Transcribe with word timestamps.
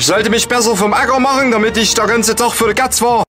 Ich 0.00 0.06
sollte 0.06 0.30
mich 0.30 0.48
besser 0.48 0.74
vom 0.76 0.94
Acker 0.94 1.20
machen, 1.20 1.50
damit 1.50 1.76
ich 1.76 1.92
der 1.92 2.06
ganze 2.06 2.34
Tag 2.34 2.52
für 2.52 2.68
die 2.68 2.74
Katz 2.74 3.02
war. 3.02 3.22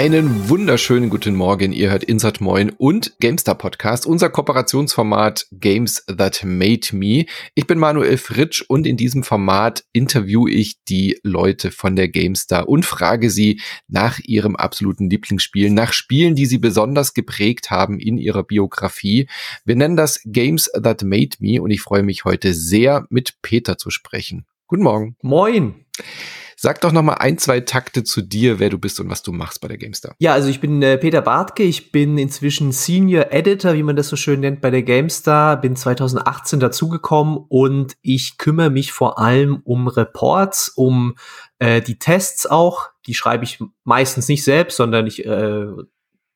Einen 0.00 0.48
wunderschönen 0.48 1.10
guten 1.10 1.34
Morgen. 1.34 1.72
Ihr 1.72 1.90
hört 1.90 2.04
Insert 2.04 2.40
Moin 2.40 2.70
und 2.70 3.18
GameStar 3.20 3.54
Podcast, 3.54 4.06
unser 4.06 4.30
Kooperationsformat 4.30 5.46
Games 5.52 6.06
That 6.06 6.42
Made 6.42 6.96
Me. 6.96 7.26
Ich 7.54 7.66
bin 7.66 7.78
Manuel 7.78 8.16
Fritsch 8.16 8.64
und 8.66 8.86
in 8.86 8.96
diesem 8.96 9.24
Format 9.24 9.84
interviewe 9.92 10.50
ich 10.50 10.82
die 10.84 11.20
Leute 11.22 11.70
von 11.70 11.96
der 11.96 12.08
GameStar 12.08 12.66
und 12.66 12.86
frage 12.86 13.28
sie 13.28 13.60
nach 13.88 14.18
ihrem 14.20 14.56
absoluten 14.56 15.10
Lieblingsspiel, 15.10 15.68
nach 15.68 15.92
Spielen, 15.92 16.34
die 16.34 16.46
sie 16.46 16.56
besonders 16.56 17.12
geprägt 17.12 17.70
haben 17.70 18.00
in 18.00 18.16
ihrer 18.16 18.42
Biografie. 18.44 19.28
Wir 19.66 19.76
nennen 19.76 19.96
das 19.96 20.22
Games 20.24 20.70
That 20.82 21.02
Made 21.02 21.36
Me 21.40 21.60
und 21.60 21.70
ich 21.72 21.82
freue 21.82 22.04
mich 22.04 22.24
heute 22.24 22.54
sehr, 22.54 23.04
mit 23.10 23.34
Peter 23.42 23.76
zu 23.76 23.90
sprechen. 23.90 24.46
Guten 24.66 24.82
Morgen. 24.82 25.16
Moin. 25.20 25.84
Sag 26.62 26.82
doch 26.82 26.92
noch 26.92 27.00
mal 27.00 27.14
ein, 27.14 27.38
zwei 27.38 27.60
Takte 27.60 28.04
zu 28.04 28.20
dir, 28.20 28.58
wer 28.58 28.68
du 28.68 28.76
bist 28.76 29.00
und 29.00 29.08
was 29.08 29.22
du 29.22 29.32
machst 29.32 29.62
bei 29.62 29.68
der 29.68 29.78
GameStar. 29.78 30.14
Ja, 30.18 30.34
also 30.34 30.50
ich 30.50 30.60
bin 30.60 30.82
äh, 30.82 30.98
Peter 30.98 31.22
Bartke, 31.22 31.62
ich 31.62 31.90
bin 31.90 32.18
inzwischen 32.18 32.70
Senior 32.70 33.32
Editor, 33.32 33.72
wie 33.72 33.82
man 33.82 33.96
das 33.96 34.08
so 34.08 34.16
schön 34.16 34.40
nennt, 34.40 34.60
bei 34.60 34.70
der 34.70 34.82
GameStar, 34.82 35.58
bin 35.58 35.74
2018 35.74 36.60
dazugekommen 36.60 37.38
und 37.48 37.96
ich 38.02 38.36
kümmere 38.36 38.68
mich 38.68 38.92
vor 38.92 39.18
allem 39.18 39.62
um 39.64 39.88
Reports, 39.88 40.68
um 40.68 41.14
äh, 41.60 41.80
die 41.80 41.98
Tests 41.98 42.46
auch. 42.46 42.90
Die 43.06 43.14
schreibe 43.14 43.44
ich 43.44 43.58
meistens 43.84 44.28
nicht 44.28 44.44
selbst, 44.44 44.76
sondern 44.76 45.06
ich 45.06 45.24
äh, 45.24 45.64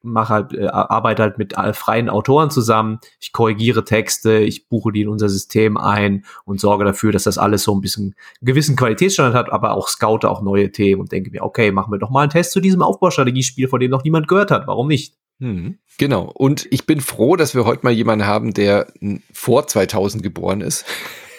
mache 0.05 0.33
halt, 0.33 0.53
äh, 0.53 0.67
arbeite 0.67 1.23
halt 1.23 1.39
mit 1.39 1.57
äh, 1.57 1.73
freien 1.73 2.09
Autoren 2.09 2.51
zusammen. 2.51 3.01
Ich 3.21 3.33
korrigiere 3.33 3.85
Texte, 3.85 4.39
ich 4.39 4.69
buche 4.69 4.93
die 4.93 5.03
in 5.03 5.09
unser 5.09 5.29
System 5.29 5.77
ein 5.77 6.25
und 6.45 6.61
sorge 6.61 6.85
dafür, 6.85 7.11
dass 7.13 7.25
das 7.25 7.39
alles 7.39 7.65
so 7.65 7.75
ein 7.75 7.81
bisschen 7.81 8.05
einen 8.05 8.47
gewissen 8.47 8.77
Qualitätsstandard 8.77 9.35
hat, 9.35 9.53
aber 9.53 9.75
auch 9.75 9.89
scoute 9.89 10.31
auch 10.31 10.43
neue 10.43 10.71
Themen 10.71 11.01
und 11.01 11.13
denke 11.13 11.31
mir, 11.31 11.43
okay, 11.43 11.73
machen 11.73 11.93
wir 11.93 11.99
doch 11.99 12.11
mal 12.11 12.23
einen 12.23 12.31
Test 12.31 12.53
zu 12.53 12.61
diesem 12.61 12.83
Aufbaustrategiespiel, 12.83 13.69
von 13.69 13.81
dem 13.81 13.91
noch 13.91 14.05
niemand 14.05 14.29
gehört 14.29 14.51
hat. 14.51 14.67
Warum 14.67 14.89
nicht? 14.89 15.17
Hm, 15.41 15.79
genau. 15.99 16.31
Und 16.33 16.67
ich 16.71 16.87
bin 16.87 17.01
froh, 17.01 17.37
dass 17.37 17.55
wir 17.55 17.65
heute 17.65 17.81
mal 17.83 17.93
jemanden 17.93 18.27
haben, 18.27 18.55
der 18.55 18.93
vor 19.33 19.67
2000 19.67 20.23
geboren 20.23 20.61
ist. 20.61 20.85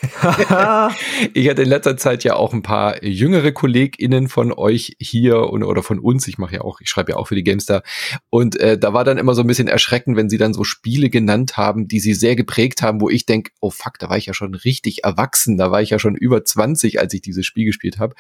ich 1.34 1.50
hatte 1.50 1.62
in 1.64 1.70
letzter 1.70 1.98
Zeit 1.98 2.24
ja 2.24 2.36
auch 2.36 2.54
ein 2.54 2.62
paar 2.62 3.04
jüngere 3.04 3.52
KollegInnen 3.52 4.28
von 4.28 4.52
euch 4.52 4.96
hier 5.00 5.50
und, 5.50 5.64
oder 5.64 5.84
von 5.84 6.00
uns. 6.00 6.28
Ich 6.28 6.38
mache 6.38 6.56
ja 6.56 6.62
auch, 6.62 6.82
ich 6.82 6.90
schreibe 6.90 7.14
ja 7.14 7.18
auch 7.18 7.28
für 7.28 7.36
die 7.36 7.44
Gamestar. 7.44 7.84
Und 8.30 8.60
äh, 8.60 8.78
da 8.78 8.94
war 8.94 9.04
dann 9.04 9.18
immer 9.18 9.34
so 9.34 9.42
ein 9.42 9.48
bisschen 9.48 9.68
erschreckend, 9.68 10.18
wenn 10.18 10.30
sie 10.30 10.38
dann 10.38 10.54
so 10.54 10.64
Spiele 10.64 11.10
genannt 11.10 11.58
haben, 11.58 11.88
die 11.88 12.00
sie 12.00 12.14
sehr 12.14 12.36
geprägt 12.36 12.82
haben, 12.82 13.02
wo 13.02 13.10
ich 13.10 13.26
denke, 13.26 13.52
oh 13.62 13.70
fuck, 13.70 14.00
da 14.00 14.10
war 14.10 14.18
ich 14.18 14.26
ja 14.26 14.34
schon 14.34 14.54
richtig 14.54 15.04
erwachsen, 15.04 15.58
da 15.58 15.72
war 15.72 15.82
ich 15.82 15.90
ja 15.90 16.00
schon 16.00 16.16
über 16.16 16.44
20, 16.44 17.00
als 17.00 17.14
ich 17.14 17.22
dieses 17.22 17.46
Spiel 17.46 17.66
gespielt 17.66 18.00
habe. 18.00 18.16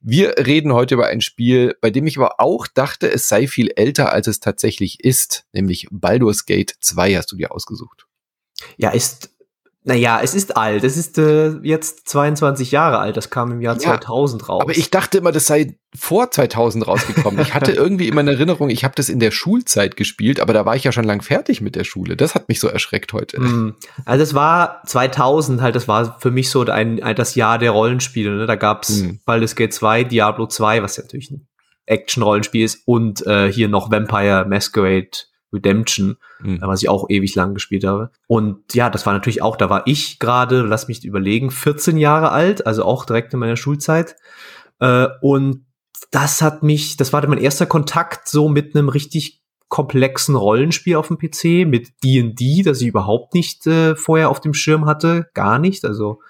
Wir 0.00 0.34
reden 0.38 0.72
heute 0.72 0.94
über 0.94 1.06
ein 1.06 1.20
Spiel, 1.20 1.76
bei 1.80 1.90
dem 1.90 2.06
ich 2.06 2.16
aber 2.16 2.40
auch 2.40 2.66
dachte, 2.66 3.10
es 3.10 3.28
sei 3.28 3.46
viel 3.46 3.70
älter, 3.76 4.12
als 4.12 4.26
es 4.26 4.40
tatsächlich 4.40 5.04
ist, 5.04 5.44
nämlich 5.52 5.88
Baldur's 5.90 6.46
Gate 6.46 6.74
2 6.80 7.14
hast 7.14 7.32
du 7.32 7.36
dir 7.36 7.52
ausgesucht. 7.52 8.06
Ja, 8.76 8.90
ist 8.90 9.30
naja, 9.82 10.20
es 10.22 10.34
ist 10.34 10.58
alt. 10.58 10.84
Es 10.84 10.98
ist 10.98 11.16
äh, 11.16 11.52
jetzt 11.62 12.06
22 12.06 12.70
Jahre 12.70 12.98
alt. 12.98 13.16
Das 13.16 13.30
kam 13.30 13.50
im 13.50 13.62
Jahr 13.62 13.74
ja, 13.74 13.80
2000 13.80 14.48
raus. 14.48 14.60
Aber 14.60 14.76
ich 14.76 14.90
dachte 14.90 15.18
immer, 15.18 15.32
das 15.32 15.46
sei 15.46 15.78
vor 15.96 16.30
2000 16.30 16.86
rausgekommen. 16.86 17.40
ich 17.40 17.54
hatte 17.54 17.72
irgendwie 17.72 18.08
immer 18.08 18.20
in 18.20 18.28
Erinnerung, 18.28 18.68
ich 18.68 18.84
habe 18.84 18.94
das 18.94 19.08
in 19.08 19.20
der 19.20 19.30
Schulzeit 19.30 19.96
gespielt, 19.96 20.38
aber 20.38 20.52
da 20.52 20.66
war 20.66 20.76
ich 20.76 20.84
ja 20.84 20.92
schon 20.92 21.04
lang 21.04 21.22
fertig 21.22 21.62
mit 21.62 21.76
der 21.76 21.84
Schule. 21.84 22.14
Das 22.16 22.34
hat 22.34 22.48
mich 22.50 22.60
so 22.60 22.68
erschreckt 22.68 23.14
heute. 23.14 23.40
Mm. 23.40 23.76
Also 24.04 24.22
es 24.22 24.34
war 24.34 24.82
2000 24.84 25.62
halt, 25.62 25.74
das 25.74 25.88
war 25.88 26.18
für 26.20 26.30
mich 26.30 26.50
so 26.50 26.60
ein, 26.66 27.02
ein 27.02 27.16
das 27.16 27.34
Jahr 27.34 27.58
der 27.58 27.70
Rollenspiele. 27.70 28.36
Ne? 28.36 28.46
Da 28.46 28.56
gab's 28.56 29.00
mm. 29.00 29.20
Baldur's 29.24 29.56
Gate 29.56 29.72
2, 29.72 30.04
Diablo 30.04 30.46
2, 30.46 30.82
was 30.82 30.98
ja 30.98 31.04
natürlich 31.04 31.30
ein 31.30 31.46
Action-Rollenspiel 31.86 32.64
ist, 32.66 32.82
und 32.84 33.26
äh, 33.26 33.50
hier 33.50 33.68
noch 33.68 33.90
Vampire 33.90 34.44
Masquerade 34.46 35.10
Redemption, 35.52 36.16
mhm. 36.40 36.60
was 36.62 36.82
ich 36.82 36.88
auch 36.88 37.08
ewig 37.08 37.34
lang 37.34 37.54
gespielt 37.54 37.84
habe. 37.84 38.10
Und 38.26 38.74
ja, 38.74 38.90
das 38.90 39.06
war 39.06 39.12
natürlich 39.12 39.42
auch, 39.42 39.56
da 39.56 39.70
war 39.70 39.82
ich 39.86 40.18
gerade, 40.18 40.62
lass 40.62 40.88
mich 40.88 41.04
überlegen, 41.04 41.50
14 41.50 41.96
Jahre 41.96 42.30
alt, 42.30 42.66
also 42.66 42.84
auch 42.84 43.04
direkt 43.04 43.32
in 43.34 43.40
meiner 43.40 43.56
Schulzeit. 43.56 44.16
Äh, 44.78 45.08
und 45.20 45.66
das 46.10 46.42
hat 46.42 46.62
mich, 46.62 46.96
das 46.96 47.12
war 47.12 47.26
mein 47.28 47.38
erster 47.38 47.66
Kontakt 47.66 48.28
so 48.28 48.48
mit 48.48 48.74
einem 48.74 48.88
richtig 48.88 49.40
komplexen 49.68 50.34
Rollenspiel 50.34 50.96
auf 50.96 51.08
dem 51.08 51.18
PC, 51.18 51.66
mit 51.66 52.02
D&D, 52.02 52.62
das 52.62 52.80
ich 52.80 52.88
überhaupt 52.88 53.34
nicht 53.34 53.66
äh, 53.66 53.94
vorher 53.94 54.28
auf 54.28 54.40
dem 54.40 54.52
Schirm 54.52 54.86
hatte, 54.86 55.28
gar 55.32 55.58
nicht. 55.58 55.84
Also 55.84 56.20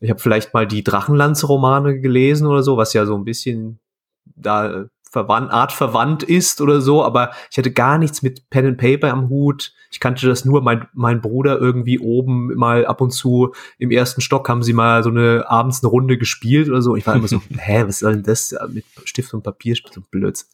ich 0.00 0.10
habe 0.10 0.20
vielleicht 0.20 0.52
mal 0.52 0.66
die 0.66 0.82
Drachenlanze-Romane 0.82 2.00
gelesen 2.00 2.48
oder 2.48 2.64
so, 2.64 2.76
was 2.76 2.92
ja 2.92 3.06
so 3.06 3.14
ein 3.14 3.24
bisschen 3.24 3.78
da 4.24 4.86
verwandt, 5.12 5.52
Art 5.52 5.72
verwandt 5.72 6.22
ist 6.22 6.62
oder 6.62 6.80
so, 6.80 7.04
aber 7.04 7.32
ich 7.50 7.58
hatte 7.58 7.70
gar 7.70 7.98
nichts 7.98 8.22
mit 8.22 8.48
Pen 8.48 8.66
and 8.66 8.78
Paper 8.78 9.12
am 9.12 9.28
Hut. 9.28 9.74
Ich 9.90 10.00
kannte 10.00 10.26
das 10.26 10.46
nur, 10.46 10.62
mein, 10.62 10.88
mein 10.94 11.20
Bruder 11.20 11.58
irgendwie 11.60 11.98
oben 11.98 12.54
mal 12.54 12.86
ab 12.86 13.02
und 13.02 13.10
zu 13.10 13.52
im 13.78 13.90
ersten 13.90 14.22
Stock 14.22 14.48
haben 14.48 14.62
sie 14.62 14.72
mal 14.72 15.02
so 15.02 15.10
eine 15.10 15.44
abends 15.50 15.82
eine 15.82 15.90
Runde 15.90 16.16
gespielt 16.16 16.70
oder 16.70 16.80
so. 16.80 16.96
Ich 16.96 17.06
war 17.06 17.14
immer 17.14 17.28
so, 17.28 17.42
hä, 17.56 17.84
was 17.86 17.98
soll 17.98 18.14
denn 18.14 18.22
das 18.22 18.54
mit 18.70 18.86
Stift 19.04 19.34
und 19.34 19.42
Papier, 19.42 19.76
so 19.76 20.00
Blöds. 20.10 20.50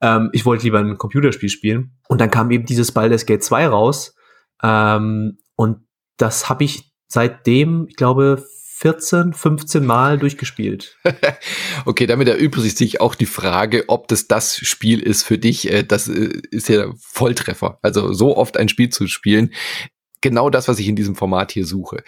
Ähm, 0.00 0.30
ich 0.32 0.46
wollte 0.46 0.64
lieber 0.64 0.78
ein 0.78 0.96
Computerspiel 0.96 1.50
spielen. 1.50 1.92
Und 2.08 2.22
dann 2.22 2.30
kam 2.30 2.50
eben 2.50 2.64
dieses 2.64 2.92
Baldur's 2.92 3.26
Gate 3.26 3.44
2 3.44 3.66
raus. 3.68 4.14
Ähm, 4.62 5.36
und 5.54 5.86
das 6.16 6.48
habe 6.48 6.64
ich 6.64 6.90
seitdem, 7.08 7.86
ich 7.88 7.96
glaube, 7.96 8.42
14, 8.80 9.32
15 9.32 9.84
Mal 9.84 10.18
durchgespielt. 10.18 10.96
okay, 11.84 12.06
damit 12.06 12.28
erübrigt 12.28 12.78
sich 12.78 13.00
auch 13.00 13.16
die 13.16 13.26
Frage, 13.26 13.84
ob 13.88 14.06
das 14.06 14.28
das 14.28 14.56
Spiel 14.56 15.00
ist 15.00 15.24
für 15.24 15.36
dich. 15.36 15.68
Äh, 15.68 15.82
das 15.82 16.06
äh, 16.06 16.40
ist 16.52 16.68
ja 16.68 16.92
Volltreffer. 16.96 17.80
Also 17.82 18.12
so 18.12 18.36
oft 18.36 18.56
ein 18.56 18.68
Spiel 18.68 18.88
zu 18.90 19.08
spielen, 19.08 19.52
genau 20.20 20.48
das, 20.48 20.68
was 20.68 20.78
ich 20.78 20.86
in 20.86 20.94
diesem 20.94 21.16
Format 21.16 21.50
hier 21.50 21.66
suche. 21.66 22.04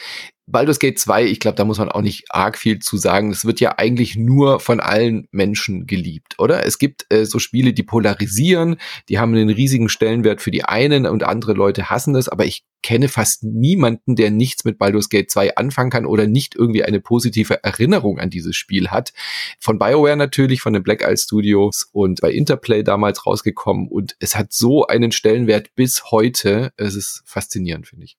Baldur's 0.50 0.78
Gate 0.78 0.98
2, 0.98 1.24
ich 1.26 1.40
glaube, 1.40 1.56
da 1.56 1.64
muss 1.64 1.78
man 1.78 1.90
auch 1.90 2.02
nicht 2.02 2.24
arg 2.30 2.58
viel 2.58 2.78
zu 2.78 2.96
sagen. 2.96 3.30
Es 3.30 3.44
wird 3.44 3.60
ja 3.60 3.78
eigentlich 3.78 4.16
nur 4.16 4.60
von 4.60 4.80
allen 4.80 5.28
Menschen 5.30 5.86
geliebt, 5.86 6.34
oder? 6.38 6.66
Es 6.66 6.78
gibt 6.78 7.06
äh, 7.10 7.24
so 7.24 7.38
Spiele, 7.38 7.72
die 7.72 7.82
polarisieren, 7.82 8.76
die 9.08 9.18
haben 9.18 9.34
einen 9.34 9.50
riesigen 9.50 9.88
Stellenwert 9.88 10.40
für 10.40 10.50
die 10.50 10.64
einen 10.64 11.06
und 11.06 11.22
andere 11.22 11.52
Leute 11.52 11.90
hassen 11.90 12.14
es, 12.14 12.28
aber 12.28 12.44
ich 12.44 12.64
kenne 12.82 13.08
fast 13.08 13.44
niemanden, 13.44 14.16
der 14.16 14.30
nichts 14.30 14.64
mit 14.64 14.78
Baldur's 14.78 15.08
Gate 15.08 15.30
2 15.30 15.56
anfangen 15.56 15.90
kann 15.90 16.06
oder 16.06 16.26
nicht 16.26 16.54
irgendwie 16.54 16.82
eine 16.82 17.00
positive 17.00 17.62
Erinnerung 17.62 18.18
an 18.18 18.30
dieses 18.30 18.56
Spiel 18.56 18.88
hat. 18.88 19.12
Von 19.58 19.78
BioWare 19.78 20.16
natürlich, 20.16 20.62
von 20.62 20.72
den 20.72 20.82
Black 20.82 21.02
Isle 21.02 21.16
Studios 21.16 21.88
und 21.92 22.20
bei 22.20 22.30
Interplay 22.30 22.82
damals 22.82 23.26
rausgekommen 23.26 23.88
und 23.88 24.16
es 24.18 24.36
hat 24.36 24.52
so 24.52 24.86
einen 24.86 25.12
Stellenwert 25.12 25.74
bis 25.74 26.10
heute. 26.10 26.72
Es 26.76 26.94
ist 26.94 27.22
faszinierend, 27.26 27.86
finde 27.86 28.06
ich. 28.06 28.16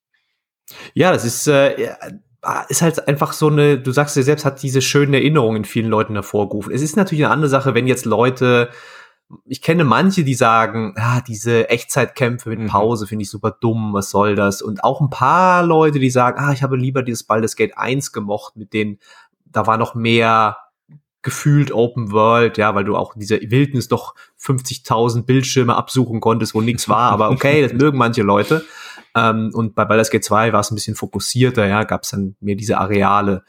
Ja, 0.94 1.12
das 1.12 1.24
ist, 1.24 1.46
äh, 1.48 1.94
ist 2.68 2.82
halt 2.82 3.06
einfach 3.08 3.32
so 3.32 3.48
eine, 3.48 3.78
du 3.78 3.92
sagst 3.92 4.16
dir 4.16 4.22
selbst, 4.22 4.44
hat 4.44 4.62
diese 4.62 4.82
schönen 4.82 5.14
Erinnerungen 5.14 5.58
in 5.58 5.64
vielen 5.64 5.88
Leuten 5.88 6.14
hervorgerufen. 6.14 6.72
Es 6.72 6.82
ist 6.82 6.96
natürlich 6.96 7.24
eine 7.24 7.32
andere 7.32 7.48
Sache, 7.48 7.74
wenn 7.74 7.86
jetzt 7.86 8.04
Leute, 8.04 8.70
ich 9.46 9.62
kenne 9.62 9.84
manche, 9.84 10.24
die 10.24 10.34
sagen, 10.34 10.94
ah, 10.98 11.20
diese 11.20 11.70
Echtzeitkämpfe 11.70 12.50
mit 12.50 12.60
mhm. 12.60 12.66
Pause 12.66 13.06
finde 13.06 13.22
ich 13.22 13.30
super 13.30 13.56
dumm, 13.58 13.92
was 13.92 14.10
soll 14.10 14.34
das? 14.34 14.60
Und 14.60 14.84
auch 14.84 15.00
ein 15.00 15.10
paar 15.10 15.64
Leute, 15.64 15.98
die 15.98 16.10
sagen, 16.10 16.38
ah, 16.38 16.52
ich 16.52 16.62
habe 16.62 16.76
lieber 16.76 17.02
dieses 17.02 17.24
Baldur's 17.24 17.56
Gate 17.56 17.76
1 17.76 18.12
gemocht, 18.12 18.56
mit 18.56 18.72
denen, 18.72 18.98
da 19.44 19.66
war 19.66 19.78
noch 19.78 19.94
mehr 19.94 20.58
gefühlt 21.22 21.72
Open 21.72 22.10
World, 22.10 22.58
ja, 22.58 22.74
weil 22.74 22.84
du 22.84 22.96
auch 22.96 23.14
in 23.14 23.20
dieser 23.20 23.36
Wildnis 23.40 23.86
doch 23.86 24.14
50.000 24.40 25.22
Bildschirme 25.22 25.76
absuchen 25.76 26.20
konntest, 26.20 26.54
wo 26.54 26.60
nichts 26.60 26.88
war, 26.88 27.12
aber 27.12 27.30
okay, 27.30 27.62
das 27.62 27.72
mögen 27.80 27.96
manche 27.96 28.22
Leute. 28.22 28.64
Ähm, 29.14 29.50
und 29.52 29.74
bei 29.74 29.84
Baldur's 29.84 30.10
Gate 30.10 30.24
2 30.24 30.52
war 30.52 30.60
es 30.60 30.70
ein 30.70 30.74
bisschen 30.74 30.96
fokussierter, 30.96 31.66
ja, 31.66 31.84
gab 31.84 32.02
es 32.04 32.10
dann 32.10 32.36
mehr 32.40 32.56
diese 32.56 32.78
Areale. 32.78 33.44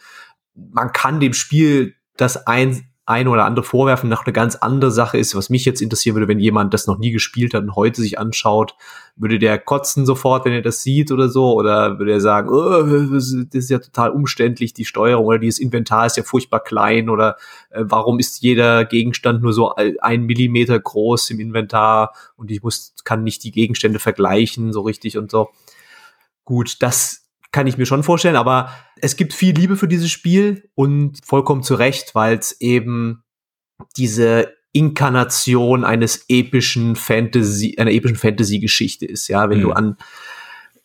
Man 0.55 0.91
kann 0.91 1.19
dem 1.19 1.33
Spiel 1.33 1.95
das 2.17 2.47
ein, 2.47 2.89
ein 3.05 3.27
oder 3.27 3.43
andere 3.43 3.65
vorwerfen, 3.65 4.09
noch 4.09 4.25
eine 4.25 4.31
ganz 4.31 4.55
andere 4.55 4.89
Sache 4.89 5.17
ist, 5.17 5.35
was 5.35 5.49
mich 5.49 5.65
jetzt 5.65 5.81
interessieren 5.81 6.15
würde, 6.15 6.29
wenn 6.29 6.39
jemand 6.39 6.73
das 6.73 6.87
noch 6.87 6.97
nie 6.97 7.11
gespielt 7.11 7.53
hat 7.53 7.63
und 7.63 7.75
heute 7.75 8.01
sich 8.01 8.17
anschaut, 8.17 8.75
würde 9.17 9.39
der 9.39 9.59
kotzen 9.59 10.05
sofort, 10.05 10.45
wenn 10.45 10.53
er 10.53 10.61
das 10.61 10.83
sieht 10.83 11.11
oder 11.11 11.27
so, 11.27 11.53
oder 11.53 11.99
würde 11.99 12.13
er 12.13 12.21
sagen, 12.21 12.49
oh, 12.49 13.13
das 13.13 13.33
ist 13.51 13.69
ja 13.69 13.79
total 13.79 14.11
umständlich, 14.11 14.73
die 14.73 14.85
Steuerung 14.85 15.25
oder 15.25 15.39
dieses 15.39 15.59
Inventar 15.59 16.05
ist 16.05 16.15
ja 16.15 16.23
furchtbar 16.23 16.61
klein 16.61 17.09
oder 17.09 17.35
äh, 17.71 17.83
warum 17.83 18.19
ist 18.19 18.41
jeder 18.41 18.85
Gegenstand 18.85 19.41
nur 19.41 19.51
so 19.51 19.75
ein 19.75 20.23
Millimeter 20.23 20.79
groß 20.79 21.29
im 21.31 21.41
Inventar 21.41 22.13
und 22.37 22.51
ich 22.51 22.63
muss, 22.63 22.95
kann 23.03 23.23
nicht 23.23 23.43
die 23.43 23.51
Gegenstände 23.51 23.99
vergleichen 23.99 24.71
so 24.71 24.81
richtig 24.81 25.17
und 25.17 25.29
so. 25.29 25.49
Gut, 26.45 26.81
das 26.81 27.22
kann 27.53 27.67
ich 27.67 27.77
mir 27.77 27.85
schon 27.85 28.03
vorstellen, 28.03 28.35
aber 28.35 28.71
es 28.99 29.15
gibt 29.15 29.31
viel 29.31 29.55
Liebe 29.55 29.77
für 29.77 29.87
dieses 29.87 30.11
Spiel 30.11 30.69
und 30.75 31.19
vollkommen 31.23 31.63
zu 31.63 31.75
Recht, 31.75 32.15
weil 32.15 32.37
es 32.37 32.59
eben 32.59 33.23
diese 33.95 34.51
Inkarnation 34.73 35.85
eines 35.85 36.25
epischen 36.27 36.95
Fantasy, 36.95 37.75
einer 37.77 37.91
epischen 37.91 38.17
Fantasy-Geschichte 38.17 39.05
ist, 39.05 39.27
ja, 39.27 39.49
wenn 39.49 39.59
mhm. 39.59 39.63
du 39.63 39.71
an 39.71 39.97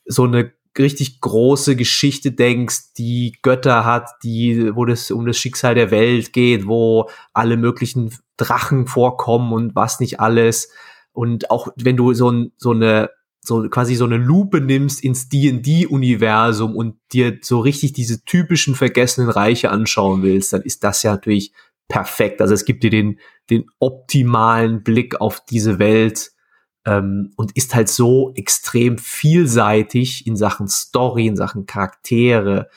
so 0.05 0.25
eine 0.25 0.53
richtig 0.79 1.23
große 1.23 1.75
Geschichte 1.75 2.33
denkst, 2.33 2.93
die 2.99 3.37
Götter 3.43 3.87
hat, 3.87 4.11
die, 4.23 4.77
wo 4.77 4.85
das 4.85 5.11
um 5.11 5.27
das 5.27 5.39
Schicksal 5.39 5.75
der 5.75 5.91
Welt 5.91 6.35
geht, 6.35 6.67
wo 6.67 7.09
alle 7.33 7.57
möglichen 7.57 8.15
Drachen 8.37 8.87
vorkommen 8.87 9.53
und 9.55 9.75
was 9.75 10.01
nicht 10.01 10.21
alles. 10.21 10.71
Und 11.13 11.51
auch 11.51 11.69
wenn 11.77 11.97
du 11.97 12.13
so, 12.13 12.31
ein, 12.31 12.53
so 12.59 12.71
eine 12.71 13.11
so 13.49 13.69
quasi 13.69 13.97
so 13.97 14.05
eine 14.05 14.19
Lupe 14.19 14.61
nimmst 14.61 15.03
ins 15.03 15.29
D&D-Universum 15.29 16.77
und 16.77 16.97
dir 17.13 17.39
so 17.41 17.59
richtig 17.61 17.95
diese 17.95 18.25
typischen 18.25 18.75
vergessenen 18.75 19.31
Reiche 19.31 19.71
anschauen 19.71 20.23
willst, 20.23 20.53
dann 20.53 20.63
ist 20.63 20.85
das 20.85 21.03
ja 21.03 21.13
natürlich 21.13 21.53
perfekt. 21.89 22.41
Also 22.41 22.55
es 22.55 22.65
gibt 22.65 22.85
dir 22.85 22.91
den, 22.91 23.19
den 23.51 23.65
optimalen 23.81 24.83
Blick 24.85 25.21
auf 25.21 25.45
diese 25.45 25.79
Welt 25.79 26.31
ähm, 26.87 27.33
und 27.37 27.57
ist 27.57 27.75
halt 27.75 27.89
so 27.89 28.33
extrem 28.37 28.99
vielseitig 28.99 30.27
in 30.27 30.37
Sachen 30.37 30.69
Story, 30.69 31.27
in 31.27 31.37
Sachen 31.37 31.67
Charaktere, 31.67 32.69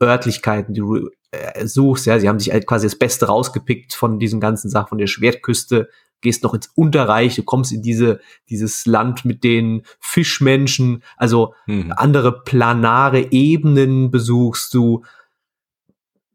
Örtlichkeiten, 0.00 0.72
die 0.72 0.80
du 0.80 1.10
äh, 1.32 1.66
suchst. 1.66 2.06
Ja, 2.06 2.20
sie 2.20 2.28
haben 2.28 2.38
sich 2.38 2.52
halt 2.52 2.66
quasi 2.66 2.86
das 2.86 2.96
Beste 2.96 3.26
rausgepickt 3.26 3.94
von 3.94 4.18
diesen 4.18 4.40
ganzen 4.40 4.70
Sachen, 4.70 4.88
von 4.88 4.98
der 4.98 5.08
Schwertküste 5.08 5.88
gehst 6.20 6.42
noch 6.42 6.54
ins 6.54 6.68
Unterreich, 6.74 7.36
du 7.36 7.42
kommst 7.42 7.72
in 7.72 7.82
diese, 7.82 8.20
dieses 8.48 8.86
Land 8.86 9.24
mit 9.24 9.44
den 9.44 9.82
Fischmenschen, 10.00 11.02
also 11.16 11.54
mhm. 11.66 11.92
andere 11.96 12.42
planare 12.42 13.32
Ebenen 13.32 14.10
besuchst 14.10 14.74
du. 14.74 15.04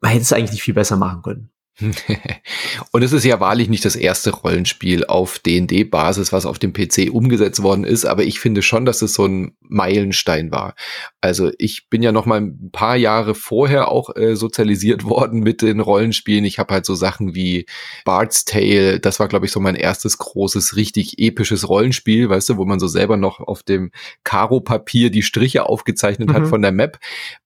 Man 0.01 0.11
hätte 0.11 0.23
es 0.23 0.33
eigentlich 0.33 0.51
nicht 0.51 0.63
viel 0.63 0.73
besser 0.73 0.97
machen 0.97 1.21
können. 1.21 1.49
Und 2.91 3.03
es 3.03 3.11
ist 3.11 3.25
ja 3.25 3.39
wahrlich 3.41 3.67
nicht 3.67 3.83
das 3.83 3.97
erste 3.97 4.31
Rollenspiel 4.31 5.05
auf 5.05 5.39
D&D-Basis, 5.39 6.31
was 6.31 6.45
auf 6.45 6.57
dem 6.57 6.71
PC 6.71 7.09
umgesetzt 7.11 7.61
worden 7.63 7.83
ist, 7.83 8.05
aber 8.05 8.23
ich 8.23 8.39
finde 8.39 8.61
schon, 8.61 8.85
dass 8.85 9.01
es 9.01 9.13
so 9.13 9.25
ein 9.25 9.57
Meilenstein 9.59 10.51
war. 10.51 10.75
Also 11.19 11.51
ich 11.57 11.87
bin 11.89 12.01
ja 12.01 12.13
noch 12.13 12.25
mal 12.25 12.39
ein 12.39 12.71
paar 12.71 12.95
Jahre 12.95 13.35
vorher 13.35 13.89
auch 13.89 14.15
äh, 14.15 14.35
sozialisiert 14.35 15.03
worden 15.09 15.41
mit 15.41 15.61
den 15.61 15.81
Rollenspielen. 15.81 16.45
Ich 16.45 16.59
habe 16.59 16.73
halt 16.73 16.85
so 16.85 16.95
Sachen 16.95 17.35
wie 17.35 17.65
Bard's 18.05 18.45
Tale, 18.45 19.01
das 19.01 19.19
war 19.19 19.27
glaube 19.27 19.45
ich 19.45 19.51
so 19.51 19.59
mein 19.59 19.75
erstes 19.75 20.17
großes, 20.17 20.77
richtig 20.77 21.19
episches 21.19 21.67
Rollenspiel, 21.67 22.29
weißt 22.29 22.49
du, 22.49 22.57
wo 22.57 22.63
man 22.63 22.79
so 22.79 22.87
selber 22.87 23.17
noch 23.17 23.41
auf 23.41 23.63
dem 23.63 23.91
Karo-Papier 24.23 25.09
die 25.09 25.23
Striche 25.23 25.65
aufgezeichnet 25.65 26.29
mhm. 26.29 26.33
hat 26.33 26.47
von 26.47 26.61
der 26.61 26.71
Map. 26.71 26.99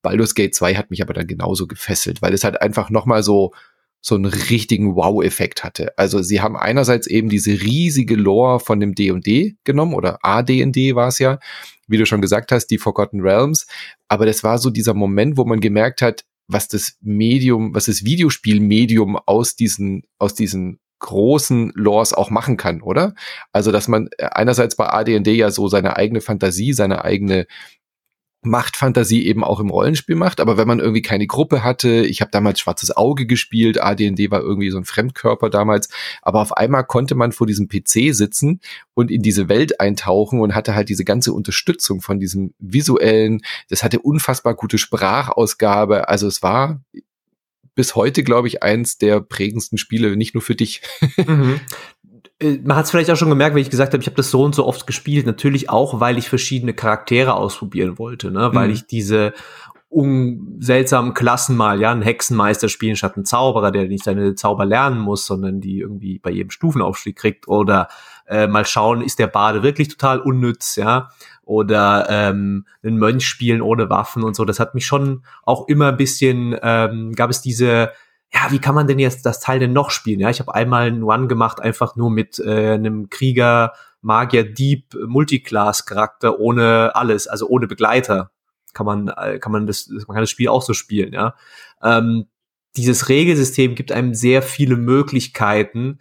Baldur's 0.03 0.35
Gate 0.35 0.53
2 0.53 0.75
hat 0.75 0.91
mich 0.91 1.01
aber 1.01 1.13
dann 1.13 1.25
genauso 1.25 1.65
gefesselt, 1.65 2.21
weil 2.21 2.33
es 2.33 2.43
halt 2.43 2.61
einfach 2.61 2.91
noch 2.91 3.07
mal 3.07 3.23
so 3.23 3.53
so 4.01 4.15
einen 4.15 4.25
richtigen 4.25 4.95
Wow-Effekt 4.95 5.63
hatte. 5.63 5.97
Also 5.97 6.21
sie 6.21 6.41
haben 6.41 6.55
einerseits 6.55 7.07
eben 7.07 7.29
diese 7.29 7.51
riesige 7.51 8.15
Lore 8.15 8.59
von 8.59 8.79
dem 8.79 8.95
D&D 8.95 9.55
genommen 9.63 9.93
oder 9.93 10.19
AD&D 10.21 10.95
war 10.95 11.09
es 11.09 11.19
ja, 11.19 11.39
wie 11.87 11.97
du 11.97 12.05
schon 12.05 12.21
gesagt 12.21 12.51
hast, 12.51 12.67
die 12.67 12.77
Forgotten 12.77 13.21
Realms. 13.21 13.67
Aber 14.07 14.25
das 14.25 14.43
war 14.43 14.57
so 14.57 14.69
dieser 14.69 14.93
Moment, 14.93 15.37
wo 15.37 15.45
man 15.45 15.59
gemerkt 15.59 16.01
hat, 16.01 16.23
was 16.47 16.67
das 16.67 16.97
Medium, 17.01 17.75
was 17.75 17.85
das 17.85 18.03
Videospielmedium 18.03 19.17
aus 19.17 19.55
diesen, 19.55 20.03
aus 20.17 20.33
diesen 20.33 20.79
großen 20.99 21.71
Lores 21.75 22.13
auch 22.13 22.29
machen 22.29 22.57
kann, 22.57 22.81
oder? 22.81 23.13
Also, 23.53 23.71
dass 23.71 23.87
man 23.87 24.09
einerseits 24.19 24.75
bei 24.75 24.87
AD&D 24.87 25.33
ja 25.33 25.49
so 25.49 25.67
seine 25.67 25.95
eigene 25.95 26.21
Fantasie, 26.21 26.73
seine 26.73 27.05
eigene 27.05 27.47
Machtfantasie 28.41 29.25
eben 29.25 29.43
auch 29.43 29.59
im 29.59 29.69
Rollenspiel 29.69 30.15
macht, 30.15 30.39
aber 30.39 30.57
wenn 30.57 30.67
man 30.67 30.79
irgendwie 30.79 31.01
keine 31.01 31.27
Gruppe 31.27 31.63
hatte, 31.63 32.05
ich 32.05 32.21
habe 32.21 32.31
damals 32.31 32.59
Schwarzes 32.59 32.95
Auge 32.95 33.25
gespielt, 33.25 33.81
AD&D 33.81 34.31
war 34.31 34.41
irgendwie 34.41 34.69
so 34.69 34.77
ein 34.77 34.85
Fremdkörper 34.85 35.49
damals, 35.49 35.89
aber 36.21 36.41
auf 36.41 36.55
einmal 36.55 36.85
konnte 36.85 37.15
man 37.15 37.33
vor 37.33 37.47
diesem 37.47 37.67
PC 37.67 38.15
sitzen 38.15 38.61
und 38.93 39.11
in 39.11 39.21
diese 39.21 39.49
Welt 39.49 39.81
eintauchen 39.81 40.39
und 40.39 40.55
hatte 40.55 40.73
halt 40.73 40.87
diese 40.87 41.03
ganze 41.03 41.33
Unterstützung 41.33 42.01
von 42.01 42.19
diesem 42.19 42.53
visuellen, 42.59 43.41
das 43.69 43.83
hatte 43.83 43.99
unfassbar 43.99 44.55
gute 44.55 44.77
Sprachausgabe, 44.77 46.07
also 46.07 46.27
es 46.27 46.41
war 46.41 46.81
bis 47.75 47.95
heute, 47.95 48.23
glaube 48.23 48.49
ich, 48.49 48.61
eins 48.61 48.97
der 48.97 49.21
prägendsten 49.21 49.77
Spiele, 49.77 50.17
nicht 50.17 50.33
nur 50.33 50.41
für 50.41 50.55
dich. 50.55 50.81
Mhm. 51.15 51.61
Äh, 52.39 52.59
man 52.63 52.77
hat 52.77 52.85
es 52.85 52.91
vielleicht 52.91 53.11
auch 53.11 53.15
schon 53.15 53.29
gemerkt, 53.29 53.55
wenn 53.55 53.61
ich 53.61 53.69
gesagt 53.69 53.93
habe, 53.93 54.01
ich 54.01 54.07
habe 54.07 54.17
das 54.17 54.31
so 54.31 54.43
und 54.43 54.55
so 54.55 54.65
oft 54.65 54.87
gespielt. 54.87 55.25
Natürlich 55.25 55.69
auch, 55.69 55.99
weil 55.99 56.17
ich 56.17 56.29
verschiedene 56.29 56.73
Charaktere 56.73 57.33
ausprobieren 57.33 57.97
wollte, 57.97 58.31
ne? 58.31 58.49
weil 58.53 58.67
mhm. 58.67 58.73
ich 58.73 58.87
diese 58.87 59.33
um 59.91 60.57
seltsamen 60.59 61.15
Klassen 61.15 61.57
mal, 61.57 61.81
ja, 61.81 61.91
einen 61.91 62.03
Hexenmeister 62.03 62.69
spielen 62.69 62.95
statt 62.95 63.15
einen 63.15 63.25
Zauberer, 63.25 63.71
der 63.71 63.87
nicht 63.87 64.03
seine 64.03 64.35
Zauber 64.35 64.63
lernen 64.63 64.99
muss, 64.99 65.25
sondern 65.25 65.61
die 65.61 65.79
irgendwie 65.79 66.19
bei 66.19 66.29
jedem 66.29 66.51
Stufenaufstieg 66.51 67.15
kriegt 67.15 67.47
oder 67.47 67.87
äh, 68.27 68.45
mal 68.45 68.65
schauen, 68.65 69.01
ist 69.01 69.17
der 69.17 69.25
Bade 69.25 69.63
wirklich 69.63 69.87
total 69.87 70.19
unnütz, 70.19 70.75
ja, 70.75 71.09
oder 71.41 72.05
ähm, 72.07 72.67
einen 72.83 72.99
Mönch 72.99 73.27
spielen 73.27 73.63
ohne 73.63 73.89
Waffen 73.89 74.23
und 74.23 74.35
so. 74.35 74.45
Das 74.45 74.59
hat 74.59 74.75
mich 74.75 74.85
schon 74.85 75.23
auch 75.43 75.67
immer 75.67 75.87
ein 75.87 75.97
bisschen, 75.97 76.55
ähm, 76.61 77.13
gab 77.15 77.31
es 77.31 77.41
diese 77.41 77.89
ja, 78.33 78.51
wie 78.51 78.59
kann 78.59 78.75
man 78.75 78.87
denn 78.87 78.99
jetzt 78.99 79.25
das 79.25 79.39
Teil 79.39 79.59
denn 79.59 79.73
noch 79.73 79.89
spielen? 79.89 80.19
Ja, 80.19 80.29
ich 80.29 80.39
habe 80.39 80.53
einmal 80.53 80.87
einen 80.87 81.03
One 81.03 81.27
gemacht, 81.27 81.59
einfach 81.59 81.95
nur 81.95 82.11
mit 82.11 82.39
äh, 82.39 82.73
einem 82.73 83.09
Krieger, 83.09 83.73
Magier, 84.01 84.43
Dieb, 84.43 84.95
Multiclass-Charakter 85.07 86.39
ohne 86.39 86.95
alles, 86.95 87.27
also 87.27 87.47
ohne 87.47 87.67
Begleiter. 87.67 88.31
Kann 88.73 88.85
man, 88.85 89.07
äh, 89.07 89.39
kann 89.39 89.51
man 89.51 89.65
das, 89.65 89.87
man 89.89 90.13
kann 90.13 90.21
das 90.21 90.29
Spiel 90.29 90.47
auch 90.47 90.61
so 90.61 90.73
spielen, 90.73 91.11
ja. 91.11 91.35
Ähm, 91.81 92.27
dieses 92.77 93.09
Regelsystem 93.09 93.73
gibt 93.73 93.91
einem 93.91 94.13
sehr 94.13 94.43
viele 94.43 94.77
Möglichkeiten, 94.77 95.99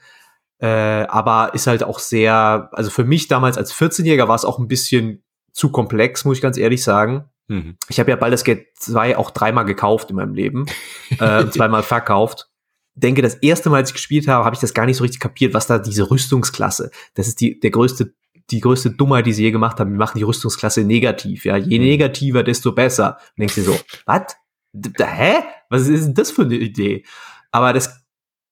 äh, 0.58 1.06
aber 1.06 1.54
ist 1.54 1.66
halt 1.66 1.82
auch 1.82 1.98
sehr, 1.98 2.68
also 2.72 2.90
für 2.90 3.04
mich 3.04 3.28
damals 3.28 3.56
als 3.56 3.74
14-Jähriger 3.74 4.28
war 4.28 4.34
es 4.34 4.44
auch 4.44 4.58
ein 4.58 4.68
bisschen 4.68 5.22
zu 5.52 5.70
komplex, 5.70 6.24
muss 6.24 6.36
ich 6.36 6.42
ganz 6.42 6.58
ehrlich 6.58 6.82
sagen. 6.82 7.30
Mhm. 7.48 7.76
Ich 7.88 7.98
habe 7.98 8.10
ja 8.10 8.16
Baldur's 8.16 8.44
Gate 8.44 8.66
2 8.76 9.16
auch 9.16 9.30
dreimal 9.30 9.64
gekauft 9.64 10.10
in 10.10 10.16
meinem 10.16 10.34
Leben, 10.34 10.66
äh, 11.18 11.48
zweimal 11.48 11.82
verkauft. 11.82 12.48
Denke, 12.94 13.22
das 13.22 13.34
erste 13.36 13.70
Mal, 13.70 13.78
als 13.78 13.90
ich 13.90 13.94
gespielt 13.94 14.28
habe, 14.28 14.44
habe 14.44 14.54
ich 14.54 14.60
das 14.60 14.74
gar 14.74 14.86
nicht 14.86 14.96
so 14.96 15.04
richtig 15.04 15.20
kapiert, 15.20 15.54
was 15.54 15.66
da 15.66 15.78
diese 15.78 16.10
Rüstungsklasse, 16.10 16.90
das 17.14 17.28
ist 17.28 17.40
die, 17.40 17.58
der 17.58 17.70
größte, 17.70 18.14
die 18.50 18.60
größte 18.60 18.90
Dummheit, 18.90 19.26
die 19.26 19.32
sie 19.32 19.44
je 19.44 19.50
gemacht 19.50 19.78
haben. 19.78 19.92
Wir 19.92 19.98
machen 19.98 20.18
die 20.18 20.24
Rüstungsklasse 20.24 20.82
negativ, 20.84 21.44
ja. 21.44 21.56
Je 21.56 21.78
mhm. 21.78 21.84
negativer, 21.84 22.42
desto 22.42 22.72
besser. 22.72 23.18
Und 23.30 23.40
denkst 23.40 23.56
du 23.56 23.62
so, 23.62 23.78
was? 24.06 24.36
Hä? 24.98 25.42
Was 25.70 25.86
ist 25.86 26.06
denn 26.06 26.14
das 26.14 26.30
für 26.30 26.42
eine 26.42 26.56
Idee? 26.56 27.04
Aber 27.50 27.72
das, 27.72 28.04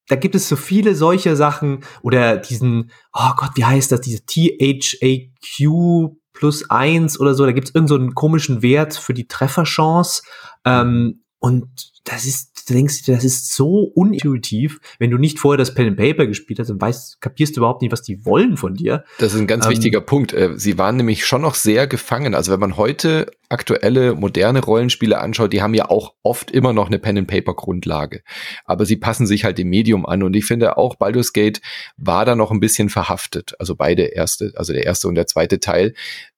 da 0.08 0.16
gibt 0.16 0.34
es 0.34 0.48
so 0.48 0.56
viele 0.56 0.94
solche 0.94 1.34
Sachen 1.34 1.84
oder 2.02 2.36
diesen, 2.36 2.90
oh 3.12 3.30
Gott, 3.36 3.50
wie 3.54 3.64
heißt 3.64 3.90
das, 3.90 4.00
diese 4.00 4.24
THAQ 4.24 6.16
plus 6.36 6.70
eins 6.70 7.18
oder 7.18 7.34
so, 7.34 7.44
da 7.44 7.52
gibt 7.52 7.68
es 7.68 7.74
irgendeinen 7.74 8.10
so 8.10 8.14
komischen 8.14 8.62
Wert 8.62 8.94
für 8.94 9.14
die 9.14 9.26
Trefferchance. 9.26 10.22
Ähm, 10.64 11.22
und 11.38 11.66
das 12.04 12.26
ist, 12.26 12.55
du 12.66 12.74
denkst, 12.74 13.04
das 13.06 13.24
ist 13.24 13.54
so 13.54 13.90
unintuitiv, 13.94 14.80
wenn 14.98 15.10
du 15.10 15.18
nicht 15.18 15.38
vorher 15.38 15.56
das 15.56 15.74
Pen 15.74 15.88
and 15.88 15.96
Paper 15.96 16.26
gespielt 16.26 16.58
hast 16.58 16.70
und 16.70 16.80
weißt, 16.80 17.20
kapierst 17.20 17.56
du 17.56 17.60
überhaupt 17.60 17.82
nicht, 17.82 17.92
was 17.92 18.02
die 18.02 18.24
wollen 18.24 18.56
von 18.56 18.74
dir. 18.74 19.04
Das 19.18 19.34
ist 19.34 19.40
ein 19.40 19.46
ganz 19.46 19.64
ähm, 19.64 19.72
wichtiger 19.72 20.00
Punkt. 20.00 20.32
Äh, 20.32 20.54
sie 20.56 20.76
waren 20.76 20.96
nämlich 20.96 21.24
schon 21.26 21.42
noch 21.42 21.54
sehr 21.54 21.86
gefangen. 21.86 22.34
Also 22.34 22.52
wenn 22.52 22.60
man 22.60 22.76
heute 22.76 23.30
aktuelle, 23.48 24.14
moderne 24.14 24.62
Rollenspiele 24.62 25.18
anschaut, 25.18 25.52
die 25.52 25.62
haben 25.62 25.74
ja 25.74 25.88
auch 25.88 26.14
oft 26.22 26.50
immer 26.50 26.72
noch 26.72 26.88
eine 26.88 26.98
Pen-and-Paper-Grundlage. 26.98 28.22
Aber 28.64 28.84
sie 28.84 28.96
passen 28.96 29.26
sich 29.26 29.44
halt 29.44 29.58
dem 29.58 29.68
Medium 29.68 30.04
an. 30.04 30.22
Und 30.22 30.34
ich 30.34 30.44
finde 30.44 30.76
auch 30.76 30.96
Baldur's 30.96 31.32
Gate 31.32 31.60
war 31.96 32.24
da 32.24 32.34
noch 32.34 32.50
ein 32.50 32.60
bisschen 32.60 32.88
verhaftet. 32.88 33.54
Also 33.58 33.76
beide 33.76 34.02
erste, 34.02 34.52
also 34.56 34.72
der 34.72 34.84
erste 34.84 35.08
und 35.08 35.14
der 35.14 35.26
zweite 35.26 35.60
Teil. 35.60 35.94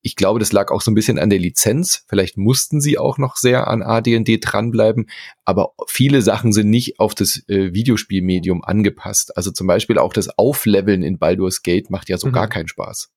Ich 0.09 0.17
glaube, 0.17 0.41
das 0.41 0.53
lag 0.53 0.71
auch 0.71 0.81
so 0.81 0.91
ein 0.91 0.95
bisschen 0.95 1.19
an 1.19 1.31
der 1.31 1.39
Lizenz. 1.39 2.05
Vielleicht 2.09 2.37
mussten 2.37 2.81
sie 2.81 2.99
auch 2.99 3.19
noch 3.19 3.37
sehr 3.37 3.69
an 3.69 3.83
AD&D 3.83 4.39
dranbleiben. 4.39 5.09
Aber 5.45 5.73
viele 5.87 6.23
Sachen 6.23 6.53
sind 6.53 6.71
nicht 6.71 6.99
auf 6.99 7.15
das 7.15 7.43
äh, 7.49 7.73
Videospielmedium 7.73 8.65
angepasst. 8.65 9.37
Also 9.37 9.51
zum 9.51 9.67
Beispiel 9.67 9.99
auch 9.99 10.13
das 10.13 10.39
Aufleveln 10.39 11.03
in 11.03 11.19
Baldur's 11.19 11.63
Gate 11.63 11.91
macht 11.91 12.09
ja 12.09 12.19
so 12.19 12.29
mhm. 12.29 12.33
gar 12.33 12.49
keinen 12.49 12.69
Spaß. 12.69 13.11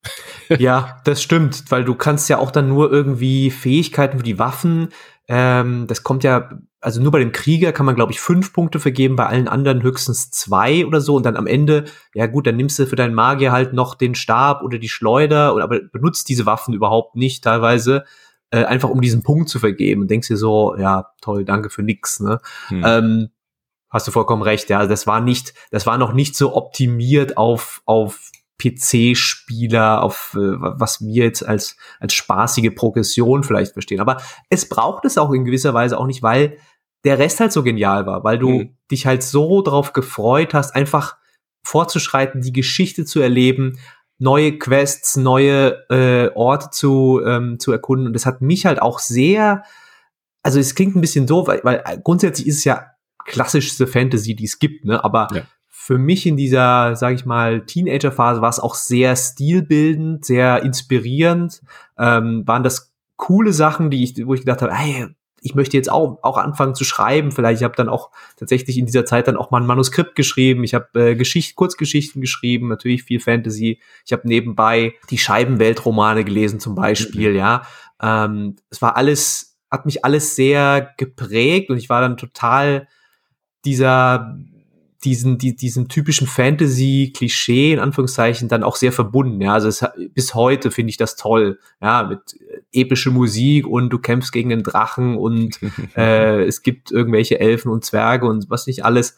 Ja, 0.60 1.02
das 1.06 1.24
stimmt, 1.24 1.64
weil 1.70 1.86
du 1.86 1.96
kannst 1.96 2.30
ja 2.30 2.38
auch 2.38 2.52
dann 2.52 2.68
nur 2.68 2.92
irgendwie 2.92 3.50
Fähigkeiten 3.50 3.92
Fähigkeiten 3.92 4.18
für 4.18 4.24
die 4.24 4.40
Waffen. 4.40 4.90
Ähm, 5.34 5.88
das 5.88 6.04
kommt 6.04 6.26
ja, 6.26 6.50
also 6.82 7.02
nur 7.02 7.14
bei 7.14 7.20
dem 7.20 7.32
Krieger 7.32 7.72
kann 7.72 7.86
man, 7.86 7.96
glaube 7.96 8.12
ich, 8.12 8.20
fünf 8.20 8.52
Punkte 8.52 8.82
vergeben, 8.82 9.16
bei 9.16 9.28
allen 9.28 9.48
anderen 9.48 9.82
höchstens 9.82 10.30
zwei 10.30 10.86
oder 10.86 11.00
so. 11.00 11.16
Und 11.16 11.26
dann 11.26 11.38
am 11.38 11.48
Ende, 11.48 11.86
ja 12.14 12.28
gut, 12.28 12.48
dann 12.48 12.58
nimmst 12.58 12.78
du 12.78 12.86
für 12.86 12.98
deinen 12.98 13.14
Magier 13.14 13.54
halt 13.54 13.72
noch 13.72 13.96
den 13.96 14.14
Stab 14.14 14.62
oder 14.62 14.78
die 14.78 14.90
Schleuder, 14.90 15.56
oder, 15.56 15.64
aber 15.64 15.80
benutzt 15.80 16.28
diese 16.28 16.46
Waffen 16.46 16.74
überhaupt 16.74 17.16
nicht 17.16 17.46
teilweise, 17.46 18.04
äh, 18.50 18.66
einfach 18.66 18.90
um 18.90 19.00
diesen 19.00 19.24
Punkt 19.24 19.48
zu 19.48 19.58
vergeben. 19.60 20.02
Und 20.02 20.12
denkst 20.12 20.28
dir 20.28 20.36
so, 20.36 20.76
ja, 20.76 21.12
toll, 21.22 21.46
danke 21.46 21.70
für 21.70 21.82
nix. 21.82 22.20
Ne? 22.20 22.40
Hm. 22.68 22.84
Ähm, 22.86 23.30
hast 23.90 24.06
du 24.08 24.12
vollkommen 24.12 24.42
recht, 24.42 24.70
ja. 24.70 24.80
Also 24.80 24.90
das 24.90 25.08
war 25.08 25.22
nicht, 25.22 25.54
das 25.72 25.86
war 25.86 25.98
noch 25.98 26.12
nicht 26.12 26.36
so 26.36 26.58
optimiert 26.58 27.38
auf, 27.38 27.82
auf 27.86 28.32
PC-Spieler, 28.62 30.04
auf 30.04 30.36
äh, 30.36 30.40
was 30.40 31.02
wir 31.02 31.26
jetzt 31.26 31.46
als, 31.46 31.78
als 32.00 32.14
spaßige 32.14 32.74
Progression 32.76 33.44
vielleicht 33.44 33.74
verstehen. 33.74 34.00
Aber 34.00 34.22
es 34.50 34.68
braucht 34.68 35.06
es 35.06 35.18
auch 35.18 35.32
in 35.32 35.46
gewisser 35.46 35.74
Weise 35.74 35.98
auch 35.98 36.08
nicht, 36.08 36.22
weil 36.22 36.58
der 37.04 37.18
Rest 37.18 37.40
halt 37.40 37.52
so 37.52 37.64
genial 37.64 38.06
war, 38.06 38.24
weil 38.24 38.38
du 38.38 38.50
mhm. 38.50 38.78
dich 38.92 39.06
halt 39.06 39.24
so 39.24 39.62
drauf 39.62 39.94
gefreut 39.94 40.54
hast, 40.54 40.76
einfach 40.76 41.18
fortzuschreiten, 41.66 42.42
die 42.42 42.54
Geschichte 42.54 43.06
zu 43.06 43.20
erleben, 43.20 43.80
neue 44.20 44.58
Quests, 44.60 45.16
neue 45.16 45.84
äh, 45.90 46.30
Orte 46.36 46.70
zu, 46.70 47.22
ähm, 47.26 47.60
zu 47.60 47.72
erkunden. 47.72 48.08
Und 48.08 48.14
das 48.14 48.26
hat 48.26 48.42
mich 48.42 48.66
halt 48.66 48.82
auch 48.82 49.00
sehr, 49.00 49.64
also 50.44 50.60
es 50.60 50.76
klingt 50.76 50.96
ein 50.96 51.02
bisschen 51.02 51.26
doof, 51.26 51.48
weil, 51.48 51.62
weil 51.64 51.84
grundsätzlich 52.04 52.48
ist 52.48 52.60
es 52.60 52.64
ja 52.64 52.92
klassischste 53.26 53.88
Fantasy, 53.88 54.36
die 54.36 54.46
es 54.46 54.60
gibt, 54.60 54.86
ne? 54.86 55.04
Aber 55.04 55.28
ja. 55.34 55.42
Für 55.84 55.98
mich 55.98 56.28
in 56.28 56.38
dieser, 56.38 56.96
sage 56.96 57.16
ich 57.16 57.26
mal, 57.26 57.66
Teenager-Phase 57.66 58.40
war 58.40 58.50
es 58.50 58.60
auch 58.60 58.76
sehr 58.76 59.16
stilbildend, 59.16 60.24
sehr 60.24 60.62
inspirierend. 60.62 61.64
Ähm, 61.98 62.44
waren 62.46 62.62
das 62.62 62.94
coole 63.16 63.52
Sachen, 63.52 63.90
die 63.90 64.04
ich, 64.04 64.28
wo 64.28 64.36
ich 64.36 64.42
gedacht 64.42 64.62
habe, 64.62 64.76
hey, 64.76 65.08
ich 65.42 65.56
möchte 65.56 65.76
jetzt 65.76 65.92
auch, 65.92 66.20
auch 66.22 66.38
anfangen 66.38 66.76
zu 66.76 66.84
schreiben. 66.84 67.32
Vielleicht, 67.32 67.62
ich 67.62 67.64
habe 67.64 67.76
dann 67.76 67.90
auch 67.90 68.12
tatsächlich 68.38 68.78
in 68.78 68.86
dieser 68.86 69.06
Zeit 69.06 69.28
dann 69.28 69.38
auch 69.38 69.50
mal 69.50 69.60
ein 69.60 69.66
Manuskript 69.66 70.14
geschrieben. 70.14 70.64
Ich 70.64 70.76
habe 70.76 70.88
äh, 70.94 71.16
Geschicht, 71.16 71.56
Kurzgeschichten 71.56 72.22
geschrieben, 72.22 72.68
natürlich 72.68 73.02
viel 73.02 73.20
Fantasy. 73.20 73.80
Ich 74.06 74.14
habe 74.14 74.28
nebenbei 74.28 74.94
die 75.10 75.18
Scheibenweltromane 75.18 76.24
gelesen 76.24 76.60
zum 76.60 76.76
Beispiel, 76.76 77.32
mhm. 77.32 77.38
ja. 77.38 77.64
Ähm, 78.00 78.56
es 78.70 78.84
war 78.84 78.98
alles, 78.98 79.58
hat 79.72 79.88
mich 79.88 80.06
alles 80.06 80.36
sehr 80.36 80.94
geprägt 80.98 81.72
und 81.72 81.78
ich 81.78 81.90
war 81.90 82.02
dann 82.02 82.18
total 82.18 82.88
dieser 83.66 84.38
diesen, 85.04 85.38
die, 85.38 85.56
diesem 85.56 85.88
typischen 85.88 86.28
Fantasy-Klischee 86.28 87.74
in 87.74 87.80
Anführungszeichen 87.80 88.48
dann 88.48 88.64
auch 88.64 88.76
sehr 88.76 88.92
verbunden. 88.92 89.42
Ja, 89.42 89.54
also 89.54 89.68
es, 89.68 89.84
bis 90.14 90.36
heute 90.36 90.70
finde 90.70 90.92
ich 90.92 90.98
das 90.98 91.16
toll. 91.16 91.60
Ja, 91.82 92.04
mit 92.04 92.40
äh, 92.40 92.82
epische 92.82 93.10
Musik 93.10 93.66
und 93.66 93.90
du 93.90 94.00
kämpfst 94.00 94.32
gegen 94.32 94.50
den 94.50 94.64
Drachen 94.64 95.18
und 95.18 95.60
äh, 95.96 96.44
es 96.44 96.62
gibt 96.62 96.92
irgendwelche 96.92 97.40
Elfen 97.40 97.72
und 97.72 97.84
Zwerge 97.84 98.28
und 98.28 98.50
was 98.50 98.68
nicht 98.68 98.86
alles. 98.86 99.16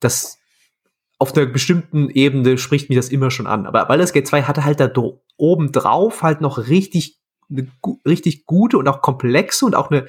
Das 0.00 0.38
auf 1.18 1.34
einer 1.34 1.46
bestimmten 1.46 2.10
Ebene 2.10 2.58
spricht 2.58 2.88
mich 2.88 2.96
das 2.96 3.08
immer 3.08 3.30
schon 3.30 3.46
an. 3.46 3.66
Aber 3.66 3.84
Baldur's 3.86 4.12
Gate 4.12 4.26
2 4.26 4.42
hatte 4.42 4.64
halt 4.64 4.80
da 4.80 4.90
oben 5.36 5.72
drauf 5.72 6.22
halt 6.22 6.40
noch 6.40 6.68
richtig, 6.68 7.18
eine, 7.50 7.68
richtig 8.06 8.46
gute 8.46 8.78
und 8.78 8.88
auch 8.88 9.00
komplexe 9.00 9.64
und 9.64 9.74
auch 9.74 9.90
eine, 9.90 10.06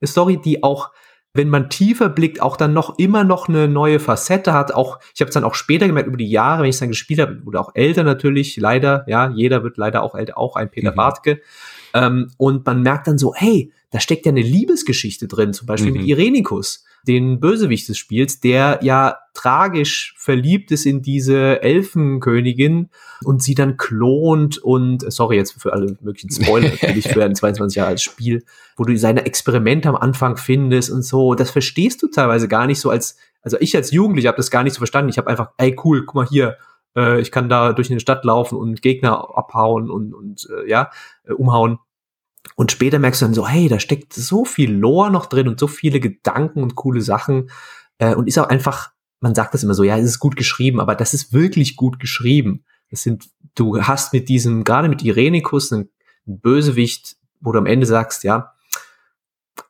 eine 0.00 0.08
Story, 0.08 0.40
die 0.40 0.62
auch 0.62 0.90
wenn 1.34 1.48
man 1.48 1.68
tiefer 1.68 2.08
blickt, 2.08 2.40
auch 2.40 2.56
dann 2.56 2.72
noch 2.72 2.96
immer 2.98 3.24
noch 3.24 3.48
eine 3.48 3.66
neue 3.66 3.98
Facette 3.98 4.52
hat. 4.52 4.72
Auch 4.72 5.00
ich 5.14 5.20
habe 5.20 5.28
es 5.28 5.34
dann 5.34 5.42
auch 5.42 5.56
später 5.56 5.86
gemerkt 5.88 6.06
über 6.06 6.16
die 6.16 6.30
Jahre, 6.30 6.62
wenn 6.62 6.68
ich 6.68 6.76
es 6.76 6.80
dann 6.80 6.90
gespielt 6.90 7.18
habe, 7.20 7.44
wurde 7.44 7.60
auch 7.60 7.72
älter 7.74 8.04
natürlich, 8.04 8.56
leider, 8.56 9.04
ja, 9.08 9.28
jeder 9.30 9.64
wird 9.64 9.76
leider 9.76 10.04
auch 10.04 10.14
älter, 10.14 10.38
auch 10.38 10.54
ein 10.54 10.70
Peter 10.70 10.92
mhm. 10.92 10.96
Bartke. 10.96 11.40
Ähm, 11.92 12.30
und 12.38 12.64
man 12.64 12.82
merkt 12.82 13.08
dann 13.08 13.18
so, 13.18 13.34
hey, 13.34 13.72
da 13.90 13.98
steckt 13.98 14.26
ja 14.26 14.30
eine 14.32 14.42
Liebesgeschichte 14.42 15.26
drin, 15.26 15.52
zum 15.52 15.66
Beispiel 15.66 15.90
mhm. 15.90 15.98
mit 15.98 16.06
Irenikus 16.06 16.84
den 17.06 17.40
Bösewicht 17.40 17.88
des 17.88 17.98
Spiels, 17.98 18.40
der 18.40 18.80
ja 18.82 19.18
tragisch 19.34 20.14
verliebt 20.16 20.70
ist 20.70 20.86
in 20.86 21.02
diese 21.02 21.62
Elfenkönigin 21.62 22.90
und 23.24 23.42
sie 23.42 23.54
dann 23.54 23.76
klont 23.76 24.58
und, 24.58 25.04
sorry 25.12 25.36
jetzt 25.36 25.60
für 25.60 25.72
alle 25.72 25.96
möglichen 26.00 26.30
Spoiler 26.30 26.70
natürlich 26.82 27.08
für 27.08 27.24
ein 27.24 27.34
22 27.34 27.76
Jahre 27.76 27.90
als 27.90 28.02
Spiel, 28.02 28.44
wo 28.76 28.84
du 28.84 28.96
seine 28.96 29.26
Experimente 29.26 29.88
am 29.88 29.96
Anfang 29.96 30.36
findest 30.36 30.90
und 30.90 31.02
so, 31.02 31.34
das 31.34 31.50
verstehst 31.50 32.02
du 32.02 32.08
teilweise 32.08 32.48
gar 32.48 32.66
nicht 32.66 32.80
so 32.80 32.90
als, 32.90 33.16
also 33.42 33.56
ich 33.60 33.76
als 33.76 33.90
Jugendlicher 33.90 34.28
habe 34.28 34.36
das 34.36 34.50
gar 34.50 34.62
nicht 34.62 34.74
so 34.74 34.78
verstanden. 34.78 35.10
Ich 35.10 35.18
habe 35.18 35.28
einfach, 35.28 35.50
ey 35.58 35.76
cool, 35.84 36.04
guck 36.04 36.14
mal 36.14 36.26
hier, 36.26 36.56
äh, 36.96 37.20
ich 37.20 37.30
kann 37.30 37.48
da 37.48 37.72
durch 37.72 37.90
eine 37.90 38.00
Stadt 38.00 38.24
laufen 38.24 38.56
und 38.56 38.82
Gegner 38.82 39.36
abhauen 39.36 39.90
und, 39.90 40.14
und 40.14 40.48
äh, 40.50 40.68
ja, 40.70 40.90
äh, 41.24 41.32
umhauen. 41.32 41.78
Und 42.56 42.72
später 42.72 42.98
merkst 42.98 43.20
du 43.20 43.26
dann 43.26 43.34
so, 43.34 43.48
hey, 43.48 43.68
da 43.68 43.78
steckt 43.78 44.12
so 44.12 44.44
viel 44.44 44.72
Lore 44.72 45.10
noch 45.10 45.26
drin 45.26 45.48
und 45.48 45.58
so 45.58 45.66
viele 45.66 46.00
Gedanken 46.00 46.62
und 46.62 46.74
coole 46.74 47.00
Sachen. 47.00 47.50
Äh, 47.98 48.14
und 48.14 48.28
ist 48.28 48.38
auch 48.38 48.48
einfach, 48.48 48.90
man 49.20 49.34
sagt 49.34 49.54
das 49.54 49.62
immer 49.62 49.74
so, 49.74 49.82
ja, 49.82 49.96
es 49.96 50.04
ist 50.04 50.18
gut 50.18 50.36
geschrieben, 50.36 50.80
aber 50.80 50.94
das 50.94 51.14
ist 51.14 51.32
wirklich 51.32 51.76
gut 51.76 51.98
geschrieben. 51.98 52.64
Das 52.90 53.02
sind, 53.02 53.24
du 53.54 53.82
hast 53.82 54.12
mit 54.12 54.28
diesem, 54.28 54.64
gerade 54.64 54.88
mit 54.88 55.02
Irenikus, 55.02 55.72
einen, 55.72 55.88
einen 56.26 56.40
Bösewicht, 56.40 57.16
wo 57.40 57.52
du 57.52 57.58
am 57.58 57.66
Ende 57.66 57.86
sagst, 57.86 58.24
ja, 58.24 58.54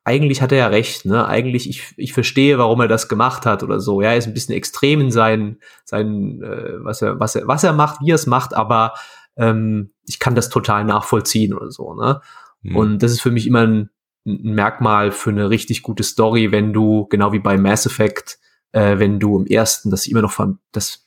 eigentlich 0.02 0.42
hat 0.42 0.52
er 0.52 0.58
ja 0.58 0.66
recht, 0.68 1.06
ne? 1.06 1.26
Eigentlich, 1.26 1.68
ich, 1.68 1.94
ich 1.96 2.12
verstehe, 2.12 2.58
warum 2.58 2.80
er 2.80 2.88
das 2.88 3.08
gemacht 3.08 3.46
hat 3.46 3.62
oder 3.62 3.80
so. 3.80 4.02
Ja, 4.02 4.10
er 4.10 4.18
ist 4.18 4.26
ein 4.26 4.34
bisschen 4.34 4.54
extrem 4.54 5.00
in 5.00 5.10
seinen, 5.10 5.60
seinen, 5.84 6.42
äh, 6.42 6.84
was 6.84 7.02
er, 7.02 7.18
was 7.20 7.34
er, 7.34 7.46
was 7.48 7.64
er 7.64 7.72
macht, 7.72 8.00
wie 8.00 8.10
er 8.10 8.16
es 8.16 8.26
macht, 8.26 8.54
aber 8.54 8.94
ähm, 9.36 9.92
ich 10.06 10.18
kann 10.18 10.34
das 10.34 10.50
total 10.50 10.84
nachvollziehen 10.84 11.54
oder 11.54 11.70
so, 11.70 11.94
ne? 11.94 12.20
Mhm. 12.64 12.76
Und 12.76 13.02
das 13.02 13.12
ist 13.12 13.20
für 13.20 13.30
mich 13.30 13.46
immer 13.46 13.66
ein, 13.66 13.90
ein, 14.26 14.54
Merkmal 14.54 15.12
für 15.12 15.30
eine 15.30 15.50
richtig 15.50 15.82
gute 15.82 16.02
Story, 16.02 16.50
wenn 16.50 16.72
du, 16.72 17.06
genau 17.06 17.32
wie 17.32 17.38
bei 17.38 17.56
Mass 17.56 17.86
Effect, 17.86 18.38
äh, 18.72 18.98
wenn 18.98 19.20
du 19.20 19.38
im 19.38 19.46
ersten, 19.46 19.90
das 19.90 20.06
immer 20.06 20.22
noch 20.22 20.34
das 20.72 21.06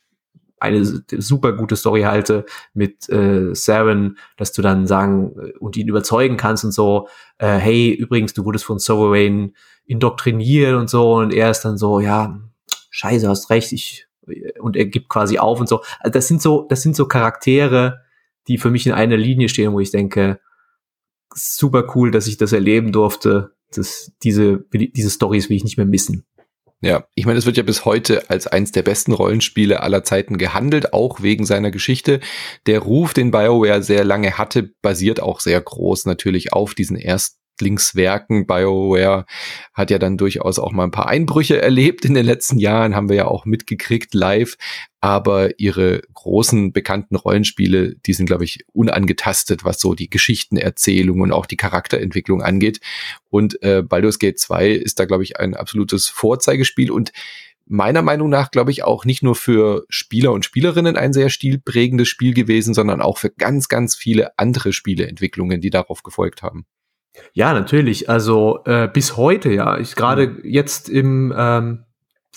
eine 0.59 0.83
super 0.83 1.53
gute 1.53 1.75
Story 1.75 2.01
halte 2.01 2.45
mit 2.73 3.07
äh, 3.09 3.53
Saren, 3.53 4.17
dass 4.37 4.53
du 4.53 4.61
dann 4.61 4.87
sagen 4.87 5.35
äh, 5.39 5.57
und 5.59 5.77
ihn 5.77 5.87
überzeugen 5.87 6.37
kannst 6.37 6.63
und 6.63 6.71
so, 6.71 7.09
äh, 7.37 7.57
hey, 7.57 7.91
übrigens, 7.91 8.33
du 8.33 8.43
wurdest 8.45 8.65
von 8.65 8.79
Sovereign 8.79 9.53
indoktriniert 9.85 10.75
und 10.75 10.89
so 10.89 11.15
und 11.15 11.33
er 11.33 11.51
ist 11.51 11.61
dann 11.61 11.77
so, 11.77 11.99
ja, 11.99 12.39
scheiße, 12.89 13.29
hast 13.29 13.49
recht, 13.49 13.71
ich 13.71 14.07
und 14.59 14.75
er 14.75 14.85
gibt 14.85 15.09
quasi 15.09 15.37
auf 15.37 15.59
und 15.59 15.69
so. 15.69 15.83
Also 15.99 16.11
das 16.11 16.27
sind 16.27 16.41
so, 16.41 16.65
das 16.69 16.81
sind 16.81 16.95
so 16.95 17.07
Charaktere, 17.07 18.01
die 18.47 18.57
für 18.57 18.69
mich 18.69 18.85
in 18.87 18.93
einer 18.93 19.17
Linie 19.17 19.49
stehen, 19.49 19.73
wo 19.73 19.79
ich 19.79 19.91
denke, 19.91 20.39
super 21.37 21.91
cool, 21.95 22.11
dass 22.11 22.27
ich 22.27 22.37
das 22.37 22.53
erleben 22.53 22.91
durfte. 22.91 23.51
Das, 23.73 24.11
diese, 24.23 24.65
diese 24.71 25.09
Stories 25.09 25.49
will 25.49 25.57
ich 25.57 25.63
nicht 25.63 25.77
mehr 25.77 25.85
missen. 25.85 26.25
Ja, 26.81 27.07
ich 27.15 27.25
meine, 27.25 27.39
es 27.39 27.47
wird 27.47 27.57
ja 27.57 27.63
bis 27.63 27.85
heute 27.85 28.29
als 28.29 28.45
eins 28.45 28.71
der 28.71 28.83
besten 28.83 29.11
Rollenspiele 29.11 29.81
aller 29.81 30.03
Zeiten 30.03 30.37
gehandelt, 30.37 30.93
auch 30.93 31.23
wegen 31.23 31.43
seiner 31.43 31.71
Geschichte. 31.71 32.19
Der 32.67 32.79
Ruf, 32.79 33.15
den 33.15 33.31
BioWare 33.31 33.81
sehr 33.81 34.05
lange 34.05 34.37
hatte, 34.37 34.71
basiert 34.83 35.19
auch 35.19 35.39
sehr 35.39 35.59
groß 35.59 36.05
natürlich 36.05 36.53
auf 36.53 36.75
diesen 36.75 36.95
ersten 36.95 37.39
Erstlingswerken. 37.57 38.45
BioWare 38.45 39.25
hat 39.73 39.91
ja 39.91 39.97
dann 39.97 40.17
durchaus 40.17 40.59
auch 40.59 40.71
mal 40.71 40.83
ein 40.83 40.91
paar 40.91 41.07
Einbrüche 41.07 41.61
erlebt 41.61 42.05
in 42.05 42.13
den 42.13 42.25
letzten 42.25 42.59
Jahren, 42.59 42.95
haben 42.95 43.09
wir 43.09 43.15
ja 43.15 43.25
auch 43.25 43.45
mitgekriegt 43.45 44.13
live. 44.13 44.57
Aber 44.99 45.59
ihre 45.59 46.01
großen 46.13 46.71
bekannten 46.73 47.15
Rollenspiele, 47.15 47.95
die 48.05 48.13
sind, 48.13 48.25
glaube 48.25 48.43
ich, 48.43 48.65
unangetastet, 48.73 49.63
was 49.63 49.79
so 49.79 49.93
die 49.93 50.09
Geschichtenerzählung 50.09 51.21
und 51.21 51.31
auch 51.31 51.45
die 51.45 51.57
Charakterentwicklung 51.57 52.41
angeht. 52.41 52.79
Und 53.29 53.61
äh, 53.63 53.83
Baldur's 53.83 54.19
Gate 54.19 54.39
2 54.39 54.71
ist 54.71 54.99
da, 54.99 55.05
glaube 55.05 55.23
ich, 55.23 55.39
ein 55.39 55.55
absolutes 55.55 56.07
Vorzeigespiel 56.07 56.91
und 56.91 57.11
meiner 57.69 58.01
Meinung 58.01 58.29
nach, 58.29 58.49
glaube 58.49 58.71
ich, 58.71 58.83
auch 58.83 59.05
nicht 59.05 59.23
nur 59.23 59.35
für 59.35 59.85
Spieler 59.89 60.31
und 60.31 60.45
Spielerinnen 60.45 60.95
ein 60.95 61.13
sehr 61.13 61.29
stilprägendes 61.29 62.07
Spiel 62.07 62.33
gewesen, 62.33 62.73
sondern 62.73 63.01
auch 63.01 63.17
für 63.17 63.29
ganz, 63.29 63.67
ganz 63.67 63.95
viele 63.95 64.37
andere 64.39 64.73
Spieleentwicklungen, 64.73 65.61
die 65.61 65.69
darauf 65.69 66.01
gefolgt 66.01 66.41
haben. 66.41 66.65
Ja, 67.33 67.53
natürlich. 67.53 68.09
Also 68.09 68.59
äh, 68.65 68.87
bis 68.91 69.17
heute, 69.17 69.51
ja. 69.51 69.77
Ich 69.77 69.95
gerade 69.95 70.27
mhm. 70.27 70.39
jetzt 70.43 70.89
im 70.89 71.33
ähm, 71.35 71.83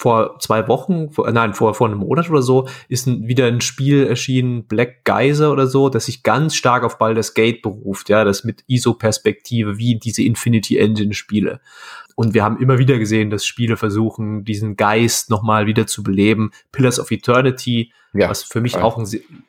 vor 0.01 0.39
zwei 0.39 0.67
Wochen, 0.67 1.11
vor, 1.11 1.31
nein, 1.31 1.53
vor, 1.53 1.75
vor 1.75 1.87
einem 1.87 1.99
Monat 1.99 2.31
oder 2.31 2.41
so, 2.41 2.67
ist 2.89 3.07
ein, 3.07 3.29
wieder 3.29 3.47
ein 3.47 3.61
Spiel 3.61 4.07
erschienen, 4.07 4.67
Black 4.67 5.05
Geyser 5.05 5.53
oder 5.53 5.67
so, 5.67 5.91
das 5.91 6.07
sich 6.07 6.23
ganz 6.23 6.55
stark 6.55 6.85
auf 6.85 6.97
Baldur's 6.97 7.35
Gate 7.35 7.61
beruft, 7.61 8.09
ja, 8.09 8.25
das 8.25 8.43
mit 8.43 8.65
ISO-Perspektive, 8.67 9.77
wie 9.77 9.99
diese 9.99 10.23
Infinity 10.23 10.79
Engine-Spiele. 10.79 11.61
Und 12.15 12.33
wir 12.33 12.43
haben 12.43 12.59
immer 12.61 12.79
wieder 12.79 12.99
gesehen, 12.99 13.29
dass 13.29 13.45
Spiele 13.45 13.77
versuchen, 13.77 14.43
diesen 14.45 14.77
Geist 14.77 15.29
nochmal 15.29 15.67
wieder 15.67 15.87
zu 15.87 16.03
beleben. 16.03 16.51
Pillars 16.73 16.99
of 16.99 17.11
Eternity, 17.11 17.93
ja, 18.15 18.31
was 18.31 18.43
für 18.43 18.63
mich 18.63 18.75
ja. 18.75 18.83
auch 18.83 18.97
ein, 18.97 19.07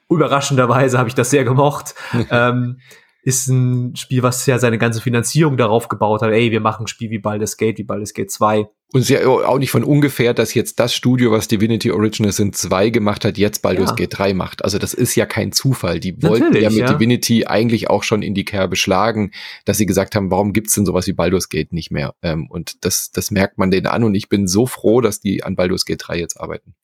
überraschenderweise 0.10 0.98
habe 0.98 1.08
ich 1.08 1.16
das 1.16 1.30
sehr 1.30 1.46
gemocht. 1.46 1.96
ähm, 2.30 2.80
ist 3.24 3.48
ein 3.48 3.96
Spiel, 3.96 4.24
was 4.24 4.46
ja 4.46 4.58
seine 4.58 4.78
ganze 4.78 5.02
Finanzierung 5.02 5.58
darauf 5.58 5.88
gebaut 5.88 6.22
hat, 6.22 6.32
ey, 6.32 6.52
wir 6.52 6.60
machen 6.60 6.86
ein 6.86 6.88
Spiel 6.88 7.12
wie 7.12 7.20
Baldur's 7.20 7.58
Gate, 7.58 7.78
wie 7.78 7.84
Baldur's 7.84 8.14
Gate 8.14 8.32
2. 8.32 8.68
Und 8.94 9.00
es 9.00 9.10
ist 9.10 9.22
ja 9.22 9.26
auch 9.26 9.58
nicht 9.58 9.72
von 9.72 9.86
ungefähr, 9.86 10.34
dass 10.34 10.54
jetzt 10.54 10.80
das 10.80 10.94
Studio, 10.94 11.32
was 11.32 11.48
Divinity 11.48 11.92
Original 11.92 12.32
Sin 12.34 12.52
2 12.52 12.90
gemacht 12.90 13.24
hat, 13.24 13.38
jetzt 13.38 13.62
Baldur's 13.62 13.92
ja. 13.92 13.96
Gate 13.96 14.18
3 14.18 14.34
macht. 14.34 14.66
Also 14.66 14.80
das 14.80 14.94
ist 14.94 15.16
ja 15.16 15.26
kein 15.26 15.54
Zufall. 15.54 16.00
Die 16.02 16.22
wollten 16.22 16.48
Natürlich, 16.48 16.64
ja 16.64 16.70
mit 16.70 16.80
ja. 16.80 16.94
Divinity 16.94 17.46
eigentlich 17.46 17.90
auch 17.90 18.04
schon 18.04 18.22
in 18.22 18.34
die 18.34 18.44
Kerbe 18.44 18.76
schlagen, 18.76 19.32
dass 19.64 19.78
sie 19.78 19.86
gesagt 19.86 20.16
haben, 20.16 20.30
warum 20.30 20.52
gibt's 20.52 20.74
denn 20.74 20.86
sowas 20.86 21.08
wie 21.08 21.14
Baldur's 21.14 21.48
Gate 21.48 21.72
nicht 21.72 21.92
mehr? 21.92 22.16
Ähm, 22.22 22.48
und 22.50 22.84
das, 22.84 23.12
das 23.12 23.32
merkt 23.32 23.58
man 23.58 23.72
denen 23.72 23.88
an 23.88 24.04
und 24.04 24.14
ich 24.16 24.28
bin 24.28 24.48
so 24.48 24.66
froh, 24.66 25.00
dass 25.00 25.22
die 25.22 25.44
an 25.44 25.56
Baldur's 25.56 25.86
Gate 25.86 26.02
3 26.06 26.18
jetzt 26.18 26.42
arbeiten. 26.42 26.76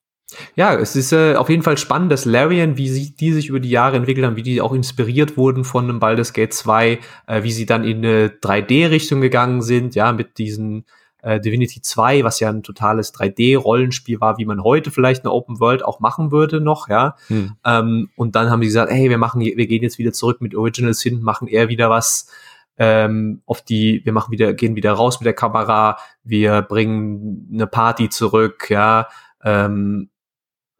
Ja, 0.55 0.75
es 0.75 0.95
ist 0.95 1.13
äh, 1.13 1.35
auf 1.35 1.49
jeden 1.49 1.63
Fall 1.63 1.77
spannend, 1.77 2.11
dass 2.11 2.25
Larian, 2.25 2.77
wie 2.77 2.89
sie, 2.89 3.15
die 3.15 3.31
sich 3.31 3.47
über 3.47 3.61
die 3.61 3.69
Jahre 3.69 3.95
entwickelt 3.95 4.25
haben, 4.25 4.35
wie 4.35 4.43
die 4.43 4.59
auch 4.59 4.73
inspiriert 4.73 5.37
wurden 5.37 5.63
von 5.63 5.85
einem 5.85 5.99
Baldur's 5.99 6.33
Gate 6.33 6.53
2, 6.53 6.99
äh, 7.27 7.43
wie 7.43 7.51
sie 7.51 7.65
dann 7.65 7.85
in 7.85 7.97
eine 7.97 8.27
3D-Richtung 8.27 9.21
gegangen 9.21 9.61
sind, 9.61 9.95
ja, 9.95 10.11
mit 10.11 10.37
diesen 10.37 10.85
äh, 11.21 11.39
Divinity 11.39 11.81
2, 11.81 12.25
was 12.25 12.41
ja 12.41 12.49
ein 12.49 12.61
totales 12.61 13.13
3D-Rollenspiel 13.13 14.19
war, 14.19 14.37
wie 14.37 14.45
man 14.45 14.63
heute 14.63 14.91
vielleicht 14.91 15.23
eine 15.23 15.31
Open 15.31 15.61
World 15.61 15.83
auch 15.83 16.01
machen 16.01 16.31
würde 16.31 16.59
noch, 16.59 16.89
ja. 16.89 17.15
Hm. 17.27 17.55
Ähm, 17.65 18.09
und 18.17 18.35
dann 18.35 18.49
haben 18.49 18.61
sie 18.61 18.67
gesagt, 18.67 18.91
hey, 18.91 19.09
wir 19.09 19.17
machen, 19.17 19.39
wir 19.39 19.67
gehen 19.67 19.83
jetzt 19.83 19.97
wieder 19.97 20.11
zurück 20.11 20.41
mit 20.41 20.55
Original 20.55 20.93
Sin, 20.93 21.21
machen 21.21 21.47
eher 21.47 21.69
wieder 21.69 21.89
was 21.89 22.29
ähm, 22.77 23.41
auf 23.45 23.61
die, 23.61 24.01
wir 24.03 24.11
machen 24.13 24.31
wieder, 24.31 24.53
gehen 24.53 24.75
wieder 24.75 24.91
raus 24.91 25.19
mit 25.19 25.25
der 25.25 25.33
Kamera, 25.33 25.97
wir 26.23 26.61
bringen 26.61 27.49
eine 27.53 27.65
Party 27.65 28.09
zurück, 28.09 28.69
ja. 28.69 29.07
Ähm, 29.41 30.09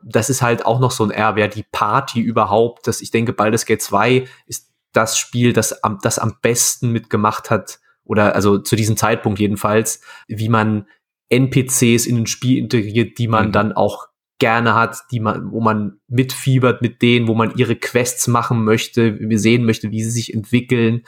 das 0.10 0.30
ist 0.30 0.42
halt 0.42 0.66
auch 0.66 0.80
noch 0.80 0.92
so 0.92 1.04
ein 1.04 1.12
Erbe, 1.12 1.42
ja, 1.42 1.48
die 1.48 1.66
Party 1.72 2.20
überhaupt, 2.22 2.88
dass 2.88 3.02
ich 3.02 3.12
denke, 3.12 3.34
Baldur's 3.34 3.66
Gate 3.66 3.82
2 3.82 4.28
ist 4.46 4.72
das 4.94 5.18
Spiel, 5.18 5.54
das 5.54 5.84
am, 5.84 6.00
das 6.02 6.20
am 6.20 6.36
besten 6.42 6.92
mitgemacht 6.92 7.50
hat, 7.50 7.80
oder 8.04 8.36
also 8.36 8.58
zu 8.58 8.76
diesem 8.76 8.96
Zeitpunkt 8.96 9.40
jedenfalls, 9.40 10.02
wie 10.28 10.50
man 10.50 10.88
NPCs 11.30 12.06
in 12.06 12.18
ein 12.18 12.28
Spiel 12.28 12.58
integriert, 12.58 13.18
die 13.18 13.28
man 13.28 13.48
mhm. 13.48 13.52
dann 13.52 13.74
auch 13.74 14.08
gerne 14.40 14.76
hat, 14.76 15.00
die 15.12 15.20
man, 15.20 15.52
wo 15.52 15.60
man 15.62 16.00
mitfiebert 16.08 16.82
mit 16.82 17.02
denen, 17.02 17.28
wo 17.28 17.34
man 17.34 17.56
ihre 17.56 17.76
Quests 17.76 18.28
machen 18.28 18.64
möchte, 18.64 19.20
wir 19.20 19.40
sehen 19.40 19.66
möchte, 19.66 19.92
wie 19.92 20.04
sie 20.04 20.12
sich 20.12 20.34
entwickeln. 20.34 21.04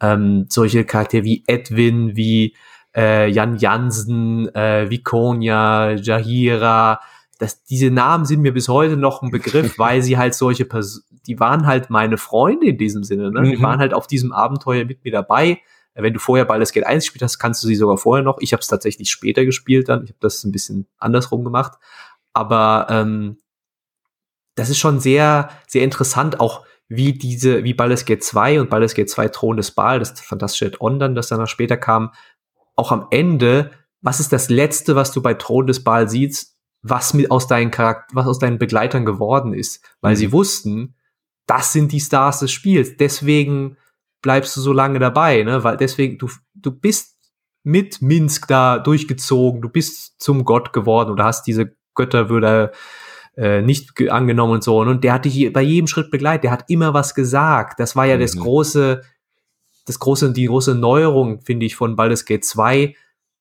Ähm, 0.00 0.46
solche 0.48 0.84
Charaktere 0.84 1.24
wie 1.24 1.44
Edwin, 1.46 2.16
wie 2.16 2.56
äh, 2.96 3.30
Jan 3.30 3.56
Jansen, 3.56 4.52
äh, 4.54 4.88
Vikonia, 4.90 5.92
Jahira, 5.92 7.00
das, 7.40 7.64
diese 7.64 7.90
Namen 7.90 8.26
sind 8.26 8.42
mir 8.42 8.52
bis 8.52 8.68
heute 8.68 8.96
noch 8.96 9.22
ein 9.22 9.30
Begriff, 9.30 9.74
weil 9.78 10.02
sie 10.02 10.18
halt 10.18 10.34
solche 10.34 10.64
Personen, 10.66 11.04
die 11.26 11.40
waren 11.40 11.66
halt 11.66 11.90
meine 11.90 12.18
Freunde 12.18 12.66
in 12.66 12.78
diesem 12.78 13.02
Sinne, 13.02 13.30
ne? 13.30 13.40
Mhm. 13.40 13.50
Die 13.50 13.62
waren 13.62 13.80
halt 13.80 13.94
auf 13.94 14.06
diesem 14.06 14.32
Abenteuer 14.32 14.84
mit 14.84 15.04
mir 15.04 15.10
dabei. 15.10 15.60
Wenn 15.94 16.12
du 16.12 16.20
vorher 16.20 16.44
Baldur's 16.44 16.72
Gate 16.72 16.86
1 16.86 17.04
gespielt 17.04 17.22
hast, 17.22 17.38
kannst 17.38 17.62
du 17.62 17.66
sie 17.66 17.74
sogar 17.74 17.98
vorher 17.98 18.22
noch. 18.22 18.38
Ich 18.40 18.52
habe 18.52 18.60
es 18.60 18.68
tatsächlich 18.68 19.10
später 19.10 19.44
gespielt 19.44 19.88
dann. 19.88 20.04
Ich 20.04 20.10
habe 20.10 20.20
das 20.20 20.44
ein 20.44 20.52
bisschen 20.52 20.86
andersrum 20.98 21.44
gemacht. 21.44 21.78
Aber 22.32 22.86
ähm, 22.88 23.38
das 24.54 24.70
ist 24.70 24.78
schon 24.78 25.00
sehr, 25.00 25.50
sehr 25.66 25.82
interessant, 25.82 26.40
auch 26.40 26.64
wie 26.88 27.12
diese, 27.12 27.64
wie 27.64 27.74
Baldur's 27.74 28.04
Gate 28.04 28.22
2 28.22 28.60
und 28.60 28.70
Baldur's 28.70 28.94
Gate 28.94 29.10
2 29.10 29.28
Thron 29.28 29.56
des 29.56 29.72
Baal, 29.72 29.98
das 29.98 30.20
fantastische 30.20 30.66
Add-on 30.66 30.98
dann, 30.98 31.14
das 31.14 31.28
danach 31.28 31.48
später 31.48 31.76
kam, 31.76 32.12
auch 32.76 32.92
am 32.92 33.06
Ende, 33.10 33.70
was 34.00 34.20
ist 34.20 34.32
das 34.32 34.48
Letzte, 34.48 34.96
was 34.96 35.12
du 35.12 35.22
bei 35.22 35.34
Thron 35.34 35.66
des 35.66 35.84
Baal 35.84 36.08
siehst, 36.08 36.56
was 36.82 37.14
mit 37.14 37.30
aus 37.30 37.46
deinen 37.46 37.70
Charakter, 37.70 38.14
was 38.14 38.26
aus 38.26 38.38
deinen 38.38 38.58
Begleitern 38.58 39.04
geworden 39.04 39.52
ist, 39.52 39.84
weil 40.00 40.12
mhm. 40.12 40.18
sie 40.18 40.32
wussten, 40.32 40.94
das 41.46 41.72
sind 41.72 41.92
die 41.92 42.00
Stars 42.00 42.40
des 42.40 42.52
Spiels. 42.52 42.96
Deswegen 42.96 43.76
bleibst 44.22 44.56
du 44.56 44.60
so 44.60 44.72
lange 44.72 44.98
dabei, 44.98 45.42
ne? 45.42 45.64
Weil 45.64 45.76
deswegen, 45.76 46.18
du, 46.18 46.28
du 46.54 46.70
bist 46.70 47.16
mit 47.62 48.00
Minsk 48.00 48.46
da 48.48 48.78
durchgezogen, 48.78 49.60
du 49.60 49.68
bist 49.68 50.20
zum 50.20 50.44
Gott 50.44 50.72
geworden 50.72 51.10
oder 51.10 51.24
hast 51.24 51.46
diese 51.46 51.74
Götterwürde 51.94 52.72
äh, 53.36 53.62
nicht 53.62 54.00
angenommen 54.10 54.54
und 54.54 54.64
so. 54.64 54.80
Und 54.80 55.04
der 55.04 55.12
hat 55.12 55.24
dich 55.24 55.52
bei 55.52 55.62
jedem 55.62 55.86
Schritt 55.86 56.10
begleitet, 56.10 56.44
der 56.44 56.50
hat 56.52 56.64
immer 56.68 56.94
was 56.94 57.14
gesagt. 57.14 57.80
Das 57.80 57.96
war 57.96 58.06
ja 58.06 58.16
mhm. 58.16 58.20
das 58.20 58.36
große, 58.36 59.02
das 59.86 59.98
große, 59.98 60.32
die 60.32 60.46
große 60.46 60.74
Neuerung, 60.74 61.42
finde 61.42 61.66
ich, 61.66 61.76
von 61.76 61.96
Baldur's 61.96 62.24
Gate 62.24 62.44
2, 62.44 62.94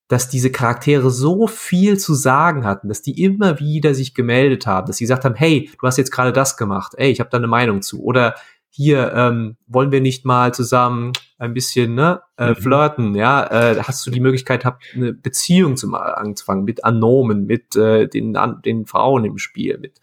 dass 0.10 0.28
diese 0.28 0.52
Charaktere 0.52 1.12
so 1.12 1.48
viel 1.48 1.98
zu 1.98 2.16
sagen 2.16 2.66
hatten, 2.66 2.90
dass 2.90 3.02
die 3.02 3.24
immer 3.24 3.60
wieder 3.60 3.94
sich 3.94 4.16
gemeldet 4.16 4.68
haben, 4.68 4.88
dass 4.88 4.98
sie 4.98 5.06
gesagt 5.06 5.24
haben, 5.24 5.36
hey, 5.36 5.70
du 5.80 5.88
hast 5.88 5.98
jetzt 5.98 6.12
gerade 6.12 6.34
das 6.34 6.58
gemacht, 6.58 6.94
ey, 6.98 7.12
ich 7.12 7.20
habe 7.20 7.30
da 7.30 7.38
eine 7.38 7.48
Meinung 7.48 7.82
zu. 7.84 8.04
Oder 8.04 8.36
hier 8.70 9.14
ähm, 9.14 9.56
wollen 9.68 9.92
wir 9.92 10.02
nicht 10.02 10.26
mal 10.26 10.54
zusammen 10.54 11.14
ein 11.40 11.54
bisschen 11.54 11.96
ne, 11.96 12.22
äh, 12.38 12.50
mhm. 12.50 12.56
flirten, 12.58 13.16
ja, 13.16 13.72
äh, 13.72 13.82
hast 13.82 14.06
du 14.06 14.12
die 14.12 14.20
Möglichkeit, 14.20 14.66
hab 14.66 14.82
eine 14.94 15.14
Beziehung 15.14 15.78
zum 15.78 15.96
anzufangen 15.96 16.66
mit 16.66 16.84
Anomen, 16.84 17.46
mit 17.46 17.78
äh, 17.78 18.08
den, 18.08 18.36
an, 18.36 18.62
den 18.62 18.86
Frauen 18.86 19.24
im 19.24 19.38
Spiel. 19.38 19.78
Mit, 19.80 19.94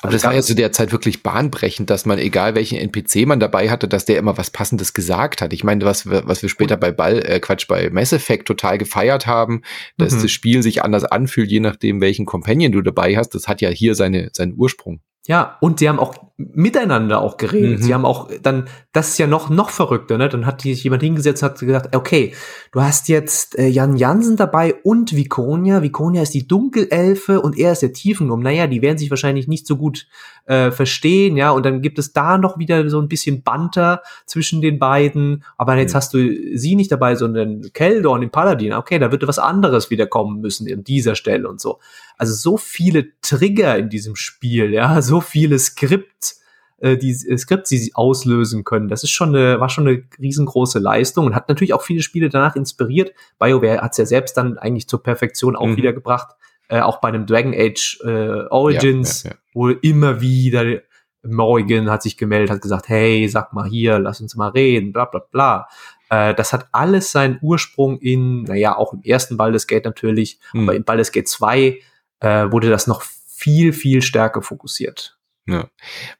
Aber 0.00 0.06
also 0.08 0.16
das 0.16 0.24
war 0.24 0.34
ja 0.34 0.42
zu 0.42 0.56
der 0.56 0.72
Zeit 0.72 0.90
wirklich 0.90 1.22
bahnbrechend, 1.22 1.90
dass 1.90 2.06
man, 2.06 2.18
egal 2.18 2.56
welchen 2.56 2.76
NPC 2.76 3.24
man 3.24 3.38
dabei 3.38 3.70
hatte, 3.70 3.86
dass 3.86 4.04
der 4.04 4.18
immer 4.18 4.36
was 4.36 4.50
Passendes 4.50 4.92
gesagt 4.92 5.42
hat. 5.42 5.52
Ich 5.52 5.62
meine, 5.62 5.84
was, 5.84 6.10
was 6.10 6.42
wir 6.42 6.48
später 6.48 6.76
bei 6.76 6.90
Ball, 6.90 7.24
äh, 7.24 7.38
Quatsch, 7.38 7.68
bei 7.68 7.88
Mass 7.90 8.12
Effect 8.12 8.48
total 8.48 8.76
gefeiert 8.76 9.28
haben, 9.28 9.62
dass 9.96 10.14
mhm. 10.14 10.22
das 10.22 10.32
Spiel 10.32 10.64
sich 10.64 10.82
anders 10.82 11.04
anfühlt, 11.04 11.52
je 11.52 11.60
nachdem, 11.60 12.00
welchen 12.00 12.26
Companion 12.26 12.72
du 12.72 12.82
dabei 12.82 13.16
hast, 13.16 13.30
das 13.36 13.46
hat 13.46 13.60
ja 13.60 13.68
hier 13.68 13.94
seine, 13.94 14.30
seinen 14.32 14.54
Ursprung. 14.54 15.00
Ja, 15.26 15.58
und 15.60 15.78
sie 15.78 15.88
haben 15.88 15.98
auch 15.98 16.14
miteinander 16.38 17.20
auch 17.20 17.36
geredet. 17.36 17.80
Mhm. 17.80 17.82
Sie 17.82 17.92
haben 17.92 18.06
auch 18.06 18.30
dann, 18.42 18.68
das 18.92 19.10
ist 19.10 19.18
ja 19.18 19.26
noch, 19.26 19.50
noch 19.50 19.68
verrückter, 19.68 20.16
ne? 20.16 20.30
Dann 20.30 20.46
hat 20.46 20.62
sich 20.62 20.82
jemand 20.82 21.02
hingesetzt 21.02 21.42
und 21.42 21.50
hat 21.50 21.58
gesagt, 21.58 21.94
okay, 21.94 22.32
du 22.72 22.80
hast 22.80 23.08
jetzt 23.08 23.58
äh, 23.58 23.66
Jan 23.66 23.96
Jansen 23.96 24.36
dabei 24.36 24.74
und 24.82 25.14
Vikonia. 25.14 25.82
Vikonia 25.82 26.22
ist 26.22 26.32
die 26.32 26.48
Dunkelelfe 26.48 27.42
und 27.42 27.58
er 27.58 27.72
ist 27.72 27.82
der 27.82 27.92
Tiefengnom. 27.92 28.40
Naja, 28.40 28.66
die 28.66 28.80
werden 28.80 28.96
sich 28.96 29.10
wahrscheinlich 29.10 29.48
nicht 29.48 29.66
so 29.66 29.76
gut 29.76 30.06
äh, 30.46 30.70
verstehen, 30.70 31.36
ja. 31.36 31.50
Und 31.50 31.66
dann 31.66 31.82
gibt 31.82 31.98
es 31.98 32.14
da 32.14 32.38
noch 32.38 32.58
wieder 32.58 32.88
so 32.88 32.98
ein 33.00 33.08
bisschen 33.08 33.42
Banter 33.42 34.02
zwischen 34.24 34.62
den 34.62 34.78
beiden. 34.78 35.44
Aber 35.58 35.76
jetzt 35.76 35.92
mhm. 35.92 35.96
hast 35.96 36.14
du 36.14 36.56
sie 36.56 36.76
nicht 36.76 36.90
dabei, 36.90 37.14
sondern 37.14 37.70
Keldor 37.74 38.14
und 38.14 38.22
den 38.22 38.30
Paladin. 38.30 38.72
Okay, 38.72 38.98
da 38.98 39.12
wird 39.12 39.28
was 39.28 39.38
anderes 39.38 39.90
wieder 39.90 40.06
kommen 40.06 40.40
müssen 40.40 40.72
an 40.72 40.84
dieser 40.84 41.14
Stelle 41.14 41.48
und 41.48 41.60
so. 41.60 41.78
Also 42.20 42.34
so 42.34 42.58
viele 42.58 43.18
Trigger 43.22 43.78
in 43.78 43.88
diesem 43.88 44.14
Spiel, 44.14 44.74
ja, 44.74 45.00
so 45.02 45.22
viele 45.22 45.58
Skript, 45.58 46.34
äh, 46.76 46.98
die 46.98 47.12
äh, 47.12 47.38
Skripts, 47.38 47.70
die 47.70 47.78
sie 47.78 47.94
auslösen 47.94 48.62
können. 48.62 48.88
Das 48.88 49.02
ist 49.02 49.10
schon 49.10 49.34
eine, 49.34 49.58
war 49.58 49.70
schon 49.70 49.88
eine 49.88 50.02
riesengroße 50.18 50.80
Leistung 50.80 51.24
und 51.24 51.34
hat 51.34 51.48
natürlich 51.48 51.72
auch 51.72 51.80
viele 51.80 52.02
Spiele 52.02 52.28
danach 52.28 52.56
inspiriert. 52.56 53.14
BioWare 53.38 53.80
hat 53.80 53.92
es 53.92 53.96
ja 53.96 54.04
selbst 54.04 54.36
dann 54.36 54.58
eigentlich 54.58 54.86
zur 54.86 55.02
Perfektion 55.02 55.56
auch 55.56 55.66
mhm. 55.66 55.78
wiedergebracht. 55.78 56.36
Äh, 56.68 56.80
auch 56.80 57.00
bei 57.00 57.08
einem 57.08 57.24
Dragon 57.24 57.54
Age 57.54 57.98
äh, 58.04 58.46
Origins, 58.50 59.22
ja, 59.22 59.30
ja, 59.30 59.36
ja. 59.36 59.42
wo 59.54 59.68
immer 59.70 60.20
wieder 60.20 60.82
Morrigan 61.22 61.90
hat 61.90 62.02
sich 62.02 62.18
gemeldet, 62.18 62.50
hat 62.50 62.60
gesagt, 62.60 62.90
hey, 62.90 63.26
sag 63.28 63.54
mal 63.54 63.66
hier, 63.66 63.98
lass 63.98 64.20
uns 64.20 64.36
mal 64.36 64.48
reden, 64.48 64.92
bla 64.92 65.06
bla 65.06 65.20
bla. 65.20 65.68
Äh, 66.10 66.34
das 66.34 66.52
hat 66.52 66.68
alles 66.72 67.12
seinen 67.12 67.38
Ursprung 67.40 67.98
in, 67.98 68.42
naja, 68.42 68.76
auch 68.76 68.92
im 68.92 69.02
ersten 69.02 69.38
Baldur's 69.38 69.66
Gate 69.66 69.86
natürlich, 69.86 70.38
mhm. 70.52 70.64
aber 70.64 70.76
in 70.76 70.84
Baldur's 70.84 71.12
Gate 71.12 71.28
2 71.28 71.80
äh, 72.20 72.50
wurde 72.50 72.70
das 72.70 72.86
noch 72.86 73.02
viel, 73.02 73.72
viel 73.72 74.02
stärker 74.02 74.42
fokussiert. 74.42 75.16
Ja. 75.46 75.68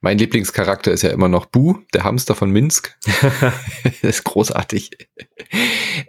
Mein 0.01 0.19
Lieblingscharakter 0.19 0.91
ist 0.91 1.03
ja 1.03 1.11
immer 1.11 1.29
noch 1.29 1.47
Bu, 1.47 1.79
der 1.95 2.05
Hamster 2.05 2.35
von 2.35 2.51
Minsk. 2.51 2.97
das 3.83 4.03
ist 4.03 4.25
großartig. 4.25 4.91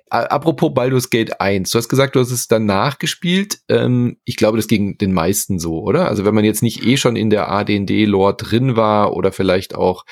Apropos 0.10 0.74
Baldur's 0.74 1.10
Gate 1.10 1.40
1, 1.40 1.72
du 1.72 1.78
hast 1.78 1.90
gesagt, 1.90 2.16
du 2.16 2.20
hast 2.20 2.32
es 2.32 2.48
danach 2.48 3.00
gespielt. 3.00 3.60
Ähm, 3.70 4.18
ich 4.26 4.36
glaube, 4.36 4.58
das 4.58 4.68
ging 4.68 4.98
den 4.98 5.14
meisten 5.14 5.60
so, 5.60 5.82
oder? 5.82 6.08
Also 6.08 6.26
wenn 6.26 6.36
man 6.36 6.46
jetzt 6.46 6.64
nicht 6.64 6.86
eh 6.86 6.98
schon 6.98 7.16
in 7.16 7.30
der 7.30 7.50
AD&D-Lore 7.50 8.36
drin 8.36 8.76
war 8.76 9.14
oder 9.14 9.32
vielleicht 9.32 9.76
auch 9.76 10.06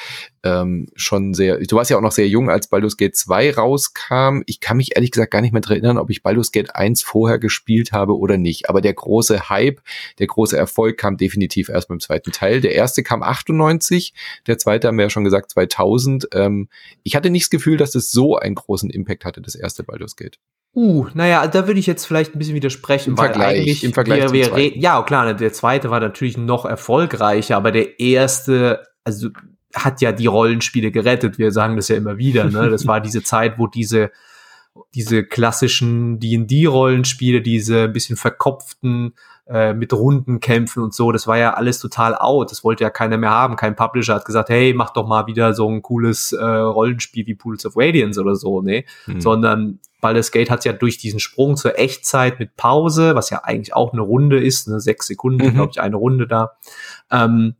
ähm, 0.43 0.87
schon 0.95 1.33
sehr, 1.33 1.57
du 1.57 1.75
warst 1.75 1.91
ja 1.91 1.97
auch 1.97 2.01
noch 2.01 2.13
sehr 2.13 2.27
jung, 2.27 2.49
als 2.49 2.69
Baldur's 2.69 2.95
Gate 2.95 3.15
2 3.15 3.55
rauskam. 3.55 4.41
Ich 4.45 4.59
kann 4.61 4.77
mich 4.77 4.95
ehrlich 4.95 5.11
gesagt 5.11 5.31
gar 5.31 5.41
nicht 5.41 5.51
mehr 5.51 5.61
dran 5.61 5.77
erinnern, 5.77 5.97
ob 5.97 6.09
ich 6.09 6.23
Baldur's 6.23 6.51
Gate 6.51 6.75
1 6.75 7.01
vorher 7.01 7.39
gespielt 7.39 7.91
habe 7.91 8.17
oder 8.17 8.37
nicht. 8.37 8.69
Aber 8.69 8.81
der 8.81 8.93
große 8.93 9.49
Hype, 9.49 9.81
der 10.19 10.27
große 10.27 10.57
Erfolg 10.57 10.97
kam 10.97 11.17
definitiv 11.17 11.69
erst 11.69 11.89
beim 11.89 11.99
zweiten 11.99 12.31
Teil. 12.31 12.61
Der 12.61 12.73
erste 12.73 12.88
kam 13.03 13.23
98, 13.23 14.13
der 14.47 14.57
zweite 14.57 14.87
haben 14.87 14.97
wir 14.97 15.05
ja 15.05 15.09
schon 15.09 15.23
gesagt 15.23 15.51
2000. 15.51 16.29
Ähm, 16.33 16.69
ich 17.03 17.15
hatte 17.15 17.29
nicht 17.29 17.45
das 17.45 17.49
Gefühl, 17.49 17.77
dass 17.77 17.91
das 17.91 18.11
so 18.11 18.37
einen 18.37 18.55
großen 18.55 18.89
Impact 18.89 19.25
hatte, 19.25 19.41
das 19.41 19.55
erste 19.55 19.83
Baldur's 19.83 20.15
Gate. 20.15 20.39
Uh, 20.75 21.07
naja, 21.13 21.47
da 21.47 21.65
würde 21.67 21.79
ich 21.79 21.87
jetzt 21.87 22.05
vielleicht 22.05 22.35
ein 22.35 22.39
bisschen 22.39 22.55
widersprechen. 22.55 23.11
Im 23.11 23.17
Vergleich, 23.17 23.83
im 23.83 23.93
Vergleich 23.93 24.31
wir, 24.31 24.55
wir 24.55 24.77
Ja, 24.77 25.01
klar, 25.01 25.33
der 25.33 25.53
zweite 25.53 25.89
war 25.89 25.99
natürlich 25.99 26.37
noch 26.37 26.65
erfolgreicher, 26.65 27.57
aber 27.57 27.71
der 27.71 27.99
erste, 27.99 28.83
also 29.03 29.29
hat 29.73 30.01
ja 30.01 30.11
die 30.11 30.27
Rollenspiele 30.27 30.91
gerettet. 30.91 31.37
Wir 31.37 31.51
sagen 31.51 31.75
das 31.75 31.87
ja 31.87 31.95
immer 31.95 32.17
wieder. 32.17 32.45
Ne? 32.45 32.69
Das 32.69 32.85
war 32.85 33.01
diese 33.01 33.23
Zeit, 33.23 33.57
wo 33.57 33.67
diese 33.67 34.11
diese 34.93 35.23
klassischen 35.23 36.19
D&D-Rollenspiele, 36.19 37.41
diese 37.41 37.83
ein 37.83 37.93
bisschen 37.93 38.17
verkopften 38.17 39.13
äh, 39.49 39.73
mit 39.73 39.93
runden 39.93 40.39
Kämpfen 40.39 40.83
und 40.83 40.93
so, 40.93 41.11
das 41.11 41.25
war 41.25 41.37
ja 41.37 41.55
alles 41.55 41.79
total 41.79 42.15
out. 42.15 42.51
Das 42.51 42.63
wollte 42.63 42.83
ja 42.83 42.91
keiner 42.91 43.17
mehr 43.17 43.31
haben. 43.31 43.55
Kein 43.55 43.75
Publisher 43.75 44.13
hat 44.13 44.25
gesagt, 44.25 44.49
hey, 44.49 44.73
mach 44.75 44.91
doch 44.91 45.07
mal 45.07 45.25
wieder 45.25 45.53
so 45.55 45.67
ein 45.67 45.81
cooles 45.81 46.33
äh, 46.33 46.43
Rollenspiel 46.45 47.25
wie 47.25 47.33
Pools 47.33 47.65
of 47.65 47.73
Radiance 47.75 48.21
oder 48.21 48.35
so, 48.35 48.61
ne? 48.61 48.85
Mhm. 49.07 49.21
Sondern 49.21 49.79
Baldur's 50.01 50.31
Gate 50.31 50.51
hat 50.51 50.65
ja 50.65 50.73
durch 50.73 50.99
diesen 50.99 51.19
Sprung 51.19 51.57
zur 51.57 51.79
Echtzeit 51.79 52.39
mit 52.39 52.57
Pause, 52.57 53.15
was 53.15 53.31
ja 53.31 53.43
eigentlich 53.43 53.73
auch 53.73 53.91
eine 53.91 54.03
Runde 54.03 54.39
ist, 54.39 54.67
ne, 54.67 54.79
sechs 54.79 55.07
Sekunden, 55.07 55.43
mhm. 55.43 55.53
glaube 55.55 55.71
ich, 55.71 55.81
eine 55.81 55.95
Runde 55.95 56.27
da, 56.27 56.51
ähm, 57.09 57.55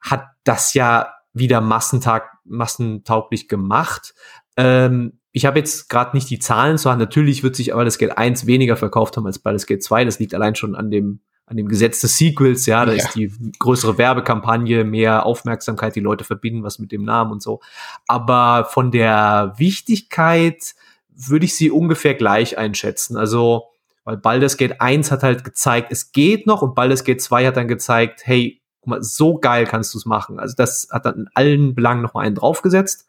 hat 0.00 0.24
das 0.42 0.74
ja 0.74 1.14
wieder 1.32 1.60
Massentag, 1.60 2.38
massentauglich 2.44 3.46
gemacht. 3.46 4.14
Ähm, 4.56 5.19
ich 5.32 5.46
habe 5.46 5.58
jetzt 5.58 5.88
gerade 5.88 6.16
nicht 6.16 6.28
die 6.30 6.38
Zahlen 6.38 6.78
zu 6.78 6.90
haben. 6.90 6.98
Natürlich 6.98 7.42
wird 7.42 7.54
sich 7.54 7.72
aber 7.72 7.84
das 7.84 7.98
Gate 7.98 8.18
1 8.18 8.46
weniger 8.46 8.76
verkauft 8.76 9.16
haben 9.16 9.26
als 9.26 9.38
bei 9.38 9.52
das 9.52 9.66
Gate 9.66 9.82
2. 9.82 10.04
Das 10.04 10.18
liegt 10.18 10.34
allein 10.34 10.56
schon 10.56 10.74
an 10.74 10.90
dem, 10.90 11.20
an 11.46 11.56
dem 11.56 11.68
Gesetz 11.68 12.00
des 12.00 12.18
Sequels. 12.18 12.66
Ja, 12.66 12.84
da 12.84 12.92
ja. 12.92 12.98
ist 12.98 13.14
die 13.14 13.32
größere 13.58 13.96
Werbekampagne, 13.96 14.84
mehr 14.84 15.24
Aufmerksamkeit, 15.26 15.94
die 15.94 16.00
Leute 16.00 16.24
verbinden 16.24 16.64
was 16.64 16.78
mit 16.78 16.90
dem 16.90 17.04
Namen 17.04 17.30
und 17.30 17.42
so. 17.42 17.60
Aber 18.08 18.64
von 18.64 18.90
der 18.90 19.54
Wichtigkeit 19.56 20.74
würde 21.14 21.44
ich 21.44 21.54
sie 21.54 21.70
ungefähr 21.70 22.14
gleich 22.14 22.58
einschätzen. 22.58 23.16
Also, 23.16 23.68
weil 24.04 24.16
Baldur's 24.16 24.56
Gate 24.56 24.80
1 24.80 25.12
hat 25.12 25.22
halt 25.22 25.44
gezeigt, 25.44 25.92
es 25.92 26.10
geht 26.10 26.46
noch 26.46 26.62
und 26.62 26.74
Baldur's 26.74 27.04
Gate 27.04 27.20
2 27.20 27.46
hat 27.46 27.56
dann 27.56 27.68
gezeigt, 27.68 28.22
hey, 28.24 28.60
guck 28.80 28.88
mal, 28.88 29.02
so 29.02 29.38
geil 29.38 29.66
kannst 29.66 29.94
du 29.94 29.98
es 29.98 30.06
machen. 30.06 30.40
Also 30.40 30.54
das 30.56 30.88
hat 30.90 31.04
dann 31.04 31.14
in 31.14 31.28
allen 31.34 31.74
Belangen 31.74 32.02
noch 32.02 32.14
mal 32.14 32.22
einen 32.22 32.34
draufgesetzt. 32.34 33.06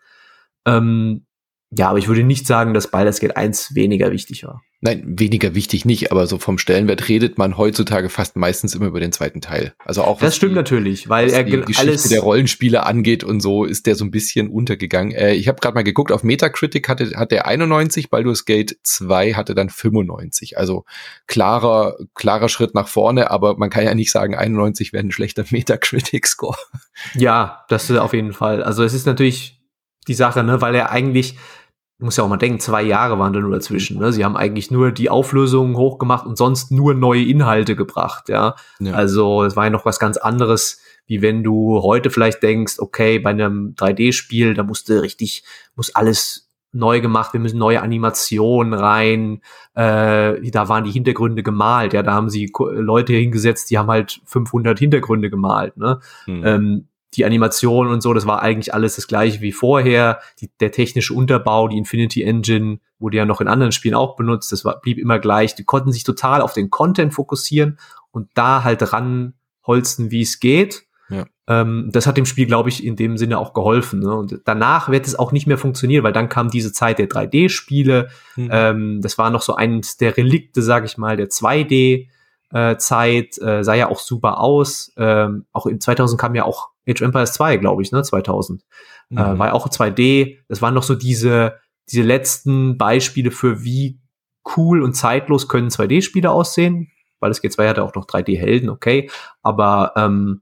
Ähm, 0.66 1.26
ja, 1.74 1.90
aber 1.90 2.00
ich 2.00 2.10
würde 2.10 2.24
nicht 2.24 2.46
sagen, 2.46 2.74
dass 2.74 2.92
Baldur's 2.92 3.22
Gate 3.22 3.38
1 3.38 3.76
weniger 3.76 4.12
wichtig 4.12 4.44
war. 4.44 4.62
Nein, 4.82 5.04
weniger 5.06 5.56
wichtig 5.56 5.86
nicht, 5.86 6.12
aber 6.12 6.28
so 6.28 6.38
vom 6.38 6.58
Stellenwert 6.58 7.08
redet 7.08 7.38
man 7.38 7.56
heutzutage 7.56 8.10
fast 8.10 8.36
meistens 8.36 8.76
immer 8.76 8.88
über 8.88 9.00
den 9.00 9.14
zweiten 9.14 9.40
Teil. 9.40 9.74
Also 9.86 10.04
auch 10.04 10.20
das 10.20 10.36
stimmt 10.36 10.54
die, 10.54 10.56
natürlich, 10.56 11.08
weil 11.08 11.30
er 11.30 11.44
die 11.44 11.52
Geschichte 11.52 11.82
alles 11.82 12.10
der 12.10 12.22
Rollenspiele 12.22 12.84
angeht 12.84 13.24
und 13.24 13.42
so 13.42 13.64
ist 13.64 13.86
der 13.86 13.96
so 13.96 14.04
ein 14.04 14.12
bisschen 14.12 14.50
untergegangen. 14.50 15.14
Äh, 15.14 15.36
ich 15.36 15.48
habe 15.48 15.62
gerade 15.62 15.76
mal 15.76 15.84
geguckt, 15.84 16.12
auf 16.12 16.24
Metacritic 16.24 16.90
hatte 16.90 17.12
hat 17.16 17.32
der 17.32 17.48
91, 17.48 18.10
Baldur's 18.10 18.44
Gate 18.44 18.78
2 18.84 19.36
hatte 19.36 19.56
dann 19.56 19.70
95. 19.70 20.58
Also 20.58 20.84
klarer 21.28 21.96
klarer 22.16 22.50
Schritt 22.50 22.74
nach 22.74 22.88
vorne, 22.88 23.32
aber 23.32 23.58
man 23.58 23.70
kann 23.70 23.86
ja 23.86 23.94
nicht 23.94 24.12
sagen 24.12 24.36
91 24.36 24.92
wäre 24.92 25.06
ein 25.06 25.12
schlechter 25.12 25.46
Metacritic 25.52 26.28
Score. 26.28 26.58
Ja, 27.14 27.66
das 27.70 27.90
ist 27.90 27.98
auf 27.98 28.14
jeden 28.14 28.34
Fall. 28.34 28.62
Also 28.62 28.84
es 28.84 28.94
ist 28.94 29.06
natürlich 29.06 29.62
die 30.08 30.16
Sache, 30.16 30.44
ne, 30.44 30.62
weil 30.62 30.76
er 30.76 30.92
eigentlich 30.92 31.38
muss 32.02 32.18
ja 32.18 32.24
auch 32.24 32.30
mal 32.30 32.38
denken, 32.38 32.60
zwei 32.60 32.82
Jahre 32.82 33.20
waren 33.20 33.34
da 33.34 33.40
nur 33.40 33.52
dazwischen. 33.52 34.00
Ne? 34.00 34.12
Sie 34.12 34.26
haben 34.26 34.36
eigentlich 34.36 34.72
nur 34.72 34.92
die 34.92 35.10
Auflösungen 35.10 35.76
hochgemacht 35.78 36.26
und 36.26 36.38
sonst 36.38 36.72
nur 36.72 36.94
neue 36.94 37.24
Inhalte 37.24 37.76
gebracht. 37.76 38.30
Ja, 38.30 38.56
ja. 38.80 38.94
also 38.94 39.44
es 39.44 39.56
war 39.56 39.66
ja 39.66 39.70
noch 39.70 39.86
was 39.86 40.00
ganz 40.00 40.18
anderes, 40.18 40.82
wie 41.06 41.22
wenn 41.22 41.44
du 41.44 41.82
heute 41.84 42.10
vielleicht 42.10 42.42
denkst, 42.44 42.80
okay, 42.80 43.20
bei 43.20 43.30
einem 43.30 43.76
3D-Spiel, 43.78 44.54
da 44.54 44.64
musste 44.64 45.02
richtig, 45.02 45.44
muss 45.76 45.94
alles 45.94 46.50
neu 46.74 47.02
gemacht, 47.02 47.34
wir 47.34 47.40
müssen 47.40 47.60
neue 47.60 47.82
Animationen 47.82 48.74
rein, 48.74 49.42
äh, 49.74 50.50
da 50.52 50.70
waren 50.70 50.86
die 50.86 50.92
Hintergründe 50.92 51.44
gemalt, 51.44 51.94
ja, 51.94 52.02
da 52.02 52.14
haben 52.14 52.30
sie 52.30 52.52
Leute 52.72 53.14
hingesetzt, 53.14 53.70
die 53.70 53.78
haben 53.78 53.90
halt 53.90 54.22
500 54.26 54.80
Hintergründe 54.80 55.30
gemalt, 55.30 55.76
ne? 55.78 56.00
Hm. 56.26 56.46
Ähm, 56.46 56.88
die 57.16 57.26
Animation 57.26 57.88
und 57.88 58.02
so, 58.02 58.14
das 58.14 58.26
war 58.26 58.42
eigentlich 58.42 58.74
alles 58.74 58.96
das 58.96 59.08
gleiche 59.08 59.42
wie 59.42 59.52
vorher. 59.52 60.20
Die, 60.40 60.50
der 60.60 60.72
technische 60.72 61.14
Unterbau, 61.14 61.68
die 61.68 61.78
Infinity 61.78 62.24
Engine 62.24 62.80
wurde 63.00 63.18
ja 63.18 63.26
noch 63.26 63.42
in 63.42 63.48
anderen 63.48 63.72
Spielen 63.72 63.96
auch 63.96 64.16
benutzt, 64.16 64.52
das 64.52 64.64
war, 64.64 64.80
blieb 64.80 64.98
immer 64.98 65.20
gleich. 65.20 65.56
Die 65.56 65.66
konnten 65.66 65.92
sich 65.92 66.04
total 66.04 66.42
auf 66.42 66.54
den 66.54 66.70
Content 66.70 67.14
fokussieren 67.14 67.80
und 68.12 68.30
da 68.34 68.64
halt 68.64 68.94
ranholzen, 68.94 70.12
wie 70.12 70.22
es 70.22 70.40
geht. 70.40 70.84
Ja. 71.10 71.26
Ähm, 71.48 71.90
das 71.92 72.08
hat 72.08 72.16
dem 72.16 72.26
Spiel, 72.26 72.46
glaube 72.46 72.70
ich, 72.70 72.86
in 72.86 72.96
dem 72.96 73.18
Sinne 73.18 73.38
auch 73.38 73.54
geholfen. 73.54 74.00
Ne? 74.00 74.16
Und 74.16 74.40
danach 74.46 74.88
wird 74.90 75.06
es 75.06 75.20
auch 75.20 75.34
nicht 75.34 75.48
mehr 75.48 75.58
funktionieren, 75.58 76.04
weil 76.04 76.14
dann 76.14 76.30
kam 76.30 76.50
diese 76.50 76.72
Zeit 76.72 77.00
der 77.00 77.10
3D-Spiele. 77.10 78.10
Mhm. 78.38 78.50
Ähm, 78.52 79.02
das 79.02 79.18
war 79.18 79.30
noch 79.30 79.42
so 79.42 79.56
eins 79.56 79.98
der 79.98 80.16
Relikte, 80.16 80.62
sage 80.62 80.86
ich 80.86 80.98
mal, 80.98 81.18
der 81.18 81.28
2D. 81.28 82.08
Äh, 82.54 82.78
Zeit 82.78 83.38
äh, 83.42 83.64
sah 83.64 83.76
ja 83.76 83.90
auch 83.90 84.00
super 84.00 84.40
aus. 84.40 84.92
Ähm, 84.98 85.46
auch 85.54 85.66
in 85.66 85.80
2000 85.80 86.20
kam 86.20 86.36
ja 86.36 86.44
auch 86.44 86.70
Age 86.88 87.02
of 87.02 87.08
Empires 87.08 87.34
2, 87.34 87.58
glaube 87.58 87.82
ich, 87.82 87.92
ne, 87.92 88.04
2000. 88.04 88.64
Mhm. 89.10 89.18
Äh, 89.18 89.40
war 89.40 89.48
ja 89.48 89.54
auch 89.54 89.68
2D. 89.68 90.38
Das 90.48 90.62
waren 90.62 90.74
noch 90.74 90.84
so 90.84 90.96
diese, 90.96 91.60
diese 91.90 92.04
letzten 92.04 92.78
Beispiele 92.78 93.32
für 93.32 93.64
wie 93.64 94.00
cool 94.58 94.82
und 94.82 94.94
zeitlos 94.94 95.48
können 95.48 95.70
2D-Spiele 95.70 96.30
aussehen. 96.30 96.92
Weil 97.20 97.32
es 97.32 97.44
G2 97.44 97.70
hatte 97.70 97.84
auch 97.84 97.94
noch 97.94 98.08
3D-Helden, 98.08 98.70
okay. 98.70 99.10
Aber 99.44 99.94
ähm, 99.96 100.42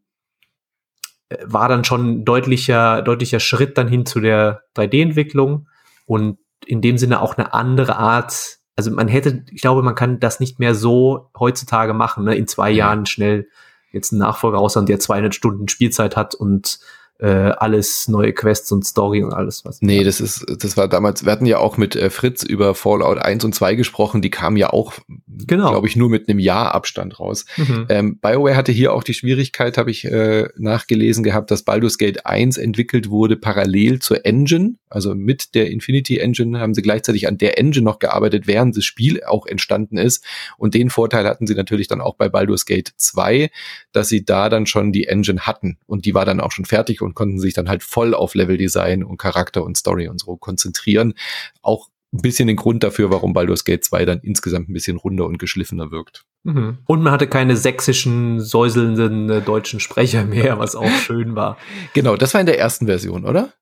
war 1.44 1.68
dann 1.68 1.84
schon 1.84 2.26
deutlicher, 2.26 3.02
deutlicher 3.02 3.40
Schritt 3.40 3.78
dann 3.78 3.88
hin 3.88 4.06
zu 4.06 4.20
der 4.20 4.64
3D-Entwicklung 4.76 5.68
und 6.06 6.40
in 6.66 6.82
dem 6.82 6.98
Sinne 6.98 7.22
auch 7.22 7.38
eine 7.38 7.54
andere 7.54 7.98
Art. 7.98 8.60
Also 8.76 8.92
man 8.92 9.08
hätte, 9.08 9.44
ich 9.52 9.62
glaube, 9.62 9.84
man 9.84 9.96
kann 9.96 10.20
das 10.20 10.40
nicht 10.40 10.60
mehr 10.60 10.74
so 10.74 11.30
heutzutage 11.38 11.94
machen, 11.94 12.24
ne? 12.24 12.36
in 12.36 12.48
zwei 12.48 12.72
Jahren 12.72 13.06
schnell 13.06 13.48
jetzt 13.92 14.12
einen 14.12 14.20
Nachfolger 14.20 14.58
raushauen, 14.58 14.86
der 14.86 15.00
200 15.00 15.34
Stunden 15.34 15.68
Spielzeit 15.68 16.16
hat 16.16 16.36
und 16.36 16.80
äh, 17.20 17.28
alles 17.28 18.08
neue 18.08 18.32
Quests 18.32 18.72
und 18.72 18.86
Story 18.86 19.24
und 19.24 19.34
alles 19.34 19.66
was. 19.66 19.82
Nee, 19.82 20.04
das 20.06 20.22
ist, 20.22 20.46
das 20.60 20.78
war 20.78 20.88
damals, 20.88 21.26
wir 21.26 21.32
hatten 21.32 21.46
ja 21.46 21.58
auch 21.58 21.76
mit 21.76 21.96
äh, 21.96 22.10
Fritz 22.10 22.44
über 22.44 22.76
Fallout 22.76 23.18
1 23.18 23.44
und 23.44 23.54
2 23.54 23.76
gesprochen, 23.76 24.22
die 24.22 24.30
kamen 24.30 24.56
ja 24.56 24.72
auch, 24.72 24.94
genau. 25.28 25.72
glaube 25.72 25.88
ich, 25.88 25.98
nur 25.98 26.10
mit 26.10 26.30
einem 26.30 26.40
Jahr 26.40 26.74
Abstand 26.74 27.20
raus. 27.20 27.46
Mhm. 27.58 27.86
Ähm, 27.90 28.20
BioWare 28.20 28.56
hatte 28.56 28.72
hier 28.72 28.94
auch 28.94 29.04
die 29.04 29.14
Schwierigkeit, 29.14 29.78
habe 29.78 29.92
ich 29.92 30.06
äh, 30.06 30.48
nachgelesen 30.58 31.24
gehabt, 31.24 31.52
dass 31.52 31.64
Baldur's 31.64 31.98
Gate 31.98 32.26
1 32.26 32.58
entwickelt 32.58 33.10
wurde 33.10 33.36
parallel 33.36 34.00
zur 34.00 34.26
Engine, 34.26 34.76
also 34.90 35.14
mit 35.14 35.56
der 35.56 35.70
Infinity 35.70 36.18
Engine 36.18 36.60
haben 36.60 36.74
sie 36.74 36.82
gleichzeitig 36.82 37.28
an 37.28 37.38
der 37.38 37.58
Engine 37.60 37.84
noch 37.84 38.00
gearbeitet, 38.00 38.48
während 38.48 38.78
das 38.78 38.86
Spiel 38.86 39.24
auch 39.24 39.46
entstanden 39.46 39.98
ist. 39.98 40.24
Und 40.58 40.74
den 40.74 40.90
Vorteil 40.90 41.26
hatten 41.26 41.48
sie 41.48 41.56
natürlich 41.56 41.88
dann 41.88 42.02
auch 42.02 42.16
bei 42.16 42.30
Baldur's 42.30 42.66
Gate 42.66 42.94
2, 42.96 43.52
dass 43.92 44.08
sie 44.10 44.24
da 44.24 44.50
dann 44.50 44.66
schon 44.66 44.92
die 44.92 45.08
Engine 45.08 45.42
hatten 45.42 45.78
und 45.86 46.06
die 46.06 46.14
war 46.14 46.26
dann 46.26 46.40
auch 46.40 46.52
schon 46.52 46.66
fertig 46.66 47.02
und 47.02 47.09
konnten 47.14 47.40
sich 47.40 47.54
dann 47.54 47.70
halt 47.70 47.84
voll 47.84 48.14
auf 48.14 48.36
Leveldesign 48.36 49.04
und 49.04 49.18
Charakter 49.18 49.64
und 49.64 49.78
Story 49.78 50.08
und 50.08 50.20
so 50.20 50.38
konzentrieren. 50.38 51.14
Auch 51.62 51.90
ein 52.12 52.22
bisschen 52.22 52.48
den 52.48 52.56
Grund 52.56 52.84
dafür, 52.84 53.12
warum 53.12 53.34
Baldur's 53.34 53.66
Gate 53.66 53.84
2 53.84 54.06
dann 54.06 54.20
insgesamt 54.22 54.70
ein 54.70 54.74
bisschen 54.74 54.98
runder 54.98 55.26
und 55.26 55.38
geschliffener 55.38 55.92
wirkt. 55.92 56.26
Mhm. 56.44 56.80
Und 56.86 57.04
man 57.04 57.14
hatte 57.14 57.28
keine 57.28 57.56
sächsischen, 57.56 58.40
säuselnden 58.40 59.30
äh, 59.30 59.42
deutschen 59.42 59.80
Sprecher 59.80 60.26
mehr, 60.26 60.58
was 60.58 60.76
auch 60.76 60.90
schön 61.06 61.36
war. 61.36 61.58
Genau, 61.94 62.16
das 62.16 62.34
war 62.34 62.42
in 62.42 62.48
der 62.48 62.60
ersten 62.60 62.88
Version, 62.88 63.26
oder? 63.26 63.54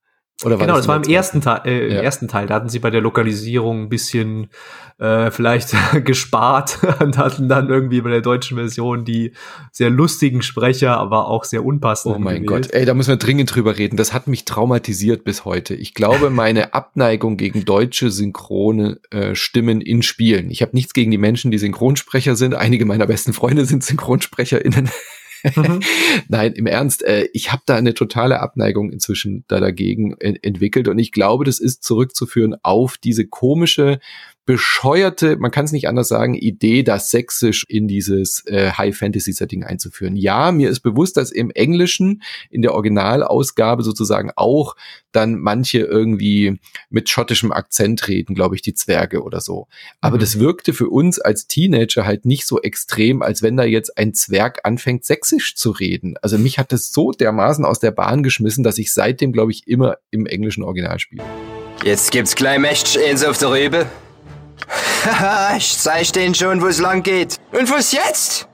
Oder 0.45 0.57
genau, 0.57 0.73
das, 0.73 0.81
das 0.81 0.87
war 0.87 0.97
im 0.97 1.11
ersten 1.11 1.41
Teil, 1.41 1.61
äh, 1.65 1.91
ja. 1.91 1.97
im 1.97 2.03
ersten 2.03 2.27
Teil. 2.27 2.45
Da 2.45 2.53
hatten 2.53 2.69
sie 2.69 2.77
bei 2.77 2.91
der 2.91 3.01
Lokalisierung 3.01 3.83
ein 3.83 3.89
bisschen 3.89 4.49
äh, 4.99 5.31
vielleicht 5.31 5.73
gespart 6.05 6.79
und 6.99 7.17
hatten 7.17 7.49
dann 7.49 7.69
irgendwie 7.69 8.01
bei 8.01 8.11
der 8.11 8.21
deutschen 8.21 8.55
Version 8.55 9.03
die 9.03 9.31
sehr 9.71 9.89
lustigen 9.89 10.43
Sprecher, 10.43 10.97
aber 10.97 11.27
auch 11.27 11.43
sehr 11.43 11.65
unpassenden. 11.65 12.21
Oh 12.21 12.23
mein 12.23 12.43
gewählt. 12.43 12.65
Gott, 12.65 12.73
ey, 12.73 12.85
da 12.85 12.93
müssen 12.93 13.09
wir 13.09 13.17
dringend 13.17 13.55
drüber 13.55 13.79
reden. 13.79 13.97
Das 13.97 14.13
hat 14.13 14.27
mich 14.27 14.45
traumatisiert 14.45 15.23
bis 15.23 15.43
heute. 15.43 15.73
Ich 15.73 15.95
glaube, 15.95 16.29
meine 16.29 16.75
Abneigung 16.75 17.37
gegen 17.37 17.65
deutsche 17.65 18.11
synchrone 18.11 18.99
äh, 19.09 19.33
Stimmen 19.33 19.81
in 19.81 20.03
Spielen. 20.03 20.51
Ich 20.51 20.61
habe 20.61 20.75
nichts 20.75 20.93
gegen 20.93 21.09
die 21.09 21.17
Menschen, 21.17 21.49
die 21.49 21.57
Synchronsprecher 21.57 22.35
sind. 22.35 22.53
Einige 22.53 22.85
meiner 22.85 23.07
besten 23.07 23.33
Freunde 23.33 23.65
sind 23.65 23.83
SynchronsprecherInnen. 23.83 24.87
Mhm. 25.43 25.81
Nein, 26.27 26.53
im 26.53 26.65
Ernst, 26.65 27.03
äh, 27.03 27.27
ich 27.33 27.51
habe 27.51 27.63
da 27.65 27.75
eine 27.75 27.93
totale 27.93 28.39
Abneigung 28.39 28.91
inzwischen 28.91 29.43
da 29.47 29.59
dagegen 29.59 30.15
ent 30.19 30.43
entwickelt 30.43 30.87
und 30.87 30.99
ich 30.99 31.11
glaube, 31.11 31.45
das 31.45 31.59
ist 31.59 31.83
zurückzuführen 31.83 32.55
auf 32.63 32.97
diese 32.97 33.27
komische 33.27 33.99
bescheuerte, 34.47 35.35
man 35.35 35.51
kann 35.51 35.65
es 35.65 35.73
nicht 35.73 35.89
anders 35.89 36.07
sagen, 36.07 36.33
Idee, 36.33 36.81
das 36.81 37.11
Sächsisch 37.11 37.65
in 37.67 37.89
dieses 37.89 38.45
äh, 38.47 38.71
High-Fantasy-Setting 38.71 39.65
einzuführen. 39.65 40.15
Ja, 40.15 40.53
mir 40.53 40.69
ist 40.69 40.79
bewusst, 40.79 41.17
dass 41.17 41.31
im 41.31 41.51
Englischen, 41.51 42.23
in 42.49 42.61
der 42.61 42.73
Originalausgabe 42.73 43.83
sozusagen 43.83 44.31
auch 44.37 44.77
dann 45.11 45.37
manche 45.37 45.79
irgendwie 45.79 46.61
mit 46.89 47.09
schottischem 47.09 47.51
Akzent 47.51 48.07
reden, 48.07 48.35
glaube 48.35 48.55
ich, 48.55 48.61
die 48.61 48.73
Zwerge 48.73 49.21
oder 49.21 49.41
so. 49.41 49.67
Aber 49.99 50.15
mhm. 50.15 50.21
das 50.21 50.39
wirkte 50.39 50.71
für 50.71 50.87
uns 50.87 51.19
als 51.19 51.47
Teenager 51.47 52.05
halt 52.05 52.23
nicht 52.23 52.47
so 52.47 52.61
extrem, 52.61 53.21
als 53.21 53.41
wenn 53.43 53.57
da 53.57 53.65
jetzt 53.65 53.97
ein 53.97 54.13
Zwerg 54.13 54.61
anfängt, 54.63 55.03
Sächsisch 55.03 55.55
zu 55.57 55.71
reden. 55.71 56.15
Also 56.21 56.37
mich 56.37 56.57
hat 56.57 56.71
das 56.71 56.93
so 56.93 57.11
dermaßen 57.11 57.65
aus 57.65 57.79
der 57.79 57.91
Bahn 57.91 58.23
geschmissen, 58.23 58.63
dass 58.63 58.77
ich 58.77 58.93
seitdem, 58.93 59.33
glaube 59.33 59.51
ich, 59.51 59.67
immer 59.67 59.97
im 60.09 60.25
englischen 60.25 60.63
Original 60.63 60.99
spiele. 60.99 61.23
Jetzt 61.83 62.11
gibt's 62.11 62.33
gleich 62.33 62.59
mächtig 62.59 63.03
eins 63.05 63.25
auf 63.25 63.37
der 63.37 63.51
Rübe. 63.51 63.87
Haha, 65.05 65.55
ich 65.57 65.77
zeig 65.77 66.11
denen 66.13 66.35
schon, 66.35 66.61
wo 66.61 66.67
es 66.67 66.79
lang 66.79 67.03
geht. 67.03 67.37
Und 67.51 67.71
was 67.71 67.91
jetzt? 67.91 68.47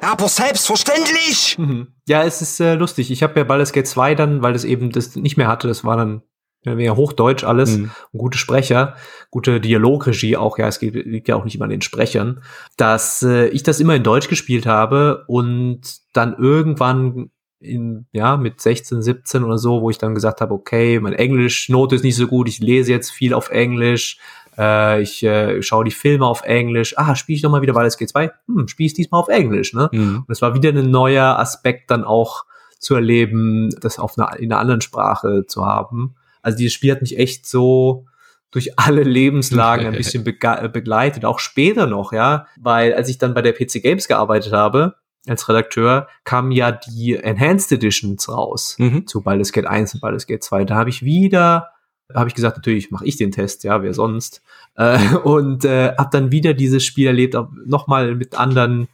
Aber 0.00 0.28
selbstverständlich! 0.28 1.56
Mhm. 1.58 1.88
Ja, 2.06 2.24
es 2.24 2.42
ist 2.42 2.60
äh, 2.60 2.74
lustig. 2.74 3.10
Ich 3.10 3.22
habe 3.22 3.38
ja 3.38 3.44
Baldur's 3.44 3.72
Gate 3.72 3.86
2 3.86 4.14
dann, 4.14 4.42
weil 4.42 4.54
es 4.54 4.64
eben 4.64 4.90
das 4.90 5.16
nicht 5.16 5.36
mehr 5.36 5.48
hatte, 5.48 5.68
das 5.68 5.84
war 5.84 5.96
dann 5.96 6.22
mehr 6.64 6.96
Hochdeutsch 6.96 7.44
alles, 7.44 7.78
mhm. 7.78 7.90
gute 8.16 8.38
Sprecher, 8.38 8.96
gute 9.30 9.60
Dialogregie 9.60 10.36
auch, 10.36 10.58
ja, 10.58 10.66
es 10.66 10.80
geht, 10.80 10.94
liegt 10.94 11.28
ja 11.28 11.36
auch 11.36 11.44
nicht 11.44 11.54
immer 11.54 11.66
an 11.66 11.70
den 11.70 11.82
Sprechern, 11.82 12.42
dass 12.76 13.22
äh, 13.22 13.46
ich 13.48 13.62
das 13.62 13.78
immer 13.78 13.94
in 13.94 14.02
Deutsch 14.02 14.28
gespielt 14.28 14.66
habe 14.66 15.24
und 15.28 15.80
dann 16.12 16.34
irgendwann 16.36 17.30
in, 17.60 18.06
ja, 18.12 18.36
mit 18.36 18.60
16, 18.60 19.00
17 19.00 19.44
oder 19.44 19.58
so, 19.58 19.80
wo 19.80 19.90
ich 19.90 19.98
dann 19.98 20.14
gesagt 20.14 20.40
habe, 20.40 20.54
okay, 20.54 20.98
mein 21.00 21.12
Englisch-Note 21.12 21.94
ist 21.94 22.02
nicht 22.02 22.16
so 22.16 22.26
gut, 22.26 22.48
ich 22.48 22.58
lese 22.58 22.90
jetzt 22.90 23.10
viel 23.10 23.32
auf 23.32 23.50
Englisch, 23.50 24.18
äh, 24.58 25.02
ich 25.02 25.22
äh, 25.22 25.62
schaue 25.62 25.84
die 25.84 25.90
Filme 25.90 26.26
auf 26.26 26.42
Englisch. 26.42 26.96
Ah, 26.98 27.14
spiele 27.14 27.36
ich 27.36 27.42
noch 27.42 27.50
mal 27.50 27.62
wieder 27.62 27.72
Baldur's 27.72 27.98
Gate 27.98 28.10
2? 28.10 28.30
Hm, 28.46 28.68
spiele 28.68 28.86
ich 28.86 28.94
diesmal 28.94 29.20
auf 29.20 29.28
Englisch, 29.28 29.72
ne? 29.72 29.88
Mhm. 29.92 30.24
Und 30.26 30.30
es 30.30 30.42
war 30.42 30.54
wieder 30.54 30.70
ein 30.70 30.90
neuer 30.90 31.38
Aspekt 31.38 31.90
dann 31.90 32.04
auch 32.04 32.44
zu 32.78 32.94
erleben, 32.94 33.70
das 33.80 33.98
auf 33.98 34.18
einer, 34.18 34.38
in 34.38 34.52
einer 34.52 34.60
anderen 34.60 34.80
Sprache 34.80 35.44
zu 35.46 35.64
haben. 35.64 36.14
Also 36.42 36.58
dieses 36.58 36.74
Spiel 36.74 36.92
hat 36.92 37.00
mich 37.00 37.18
echt 37.18 37.46
so 37.46 38.06
durch 38.50 38.78
alle 38.78 39.02
Lebenslagen 39.02 39.86
ein 39.86 39.96
bisschen 39.96 40.24
begleitet, 40.72 41.24
auch 41.24 41.40
später 41.40 41.86
noch, 41.86 42.12
ja, 42.12 42.46
weil 42.60 42.94
als 42.94 43.08
ich 43.08 43.18
dann 43.18 43.34
bei 43.34 43.42
der 43.42 43.52
PC 43.52 43.82
Games 43.82 44.08
gearbeitet 44.08 44.52
habe, 44.52 44.94
als 45.26 45.48
Redakteur, 45.48 46.08
kamen 46.24 46.52
ja 46.52 46.72
die 46.72 47.16
Enhanced 47.16 47.72
Editions 47.72 48.28
raus 48.28 48.76
mhm. 48.78 49.06
zu 49.06 49.22
Baldur's 49.22 49.52
Gate 49.52 49.66
1 49.66 49.94
und 49.94 50.00
Baldur's 50.00 50.26
Gate 50.26 50.42
2. 50.42 50.64
Da 50.64 50.76
habe 50.76 50.90
ich 50.90 51.02
wieder 51.02 51.70
habe 52.14 52.28
ich 52.28 52.34
gesagt, 52.34 52.56
natürlich 52.56 52.90
mache 52.90 53.06
ich 53.06 53.16
den 53.16 53.32
Test, 53.32 53.64
ja, 53.64 53.82
wer 53.82 53.94
sonst. 53.94 54.42
Äh, 54.76 54.98
und 55.24 55.64
äh, 55.64 55.94
habe 55.96 56.10
dann 56.12 56.32
wieder 56.32 56.54
dieses 56.54 56.84
Spiel 56.84 57.06
erlebt, 57.06 57.36
nochmal 57.64 58.14
mit 58.14 58.38
anderen, 58.38 58.88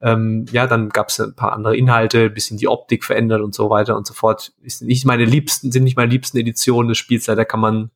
ähm, 0.00 0.44
ja, 0.52 0.66
dann 0.66 0.90
gab 0.90 1.08
es 1.08 1.20
ein 1.20 1.34
paar 1.34 1.52
andere 1.52 1.76
Inhalte, 1.76 2.28
bisschen 2.28 2.58
die 2.58 2.68
Optik 2.68 3.04
verändert 3.04 3.40
und 3.40 3.54
so 3.54 3.70
weiter 3.70 3.96
und 3.96 4.06
so 4.06 4.14
fort. 4.14 4.52
Ist 4.62 4.82
nicht 4.82 5.06
meine 5.06 5.24
liebsten, 5.24 5.72
sind 5.72 5.84
nicht 5.84 5.96
meine 5.96 6.10
liebsten 6.10 6.36
Editionen 6.36 6.88
des 6.88 6.98
Spiels, 6.98 7.26
leider 7.26 7.44
kann 7.44 7.60
man? 7.60 7.90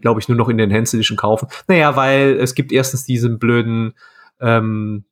Glaube 0.00 0.18
ich, 0.18 0.28
nur 0.28 0.36
noch 0.36 0.48
in 0.48 0.58
den 0.58 0.70
Enhanced 0.70 0.94
Edition 0.94 1.16
kaufen. 1.16 1.46
Naja, 1.68 1.94
weil 1.94 2.36
es 2.40 2.54
gibt 2.54 2.72
erstens 2.72 3.04
diesen 3.04 3.38
blöden, 3.38 3.94
ähm, 4.40 5.04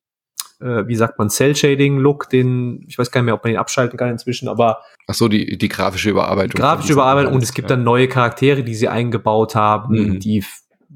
äh, 0.61 0.87
wie 0.87 0.94
sagt 0.94 1.18
man, 1.18 1.31
Cell-Shading-Look, 1.31 2.29
den, 2.29 2.85
ich 2.87 2.99
weiß 2.99 3.11
gar 3.11 3.20
nicht 3.20 3.27
mehr, 3.27 3.35
ob 3.35 3.44
man 3.44 3.53
ihn 3.53 3.59
abschalten 3.59 3.99
kann 3.99 4.11
inzwischen, 4.11 4.49
aber. 4.49 4.81
Ach 5.07 5.14
so, 5.14 5.29
die, 5.29 5.57
die 5.59 5.68
grafische 5.68 6.11
Überarbeitung. 6.11 6.53
Die 6.57 6.61
grafische 6.61 6.92
Überarbeitung 6.92 7.35
und 7.35 7.42
es 7.42 7.55
gibt 7.55 7.70
ja. 7.70 7.77
dann 7.77 7.85
neue 7.85 8.09
Charaktere, 8.09 8.62
die 8.62 8.75
sie 8.75 8.88
eingebaut 8.88 9.55
haben, 9.55 9.94
mhm. 9.94 10.20
die 10.20 10.44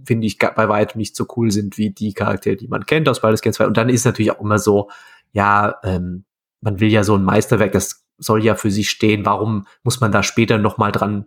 finde 0.04 0.26
ich 0.26 0.38
bei 0.38 0.68
weitem 0.68 0.98
nicht 0.98 1.16
so 1.16 1.26
cool 1.36 1.50
sind 1.50 1.78
wie 1.78 1.90
die 1.90 2.12
Charaktere, 2.12 2.56
die 2.56 2.68
man 2.68 2.84
kennt 2.84 3.08
aus 3.08 3.20
Baldur's 3.20 3.40
Gate 3.40 3.54
2. 3.54 3.66
Und 3.66 3.76
dann 3.76 3.88
ist 3.88 4.04
natürlich 4.04 4.32
auch 4.32 4.40
immer 4.40 4.58
so, 4.58 4.90
ja, 5.32 5.76
ähm, 5.82 6.24
man 6.60 6.80
will 6.80 6.90
ja 6.90 7.04
so 7.04 7.14
ein 7.14 7.24
Meisterwerk, 7.24 7.72
das 7.72 8.04
soll 8.18 8.44
ja 8.44 8.54
für 8.54 8.70
sich 8.70 8.90
stehen. 8.90 9.24
Warum 9.24 9.66
muss 9.82 10.00
man 10.00 10.12
da 10.12 10.22
später 10.22 10.58
noch 10.58 10.78
mal 10.78 10.92
dran 10.92 11.26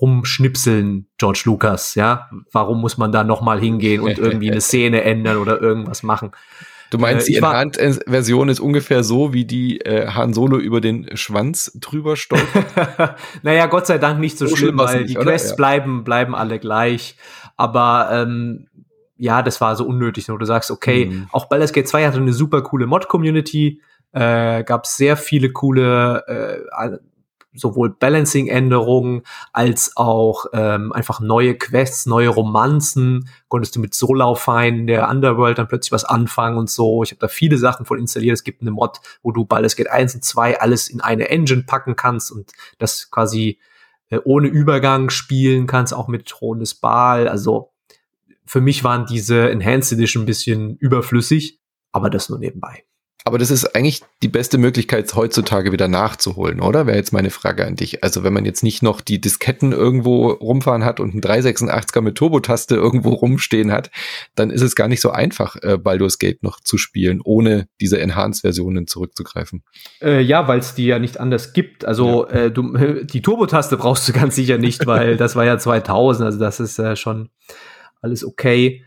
rumschnipseln, 0.00 1.08
George 1.18 1.42
Lucas, 1.44 1.94
ja? 1.94 2.28
Warum 2.50 2.80
muss 2.80 2.98
man 2.98 3.12
da 3.12 3.24
noch 3.24 3.40
mal 3.40 3.60
hingehen 3.60 4.00
und 4.00 4.18
irgendwie 4.18 4.50
eine 4.50 4.60
Szene 4.60 5.02
ändern 5.02 5.36
oder 5.36 5.60
irgendwas 5.60 6.02
machen? 6.02 6.32
Du 6.90 6.98
meinst, 6.98 7.28
äh, 7.28 7.32
die 7.32 7.38
Enhanced-Version 7.38 8.48
ist 8.48 8.60
ungefähr 8.60 9.02
so, 9.02 9.32
wie 9.32 9.44
die 9.44 9.80
äh, 9.80 10.08
Han 10.08 10.32
Solo 10.32 10.58
über 10.58 10.80
den 10.80 11.16
Schwanz 11.16 11.72
drüber 11.80 12.16
stolpert? 12.16 13.16
naja, 13.42 13.66
Gott 13.66 13.86
sei 13.86 13.98
Dank 13.98 14.20
nicht 14.20 14.38
so, 14.38 14.46
so 14.46 14.56
schlimm, 14.56 14.78
weil 14.78 15.02
nicht, 15.02 15.10
die 15.10 15.14
Quests 15.14 15.50
ja. 15.50 15.56
bleiben, 15.56 16.04
bleiben 16.04 16.34
alle 16.34 16.58
gleich. 16.58 17.16
Aber 17.56 18.08
ähm, 18.12 18.68
ja, 19.16 19.42
das 19.42 19.60
war 19.60 19.76
so 19.76 19.86
unnötig. 19.86 20.28
Wo 20.28 20.36
du 20.36 20.46
sagst, 20.46 20.70
okay, 20.70 21.06
mhm. 21.06 21.28
auch 21.32 21.46
Baldur's 21.46 21.72
Gate 21.72 21.88
2 21.88 22.06
hatte 22.06 22.18
eine 22.18 22.32
super 22.32 22.62
coole 22.62 22.86
Mod-Community, 22.86 23.80
äh, 24.12 24.62
gab 24.64 24.86
sehr 24.86 25.16
viele 25.16 25.50
coole 25.50 26.24
äh, 26.26 26.88
sowohl 27.54 27.90
Balancing-Änderungen 27.90 29.22
als 29.52 29.96
auch 29.96 30.46
ähm, 30.52 30.92
einfach 30.92 31.20
neue 31.20 31.56
Quests, 31.56 32.06
neue 32.06 32.28
Romanzen. 32.28 33.28
Konntest 33.48 33.76
du 33.76 33.80
mit 33.80 33.94
Solaufein 33.94 34.80
in 34.80 34.86
der 34.86 35.08
Underworld 35.08 35.58
dann 35.58 35.68
plötzlich 35.68 35.92
was 35.92 36.04
anfangen 36.04 36.58
und 36.58 36.68
so. 36.68 37.02
Ich 37.02 37.10
habe 37.10 37.20
da 37.20 37.28
viele 37.28 37.58
Sachen 37.58 37.86
von 37.86 37.98
installiert. 37.98 38.34
Es 38.34 38.44
gibt 38.44 38.62
eine 38.62 38.70
Mod, 38.70 39.00
wo 39.22 39.32
du 39.32 39.44
Baldur's 39.44 39.76
Gate 39.76 39.90
1 39.90 40.16
und 40.16 40.24
2 40.24 40.60
alles 40.60 40.88
in 40.88 41.00
eine 41.00 41.28
Engine 41.28 41.62
packen 41.62 41.96
kannst 41.96 42.32
und 42.32 42.52
das 42.78 43.10
quasi 43.10 43.58
äh, 44.10 44.18
ohne 44.24 44.48
Übergang 44.48 45.10
spielen 45.10 45.66
kannst, 45.66 45.94
auch 45.94 46.08
mit 46.08 46.26
Thron 46.26 46.58
des 46.58 46.74
Baal. 46.74 47.28
Also 47.28 47.72
für 48.44 48.60
mich 48.60 48.84
waren 48.84 49.06
diese 49.06 49.50
Enhanced 49.50 49.92
Edition 49.92 50.24
ein 50.24 50.26
bisschen 50.26 50.76
überflüssig, 50.76 51.60
aber 51.92 52.10
das 52.10 52.28
nur 52.28 52.38
nebenbei. 52.38 52.84
Aber 53.26 53.38
das 53.38 53.50
ist 53.50 53.74
eigentlich 53.74 54.02
die 54.22 54.28
beste 54.28 54.58
Möglichkeit, 54.58 55.12
heutzutage 55.14 55.72
wieder 55.72 55.88
nachzuholen, 55.88 56.60
oder? 56.60 56.86
Wäre 56.86 56.98
jetzt 56.98 57.14
meine 57.14 57.30
Frage 57.30 57.66
an 57.66 57.74
dich. 57.74 58.04
Also 58.04 58.22
wenn 58.22 58.34
man 58.34 58.44
jetzt 58.44 58.62
nicht 58.62 58.82
noch 58.82 59.00
die 59.00 59.18
Disketten 59.18 59.72
irgendwo 59.72 60.28
rumfahren 60.28 60.84
hat 60.84 61.00
und 61.00 61.12
einen 61.12 61.22
386er 61.22 62.02
mit 62.02 62.16
Turbotaste 62.16 62.74
irgendwo 62.74 63.14
rumstehen 63.14 63.72
hat, 63.72 63.90
dann 64.34 64.50
ist 64.50 64.60
es 64.60 64.74
gar 64.74 64.88
nicht 64.88 65.00
so 65.00 65.10
einfach, 65.10 65.56
äh, 65.62 65.78
Baldur's 65.78 66.18
Gate 66.18 66.42
noch 66.42 66.60
zu 66.60 66.76
spielen, 66.76 67.22
ohne 67.24 67.66
diese 67.80 67.98
Enhanced-Versionen 67.98 68.86
zurückzugreifen. 68.86 69.64
Äh, 70.02 70.20
ja, 70.20 70.46
weil 70.46 70.58
es 70.58 70.74
die 70.74 70.84
ja 70.84 70.98
nicht 70.98 71.18
anders 71.18 71.54
gibt. 71.54 71.86
Also 71.86 72.28
ja. 72.28 72.34
äh, 72.34 72.50
du, 72.50 72.76
die 73.04 73.22
Turbotaste 73.22 73.78
brauchst 73.78 74.06
du 74.06 74.12
ganz 74.12 74.34
sicher 74.34 74.58
nicht, 74.58 74.86
weil 74.86 75.16
das 75.16 75.34
war 75.34 75.46
ja 75.46 75.56
2000, 75.56 76.26
also 76.26 76.38
das 76.38 76.60
ist 76.60 76.78
äh, 76.78 76.94
schon 76.94 77.30
alles 78.02 78.22
okay. 78.22 78.84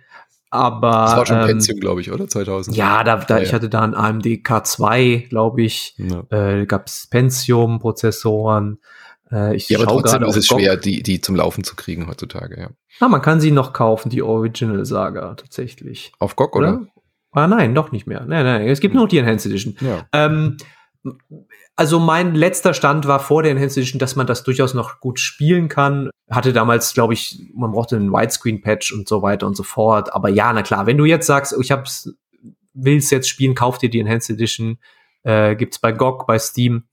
Aber. 0.50 0.92
Das 0.92 1.18
war 1.18 1.26
schon 1.26 1.38
ähm, 1.38 1.46
Pentium, 1.48 1.80
glaube 1.80 2.02
ich, 2.02 2.12
oder? 2.12 2.28
2000? 2.28 2.76
Ja, 2.76 3.04
da, 3.04 3.18
da, 3.18 3.38
ja, 3.38 3.44
ich 3.44 3.54
hatte 3.54 3.70
da 3.70 3.82
ein 3.82 3.94
AMD 3.94 4.26
K2, 4.26 5.28
glaube 5.30 5.62
ich. 5.62 5.96
Ja. 5.98 6.24
Äh, 6.30 6.66
gab 6.66 6.88
es 6.88 7.08
Pentium-Prozessoren. 7.08 8.80
Äh, 9.32 9.56
ich 9.56 9.70
ja, 9.70 9.80
aber 9.80 9.88
trotzdem 9.88 10.24
ist 10.24 10.38
es 10.38 10.48
schwer, 10.48 10.78
die, 10.78 11.04
die 11.04 11.22
zum 11.22 11.36
Laufen 11.36 11.64
zu 11.64 11.76
kriegen 11.76 12.08
heutzutage, 12.08 12.60
ja. 12.60 12.70
Na, 13.00 13.10
man 13.10 13.22
kann 13.22 13.40
sie 13.40 13.52
noch 13.52 13.74
kaufen, 13.74 14.10
die 14.10 14.22
Original 14.22 14.86
Saga, 14.86 15.36
tatsächlich. 15.36 16.12
Auf 16.20 16.36
GOG, 16.36 16.56
oder? 16.56 16.70
oder? 16.70 16.88
Ah, 17.32 17.48
nein, 17.48 17.76
doch 17.76 17.92
nicht 17.92 18.08
mehr. 18.08 18.24
Nein, 18.26 18.46
nein, 18.46 18.68
es 18.68 18.80
gibt 18.80 18.96
nur 18.96 19.04
noch 19.04 19.10
die 19.10 19.20
Enhanced 19.20 19.46
Edition. 19.46 19.76
Ja. 19.82 20.08
Ähm, 20.14 20.58
also 21.76 22.00
mein 22.00 22.34
letzter 22.34 22.74
Stand 22.74 23.08
war 23.08 23.20
vor 23.20 23.44
der 23.44 23.52
Enhanced 23.52 23.78
Edition, 23.78 24.00
dass 24.00 24.16
man 24.16 24.28
das 24.28 24.44
durchaus 24.44 24.74
noch 24.74 25.00
gut 25.00 25.20
spielen 25.20 25.70
kann. 25.70 26.10
Hatte 26.30 26.54
damals, 26.54 26.94
glaube 26.94 27.14
ich, 27.14 27.52
man 27.54 27.72
brauchte 27.72 27.96
einen 27.96 28.12
Widescreen-Patch 28.12 28.94
und 28.94 29.08
so 29.08 29.22
weiter 29.22 29.46
und 29.48 29.56
so 29.56 29.64
fort. 29.64 30.14
Aber 30.14 30.30
ja, 30.30 30.52
na 30.54 30.64
klar, 30.64 30.88
wenn 30.88 30.98
du 30.98 31.06
jetzt 31.06 31.28
sagst, 31.28 31.56
ich 31.62 31.72
hab's, 31.72 32.10
will's 32.74 33.10
jetzt 33.10 33.30
spielen, 33.30 33.56
kauf 33.56 33.78
dir 33.78 33.90
die 33.90 34.00
Enhanced 34.00 34.30
Edition. 34.30 34.80
Äh, 35.24 35.56
gibt's 35.56 35.80
bei 35.80 35.92
GOG, 35.92 36.26
bei 36.26 36.40
Steam. 36.40 36.84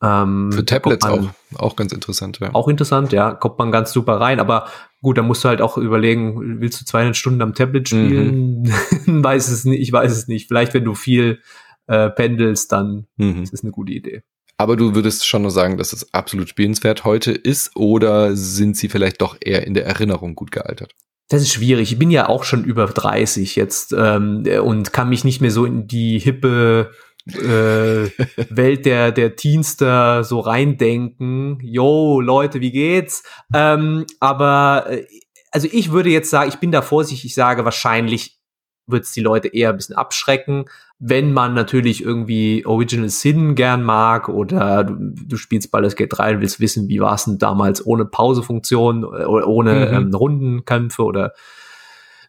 Ähm, 0.00 0.52
Für 0.52 0.64
Tablets 0.64 1.04
man, 1.04 1.30
auch, 1.54 1.60
auch 1.60 1.76
ganz 1.76 1.92
interessant, 1.92 2.38
ja. 2.40 2.54
Auch 2.54 2.68
interessant, 2.68 3.12
ja, 3.12 3.32
kommt 3.32 3.58
man 3.58 3.72
ganz 3.72 3.92
super 3.92 4.20
rein. 4.20 4.38
Aber 4.38 4.68
gut, 5.02 5.18
da 5.18 5.22
musst 5.22 5.44
du 5.44 5.48
halt 5.48 5.60
auch 5.60 5.76
überlegen, 5.76 6.60
willst 6.60 6.80
du 6.80 6.84
200 6.84 7.16
Stunden 7.16 7.42
am 7.42 7.54
Tablet 7.54 7.88
spielen? 7.88 8.62
Mhm. 9.06 9.24
weiß 9.24 9.48
es 9.48 9.64
nicht, 9.64 9.80
ich 9.80 9.92
weiß 9.92 10.12
es 10.12 10.28
nicht. 10.28 10.48
Vielleicht, 10.48 10.74
wenn 10.74 10.84
du 10.84 10.94
viel 10.94 11.40
äh, 11.88 12.10
pendelst, 12.10 12.72
dann 12.72 13.06
mhm. 13.16 13.42
ist 13.42 13.52
es 13.52 13.62
eine 13.62 13.72
gute 13.72 13.92
Idee. 13.92 14.22
Aber 14.56 14.76
du 14.76 14.94
würdest 14.94 15.26
schon 15.26 15.42
nur 15.42 15.50
sagen, 15.50 15.76
dass 15.76 15.92
es 15.92 16.12
absolut 16.12 16.48
spielenswert 16.48 17.04
heute 17.04 17.32
ist 17.32 17.76
oder 17.76 18.34
sind 18.34 18.76
sie 18.76 18.88
vielleicht 18.88 19.20
doch 19.20 19.36
eher 19.40 19.66
in 19.66 19.74
der 19.74 19.86
Erinnerung 19.86 20.34
gut 20.34 20.50
gealtert? 20.50 20.94
Das 21.28 21.42
ist 21.42 21.52
schwierig. 21.52 21.92
Ich 21.92 21.98
bin 21.98 22.10
ja 22.10 22.28
auch 22.28 22.42
schon 22.42 22.64
über 22.64 22.86
30 22.86 23.54
jetzt 23.54 23.94
ähm, 23.96 24.44
und 24.62 24.92
kann 24.92 25.10
mich 25.10 25.24
nicht 25.24 25.40
mehr 25.40 25.50
so 25.50 25.64
in 25.64 25.86
die 25.86 26.18
hippe 26.18 26.90
äh, 27.26 28.10
Welt 28.50 28.86
der, 28.86 29.12
der 29.12 29.36
Teenster 29.36 30.24
so 30.24 30.40
reindenken. 30.40 31.60
Yo, 31.62 32.20
Leute, 32.20 32.60
wie 32.60 32.72
geht's? 32.72 33.22
Ähm, 33.54 34.06
aber 34.20 34.86
äh, 34.88 35.06
also 35.50 35.68
ich 35.70 35.92
würde 35.92 36.10
jetzt 36.10 36.30
sagen, 36.30 36.48
ich 36.48 36.58
bin 36.58 36.72
da 36.72 36.82
vorsichtig, 36.82 37.26
ich 37.26 37.34
sage, 37.34 37.64
wahrscheinlich 37.64 38.38
wird 38.86 39.04
es 39.04 39.12
die 39.12 39.20
Leute 39.20 39.48
eher 39.48 39.70
ein 39.70 39.76
bisschen 39.76 39.96
abschrecken. 39.96 40.64
Wenn 41.00 41.32
man 41.32 41.54
natürlich 41.54 42.02
irgendwie 42.02 42.66
Original 42.66 43.08
Sin 43.08 43.54
gern 43.54 43.84
mag 43.84 44.28
oder 44.28 44.84
du, 44.84 45.12
du 45.14 45.36
spielst 45.36 45.70
Baldur's 45.70 45.94
Gate 45.94 46.12
3 46.12 46.34
und 46.34 46.40
willst 46.40 46.60
wissen, 46.60 46.88
wie 46.88 47.00
war 47.00 47.14
es 47.14 47.24
denn 47.24 47.38
damals 47.38 47.86
ohne 47.86 48.04
Pausefunktion 48.04 49.04
oder 49.04 49.20
äh, 49.20 49.44
ohne 49.44 49.74
mhm. 49.74 49.94
ähm, 49.94 50.14
Rundenkämpfe 50.14 51.04
oder 51.04 51.32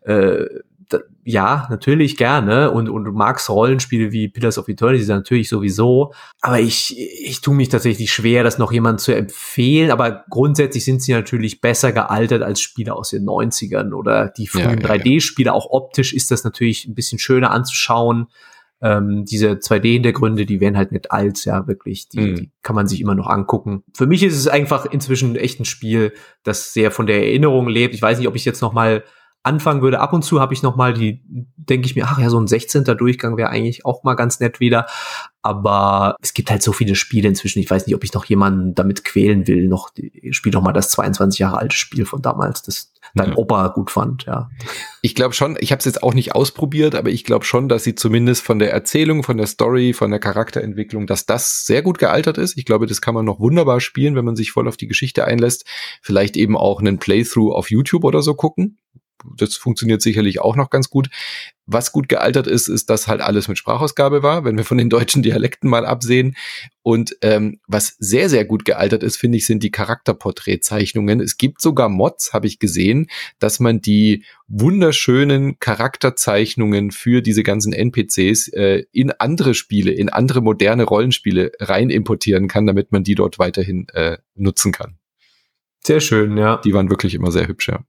äh, 0.03 0.45
ja, 1.23 1.67
natürlich 1.69 2.17
gerne 2.17 2.71
und, 2.71 2.89
und 2.89 3.05
du 3.05 3.12
magst 3.12 3.49
Rollenspiele 3.49 4.12
wie 4.12 4.29
Pillars 4.29 4.58
of 4.58 4.67
Eternity 4.67 5.05
natürlich 5.05 5.47
sowieso, 5.49 6.13
aber 6.41 6.60
ich, 6.60 6.97
ich 6.97 7.41
tue 7.41 7.53
mich 7.53 7.69
tatsächlich 7.69 8.12
schwer, 8.12 8.43
das 8.43 8.58
noch 8.58 8.71
jemand 8.71 8.99
zu 8.99 9.13
empfehlen, 9.13 9.91
aber 9.91 10.25
grundsätzlich 10.29 10.84
sind 10.86 11.03
sie 11.03 11.13
natürlich 11.13 11.62
besser 11.62 11.91
gealtert 11.91 12.41
als 12.41 12.62
Spiele 12.62 12.95
aus 12.95 13.12
den 13.12 13.25
90ern 13.25 13.93
oder 13.93 14.29
die 14.29 14.47
frühen 14.47 14.82
ja, 14.82 14.95
ja, 14.95 14.95
3D-Spiele, 14.95 15.53
auch 15.53 15.67
optisch 15.69 16.13
ist 16.13 16.32
das 16.32 16.43
natürlich 16.43 16.88
ein 16.88 16.95
bisschen 16.95 17.19
schöner 17.19 17.51
anzuschauen, 17.51 18.27
ähm, 18.81 19.25
diese 19.25 19.51
2D-Hintergründe, 19.53 20.45
die 20.45 20.61
werden 20.61 20.77
halt 20.77 20.91
nicht 20.91 21.11
alt, 21.11 21.43
ja, 21.45 21.67
wirklich. 21.67 22.09
Die, 22.09 22.19
mhm. 22.19 22.35
die 22.35 22.51
kann 22.61 22.75
man 22.75 22.87
sich 22.87 23.01
immer 23.01 23.15
noch 23.15 23.27
angucken. 23.27 23.83
Für 23.93 24.07
mich 24.07 24.23
ist 24.23 24.37
es 24.37 24.47
einfach 24.47 24.85
inzwischen 24.85 25.35
echt 25.35 25.59
ein 25.59 25.65
Spiel, 25.65 26.13
das 26.43 26.73
sehr 26.73 26.91
von 26.91 27.05
der 27.05 27.23
Erinnerung 27.23 27.67
lebt. 27.67 27.93
Ich 27.93 28.01
weiß 28.01 28.17
nicht, 28.17 28.27
ob 28.27 28.35
ich 28.35 28.45
jetzt 28.45 28.61
noch 28.61 28.73
mal 28.73 29.03
anfangen 29.43 29.81
würde. 29.81 29.99
Ab 29.99 30.13
und 30.13 30.23
zu 30.23 30.39
habe 30.39 30.53
ich 30.53 30.63
noch 30.63 30.75
mal 30.75 30.93
die, 30.93 31.23
denke 31.55 31.87
ich 31.87 31.95
mir, 31.95 32.05
ach 32.07 32.19
ja, 32.19 32.29
so 32.29 32.39
ein 32.39 32.47
16. 32.47 32.83
Durchgang 32.83 33.37
wäre 33.37 33.49
eigentlich 33.49 33.85
auch 33.85 34.03
mal 34.03 34.15
ganz 34.15 34.39
nett 34.39 34.59
wieder. 34.59 34.85
Aber 35.41 36.15
es 36.21 36.33
gibt 36.33 36.51
halt 36.51 36.61
so 36.61 36.73
viele 36.73 36.95
Spiele 36.95 37.29
inzwischen. 37.29 37.59
Ich 37.59 37.69
weiß 37.69 37.85
nicht, 37.85 37.95
ob 37.95 38.03
ich 38.03 38.13
noch 38.13 38.25
jemanden 38.25 38.75
damit 38.75 39.05
quälen 39.05 39.47
will. 39.47 39.67
Noch, 39.67 39.91
spiel 40.31 40.51
doch 40.51 40.61
mal 40.61 40.73
das 40.73 40.89
22 40.89 41.39
Jahre 41.39 41.57
alte 41.57 41.75
Spiel 41.75 42.05
von 42.05 42.21
damals, 42.21 42.61
das 42.61 42.88
dein 43.15 43.31
ja. 43.31 43.37
Opa 43.37 43.67
gut 43.69 43.91
fand, 43.91 44.25
ja. 44.25 44.49
Ich 45.01 45.15
glaube 45.15 45.33
schon, 45.33 45.57
ich 45.59 45.71
habe 45.71 45.79
es 45.79 45.85
jetzt 45.85 46.03
auch 46.03 46.13
nicht 46.13 46.35
ausprobiert, 46.35 46.95
aber 46.95 47.09
ich 47.09 47.23
glaube 47.23 47.45
schon, 47.45 47.69
dass 47.69 47.83
sie 47.83 47.95
zumindest 47.95 48.43
von 48.43 48.59
der 48.59 48.71
Erzählung, 48.71 49.23
von 49.23 49.37
der 49.37 49.47
Story, 49.47 49.93
von 49.93 50.11
der 50.11 50.19
Charakterentwicklung, 50.19 51.07
dass 51.07 51.25
das 51.25 51.65
sehr 51.65 51.81
gut 51.81 51.99
gealtert 51.99 52.37
ist. 52.37 52.57
Ich 52.57 52.65
glaube, 52.65 52.85
das 52.85 53.01
kann 53.01 53.13
man 53.13 53.25
noch 53.25 53.39
wunderbar 53.39 53.79
spielen, 53.79 54.15
wenn 54.15 54.25
man 54.25 54.35
sich 54.35 54.51
voll 54.51 54.67
auf 54.67 54.77
die 54.77 54.87
Geschichte 54.87 55.25
einlässt. 55.25 55.65
Vielleicht 56.01 56.37
eben 56.37 56.57
auch 56.57 56.79
einen 56.79 56.99
Playthrough 56.99 57.53
auf 57.53 57.71
YouTube 57.71 58.03
oder 58.03 58.21
so 58.21 58.33
gucken 58.33 58.77
das 59.38 59.55
funktioniert 59.55 60.01
sicherlich 60.01 60.41
auch 60.41 60.55
noch 60.55 60.69
ganz 60.69 60.89
gut. 60.89 61.10
Was 61.65 61.91
gut 61.91 62.10
gealtert 62.10 62.47
ist, 62.47 62.67
ist, 62.67 62.89
dass 62.89 63.08
halt 63.08 63.21
alles 63.21 63.47
mit 63.47 63.58
Sprachausgabe 63.58 64.23
war, 64.23 64.43
wenn 64.43 64.58
wir 64.58 64.65
von 64.65 64.77
den 64.79 64.89
deutschen 64.89 65.21
Dialekten 65.21 65.69
mal 65.69 65.86
absehen. 65.86 66.36
Und 66.82 67.15
ähm, 67.21 67.60
was 67.67 67.95
sehr, 67.99 68.27
sehr 68.29 68.45
gut 68.45 68.65
gealtert 68.65 69.03
ist, 69.03 69.17
finde 69.17 69.38
ich, 69.38 69.45
sind 69.45 69.62
die 69.62 69.69
Charakterporträtzeichnungen. 69.69 71.19
Es 71.19 71.38
gibt 71.38 71.62
sogar 71.62 71.88
Mods, 71.88 72.34
habe 72.34 72.47
ich 72.47 72.58
gesehen, 72.58 73.08
dass 73.38 73.60
man 73.60 73.82
die 73.82 74.25
wunderschönen 74.47 75.60
Charakterzeichnungen 75.60 76.89
für 76.89 77.21
diese 77.21 77.43
ganzen 77.43 77.71
NPCs 77.71 78.47
äh, 78.47 78.86
in 78.91 79.12
andere 79.12 79.53
Spiele, 79.53 79.91
in 79.91 80.10
andere 80.10 80.41
moderne 80.41 80.84
Rollenspiele 80.84 81.51
rein 81.60 81.91
importieren 81.91 82.47
kann, 82.47 82.65
damit 82.65 82.91
man 82.91 83.03
die 83.03 83.13
dort 83.13 83.38
weiterhin 83.38 83.88
äh, 83.89 84.17
nutzen 84.34 84.71
kann. 84.71 84.97
Sehr 85.84 85.99
schön, 85.99 86.38
ja. 86.38 86.58
Die 86.58 86.73
waren 86.73 86.89
wirklich 86.89 87.13
immer 87.13 87.32
sehr 87.32 87.47
hübsch, 87.47 87.69
ja. 87.69 87.84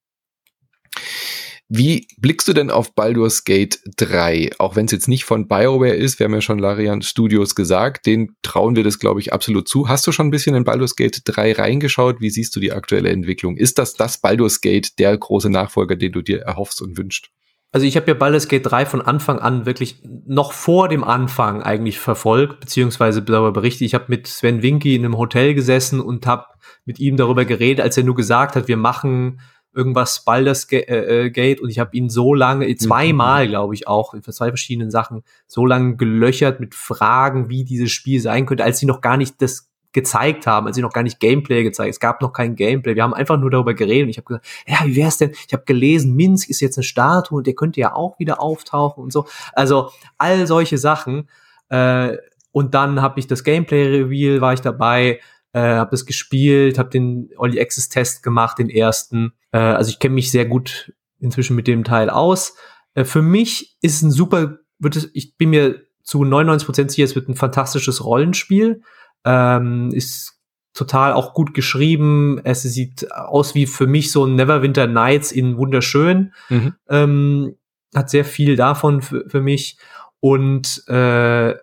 Wie 1.72 2.08
blickst 2.18 2.48
du 2.48 2.52
denn 2.52 2.68
auf 2.68 2.96
Baldur's 2.96 3.44
Gate 3.44 3.78
3? 3.96 4.50
Auch 4.58 4.74
wenn 4.74 4.86
es 4.86 4.90
jetzt 4.90 5.06
nicht 5.06 5.22
von 5.22 5.46
BioWare 5.46 5.94
ist, 5.94 6.18
wir 6.18 6.24
haben 6.24 6.34
ja 6.34 6.40
schon 6.40 6.58
Larian 6.58 7.00
Studios 7.00 7.54
gesagt, 7.54 8.06
den 8.06 8.34
trauen 8.42 8.74
wir 8.74 8.82
das, 8.82 8.98
glaube 8.98 9.20
ich, 9.20 9.32
absolut 9.32 9.68
zu. 9.68 9.88
Hast 9.88 10.04
du 10.04 10.10
schon 10.10 10.26
ein 10.26 10.30
bisschen 10.32 10.56
in 10.56 10.64
Baldur's 10.64 10.96
Gate 10.96 11.22
3 11.24 11.52
reingeschaut? 11.52 12.20
Wie 12.20 12.30
siehst 12.30 12.56
du 12.56 12.60
die 12.60 12.72
aktuelle 12.72 13.10
Entwicklung? 13.10 13.56
Ist 13.56 13.78
das 13.78 13.94
das 13.94 14.20
Baldur's 14.20 14.60
Gate, 14.60 14.98
der 14.98 15.16
große 15.16 15.48
Nachfolger, 15.48 15.94
den 15.94 16.10
du 16.10 16.22
dir 16.22 16.40
erhoffst 16.40 16.82
und 16.82 16.98
wünschst? 16.98 17.28
Also 17.70 17.86
ich 17.86 17.94
habe 17.94 18.08
ja 18.08 18.14
Baldur's 18.14 18.48
Gate 18.48 18.66
3 18.66 18.84
von 18.84 19.00
Anfang 19.00 19.38
an 19.38 19.64
wirklich 19.64 20.02
noch 20.26 20.52
vor 20.52 20.88
dem 20.88 21.04
Anfang 21.04 21.62
eigentlich 21.62 22.00
verfolgt, 22.00 22.58
beziehungsweise 22.58 23.22
darüber 23.22 23.52
berichtet. 23.52 23.82
Ich 23.82 23.94
habe 23.94 24.06
mit 24.08 24.26
Sven 24.26 24.62
Winky 24.62 24.96
in 24.96 25.04
einem 25.04 25.16
Hotel 25.16 25.54
gesessen 25.54 26.00
und 26.00 26.26
habe 26.26 26.46
mit 26.84 26.98
ihm 26.98 27.16
darüber 27.16 27.44
geredet, 27.44 27.84
als 27.84 27.96
er 27.96 28.02
nur 28.02 28.16
gesagt 28.16 28.56
hat, 28.56 28.66
wir 28.66 28.76
machen 28.76 29.38
irgendwas 29.72 30.24
Baldur's 30.24 30.70
äh, 30.72 30.78
äh, 30.78 31.30
Gate 31.30 31.60
und 31.60 31.70
ich 31.70 31.78
habe 31.78 31.96
ihn 31.96 32.08
so 32.08 32.34
lange, 32.34 32.66
mhm. 32.66 32.78
zweimal 32.78 33.48
glaube 33.48 33.74
ich 33.74 33.86
auch, 33.86 34.14
für 34.20 34.32
zwei 34.32 34.48
verschiedenen 34.48 34.90
Sachen, 34.90 35.22
so 35.46 35.64
lange 35.66 35.96
gelöchert 35.96 36.60
mit 36.60 36.74
Fragen, 36.74 37.48
wie 37.48 37.64
dieses 37.64 37.90
Spiel 37.90 38.20
sein 38.20 38.46
könnte, 38.46 38.64
als 38.64 38.78
sie 38.78 38.86
noch 38.86 39.00
gar 39.00 39.16
nicht 39.16 39.40
das 39.40 39.70
gezeigt 39.92 40.46
haben, 40.46 40.66
als 40.66 40.76
sie 40.76 40.82
noch 40.82 40.92
gar 40.92 41.02
nicht 41.02 41.18
Gameplay 41.18 41.64
gezeigt. 41.64 41.90
Es 41.90 42.00
gab 42.00 42.22
noch 42.22 42.32
kein 42.32 42.54
Gameplay. 42.54 42.94
Wir 42.94 43.02
haben 43.02 43.14
einfach 43.14 43.38
nur 43.38 43.50
darüber 43.50 43.74
geredet 43.74 44.04
und 44.04 44.10
ich 44.10 44.18
habe 44.18 44.26
gesagt, 44.26 44.46
ja, 44.66 44.78
wie 44.84 44.96
wär's 44.96 45.18
denn? 45.18 45.32
Ich 45.46 45.52
habe 45.52 45.64
gelesen, 45.64 46.14
Minsk 46.14 46.48
ist 46.48 46.60
jetzt 46.60 46.78
eine 46.78 46.84
Statue 46.84 47.38
und 47.38 47.46
der 47.46 47.54
könnte 47.54 47.80
ja 47.80 47.94
auch 47.94 48.18
wieder 48.18 48.40
auftauchen 48.40 49.02
und 49.02 49.12
so. 49.12 49.26
Also 49.52 49.90
all 50.16 50.46
solche 50.46 50.78
Sachen. 50.78 51.28
Äh, 51.70 52.16
und 52.52 52.74
dann 52.74 53.02
habe 53.02 53.18
ich 53.20 53.26
das 53.26 53.44
Gameplay-Reveal, 53.44 54.40
war 54.40 54.52
ich 54.52 54.60
dabei 54.60 55.20
äh, 55.52 55.60
habe 55.60 55.90
das 55.90 56.06
gespielt, 56.06 56.78
habe 56.78 56.90
den 56.90 57.30
Early 57.38 57.60
Access 57.60 57.88
Test 57.88 58.22
gemacht, 58.22 58.58
den 58.58 58.70
ersten. 58.70 59.32
Äh, 59.52 59.58
also 59.58 59.90
ich 59.90 59.98
kenne 59.98 60.14
mich 60.14 60.30
sehr 60.30 60.46
gut 60.46 60.92
inzwischen 61.18 61.56
mit 61.56 61.66
dem 61.66 61.84
Teil 61.84 62.10
aus. 62.10 62.56
Äh, 62.94 63.04
für 63.04 63.22
mich 63.22 63.76
ist 63.82 63.96
es 63.96 64.02
ein 64.02 64.10
super, 64.10 64.58
wird 64.78 64.96
es, 64.96 65.10
ich 65.12 65.36
bin 65.36 65.50
mir 65.50 65.82
zu 66.02 66.24
99 66.24 66.66
Prozent 66.66 66.90
sicher, 66.90 67.04
es 67.04 67.14
wird 67.14 67.28
ein 67.28 67.36
fantastisches 67.36 68.04
Rollenspiel. 68.04 68.82
Ähm, 69.24 69.90
ist 69.92 70.40
total 70.72 71.12
auch 71.12 71.34
gut 71.34 71.52
geschrieben. 71.52 72.40
Es 72.44 72.62
sieht 72.62 73.12
aus 73.12 73.54
wie 73.54 73.66
für 73.66 73.86
mich 73.86 74.12
so 74.12 74.24
ein 74.24 74.34
Neverwinter 74.34 74.86
Nights 74.86 75.32
in 75.32 75.56
wunderschön. 75.56 76.32
Mhm. 76.48 76.74
Ähm, 76.88 77.56
hat 77.94 78.08
sehr 78.08 78.24
viel 78.24 78.56
davon 78.56 79.02
für, 79.02 79.28
für 79.28 79.40
mich. 79.40 79.78
Und 80.20 80.84
äh, 80.88 81.54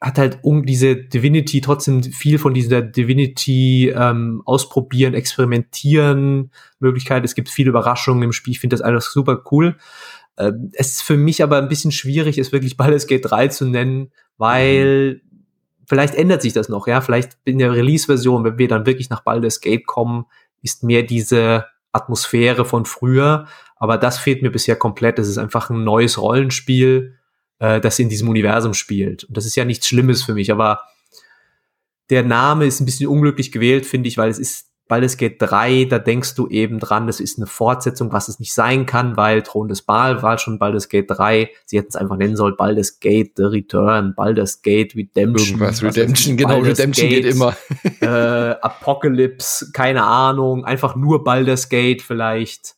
hat 0.00 0.18
halt 0.18 0.40
um 0.42 0.66
diese 0.66 0.96
Divinity 0.96 1.60
trotzdem 1.60 2.02
viel 2.02 2.38
von 2.38 2.52
dieser 2.52 2.82
Divinity 2.82 3.88
ähm, 3.96 4.42
ausprobieren, 4.44 5.14
experimentieren 5.14 6.50
Möglichkeit. 6.80 7.24
Es 7.24 7.34
gibt 7.34 7.48
viele 7.48 7.70
Überraschungen 7.70 8.22
im 8.22 8.32
Spiel. 8.32 8.52
Ich 8.52 8.60
finde 8.60 8.74
das 8.74 8.82
alles 8.82 9.10
super 9.10 9.42
cool. 9.50 9.76
Ähm, 10.38 10.70
es 10.74 10.92
ist 10.92 11.02
für 11.02 11.16
mich 11.16 11.42
aber 11.42 11.58
ein 11.58 11.68
bisschen 11.68 11.92
schwierig, 11.92 12.36
es 12.36 12.52
wirklich 12.52 12.76
Baldur's 12.76 13.06
Gate 13.06 13.24
3 13.24 13.48
zu 13.48 13.64
nennen, 13.64 14.12
weil 14.36 15.22
vielleicht 15.86 16.14
ändert 16.14 16.42
sich 16.42 16.52
das 16.52 16.68
noch, 16.68 16.86
ja. 16.86 17.00
Vielleicht 17.00 17.38
in 17.44 17.58
der 17.58 17.72
Release-Version, 17.72 18.44
wenn 18.44 18.58
wir 18.58 18.68
dann 18.68 18.86
wirklich 18.86 19.08
nach 19.08 19.22
Baldur's 19.22 19.60
Gate 19.60 19.86
kommen, 19.86 20.26
ist 20.62 20.82
mehr 20.82 21.04
diese 21.04 21.66
Atmosphäre 21.92 22.66
von 22.66 22.84
früher. 22.84 23.46
Aber 23.76 23.96
das 23.96 24.18
fehlt 24.18 24.42
mir 24.42 24.50
bisher 24.50 24.76
komplett. 24.76 25.18
Es 25.18 25.28
ist 25.28 25.38
einfach 25.38 25.70
ein 25.70 25.84
neues 25.84 26.20
Rollenspiel 26.20 27.15
äh, 27.58 27.80
das 27.80 27.98
in 27.98 28.08
diesem 28.08 28.28
Universum 28.28 28.74
spielt. 28.74 29.24
Und 29.24 29.36
das 29.36 29.46
ist 29.46 29.56
ja 29.56 29.64
nichts 29.64 29.86
Schlimmes 29.86 30.22
für 30.22 30.34
mich, 30.34 30.50
aber 30.50 30.80
der 32.10 32.22
Name 32.22 32.66
ist 32.66 32.80
ein 32.80 32.86
bisschen 32.86 33.08
unglücklich 33.08 33.50
gewählt, 33.52 33.86
finde 33.86 34.08
ich, 34.08 34.18
weil 34.18 34.30
es 34.30 34.38
ist 34.38 34.66
Baldur's 34.88 35.16
Gate 35.16 35.36
3, 35.40 35.86
da 35.86 35.98
denkst 35.98 36.36
du 36.36 36.46
eben 36.46 36.78
dran, 36.78 37.08
das 37.08 37.18
ist 37.18 37.38
eine 37.38 37.48
Fortsetzung, 37.48 38.12
was 38.12 38.28
es 38.28 38.38
nicht 38.38 38.54
sein 38.54 38.86
kann, 38.86 39.16
weil 39.16 39.42
Thron 39.42 39.66
des 39.66 39.82
Baal 39.82 40.22
war 40.22 40.38
schon 40.38 40.60
Baldur's 40.60 40.88
Gate 40.88 41.10
3. 41.10 41.50
Sie 41.64 41.76
hätten 41.76 41.88
es 41.88 41.96
einfach 41.96 42.16
nennen 42.16 42.36
sollen, 42.36 42.54
Baldur's 42.56 43.00
Gate 43.00 43.32
The 43.36 43.44
Return, 43.44 44.14
Baldur's 44.14 44.62
Gate 44.62 44.94
Redemption. 44.94 45.58
Irgendwas 45.60 45.82
Redemption, 45.82 46.36
genau, 46.36 46.50
Baldur's 46.50 46.78
Redemption 46.78 47.08
Gate, 47.08 47.24
geht 47.24 47.34
immer. 47.34 47.56
äh, 48.00 48.54
Apocalypse, 48.60 49.72
keine 49.72 50.04
Ahnung, 50.04 50.64
einfach 50.64 50.94
nur 50.94 51.24
Baldur's 51.24 51.68
Gate 51.68 52.00
vielleicht 52.00 52.75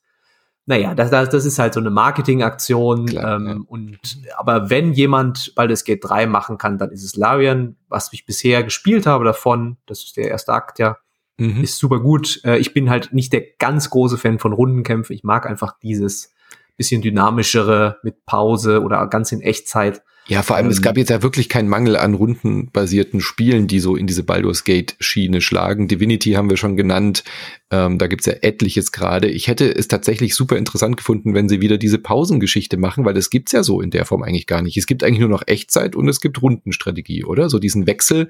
naja, 0.68 0.94
das, 0.94 1.10
das, 1.10 1.30
das 1.30 1.46
ist 1.46 1.58
halt 1.58 1.72
so 1.72 1.80
eine 1.80 1.88
Marketingaktion. 1.88 3.08
Ähm, 3.08 3.16
ja. 3.16 3.56
Und 3.66 3.98
aber 4.36 4.68
wenn 4.68 4.92
jemand 4.92 5.54
Baldur's 5.54 5.82
Gate 5.82 6.04
3 6.04 6.26
machen 6.26 6.58
kann, 6.58 6.76
dann 6.76 6.90
ist 6.90 7.02
es 7.02 7.16
Larian, 7.16 7.76
was 7.88 8.12
ich 8.12 8.26
bisher 8.26 8.62
gespielt 8.62 9.06
habe 9.06 9.24
davon. 9.24 9.78
Das 9.86 10.04
ist 10.04 10.18
der 10.18 10.28
erste 10.28 10.52
Akt, 10.52 10.78
ja. 10.78 10.98
Mhm. 11.38 11.62
Ist 11.62 11.78
super 11.78 12.00
gut. 12.00 12.42
Äh, 12.44 12.58
ich 12.58 12.74
bin 12.74 12.90
halt 12.90 13.14
nicht 13.14 13.32
der 13.32 13.44
ganz 13.58 13.88
große 13.88 14.18
Fan 14.18 14.38
von 14.38 14.52
Rundenkämpfen. 14.52 15.16
Ich 15.16 15.24
mag 15.24 15.46
einfach 15.46 15.78
dieses 15.82 16.34
bisschen 16.76 17.00
dynamischere 17.00 17.96
mit 18.02 18.26
Pause 18.26 18.82
oder 18.82 19.06
ganz 19.06 19.32
in 19.32 19.40
Echtzeit. 19.40 20.02
Ja, 20.28 20.42
vor 20.42 20.56
allem, 20.56 20.66
ähm, 20.66 20.72
es 20.72 20.82
gab 20.82 20.96
jetzt 20.98 21.08
ja 21.08 21.22
wirklich 21.22 21.48
keinen 21.48 21.68
Mangel 21.68 21.96
an 21.96 22.14
rundenbasierten 22.14 23.20
Spielen, 23.20 23.66
die 23.66 23.80
so 23.80 23.96
in 23.96 24.06
diese 24.06 24.22
Baldur's 24.22 24.64
Gate-Schiene 24.64 25.40
schlagen. 25.40 25.88
Divinity 25.88 26.32
haben 26.32 26.50
wir 26.50 26.58
schon 26.58 26.76
genannt. 26.76 27.24
Ähm, 27.70 27.98
da 27.98 28.06
gibt's 28.06 28.26
ja 28.26 28.34
etliches 28.42 28.92
gerade. 28.92 29.28
Ich 29.28 29.48
hätte 29.48 29.74
es 29.74 29.88
tatsächlich 29.88 30.34
super 30.34 30.56
interessant 30.56 30.98
gefunden, 30.98 31.34
wenn 31.34 31.48
sie 31.48 31.60
wieder 31.60 31.78
diese 31.78 31.98
Pausengeschichte 31.98 32.76
machen, 32.76 33.04
weil 33.04 33.14
das 33.14 33.30
gibt's 33.30 33.52
ja 33.52 33.62
so 33.62 33.80
in 33.80 33.90
der 33.90 34.04
Form 34.04 34.22
eigentlich 34.22 34.46
gar 34.46 34.62
nicht. 34.62 34.76
Es 34.76 34.86
gibt 34.86 35.02
eigentlich 35.02 35.20
nur 35.20 35.30
noch 35.30 35.42
Echtzeit 35.46 35.96
und 35.96 36.08
es 36.08 36.20
gibt 36.20 36.42
Rundenstrategie, 36.42 37.24
oder? 37.24 37.48
So 37.48 37.58
diesen 37.58 37.86
Wechsel 37.86 38.28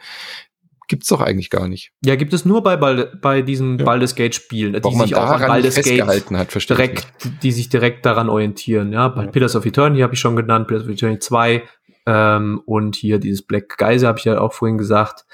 gibt's 0.88 1.08
doch 1.08 1.20
eigentlich 1.20 1.50
gar 1.50 1.68
nicht. 1.68 1.92
Ja, 2.04 2.16
gibt 2.16 2.32
es 2.32 2.44
nur 2.44 2.62
bei, 2.62 2.76
Bald 2.76 3.20
bei 3.20 3.42
diesen 3.42 3.78
ja. 3.78 3.84
Baldur's 3.84 4.14
Gate 4.14 4.34
Spielen, 4.34 4.72
die 4.72 4.94
sich 4.96 5.14
auch 5.14 5.30
an 5.30 5.46
Baldur's 5.46 5.74
Gate 5.74 6.02
hat, 6.02 6.70
direkt, 6.70 7.06
die 7.42 7.52
sich 7.52 7.68
direkt 7.68 8.06
daran 8.06 8.28
orientieren. 8.28 8.92
Ja, 8.92 9.08
bei 9.08 9.24
ja. 9.24 9.30
Pillars 9.30 9.54
of 9.54 9.66
Eternity 9.66 10.00
habe 10.00 10.14
ich 10.14 10.20
schon 10.20 10.34
genannt, 10.34 10.66
Pillars 10.66 10.84
of 10.84 10.90
Eternity 10.90 11.20
2 11.20 11.62
ähm, 12.08 12.62
und 12.64 12.96
hier 12.96 13.18
dieses 13.18 13.42
Black 13.42 13.76
Geyser 13.76 14.08
habe 14.08 14.18
ich 14.18 14.24
ja 14.24 14.40
auch 14.40 14.54
vorhin 14.54 14.78
gesagt. 14.78 15.26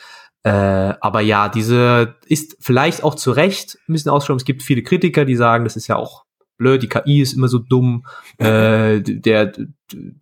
Äh, 0.43 0.95
aber 1.01 1.21
ja, 1.21 1.49
diese 1.49 2.17
ist 2.27 2.57
vielleicht 2.59 3.05
auch 3.05 3.15
zu 3.15 3.31
Recht 3.31 3.79
ein 3.89 3.93
bisschen 3.93 4.11
ausgesprochen. 4.11 4.39
Es 4.39 4.45
gibt 4.45 4.65
viele 4.65 4.83
Kritiker, 4.83 5.25
die 5.25 5.37
sagen, 5.37 5.63
das 5.63 5.77
ist 5.77 5.87
ja 5.87 5.95
auch 5.95 6.25
blöd, 6.57 6.83
die 6.83 6.89
KI 6.89 7.21
ist 7.21 7.33
immer 7.33 7.47
so 7.47 7.61
dumm, 7.61 8.07
äh, 8.39 9.01
der, 9.01 9.53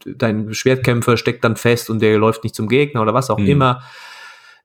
dein 0.05 0.53
Schwertkämpfer 0.53 1.17
steckt 1.17 1.43
dann 1.43 1.57
fest 1.57 1.89
und 1.89 2.03
der 2.03 2.19
läuft 2.19 2.45
nicht 2.45 2.55
zum 2.55 2.69
Gegner 2.69 3.01
oder 3.01 3.15
was 3.15 3.31
auch 3.31 3.39
mhm. 3.39 3.47
immer. 3.47 3.83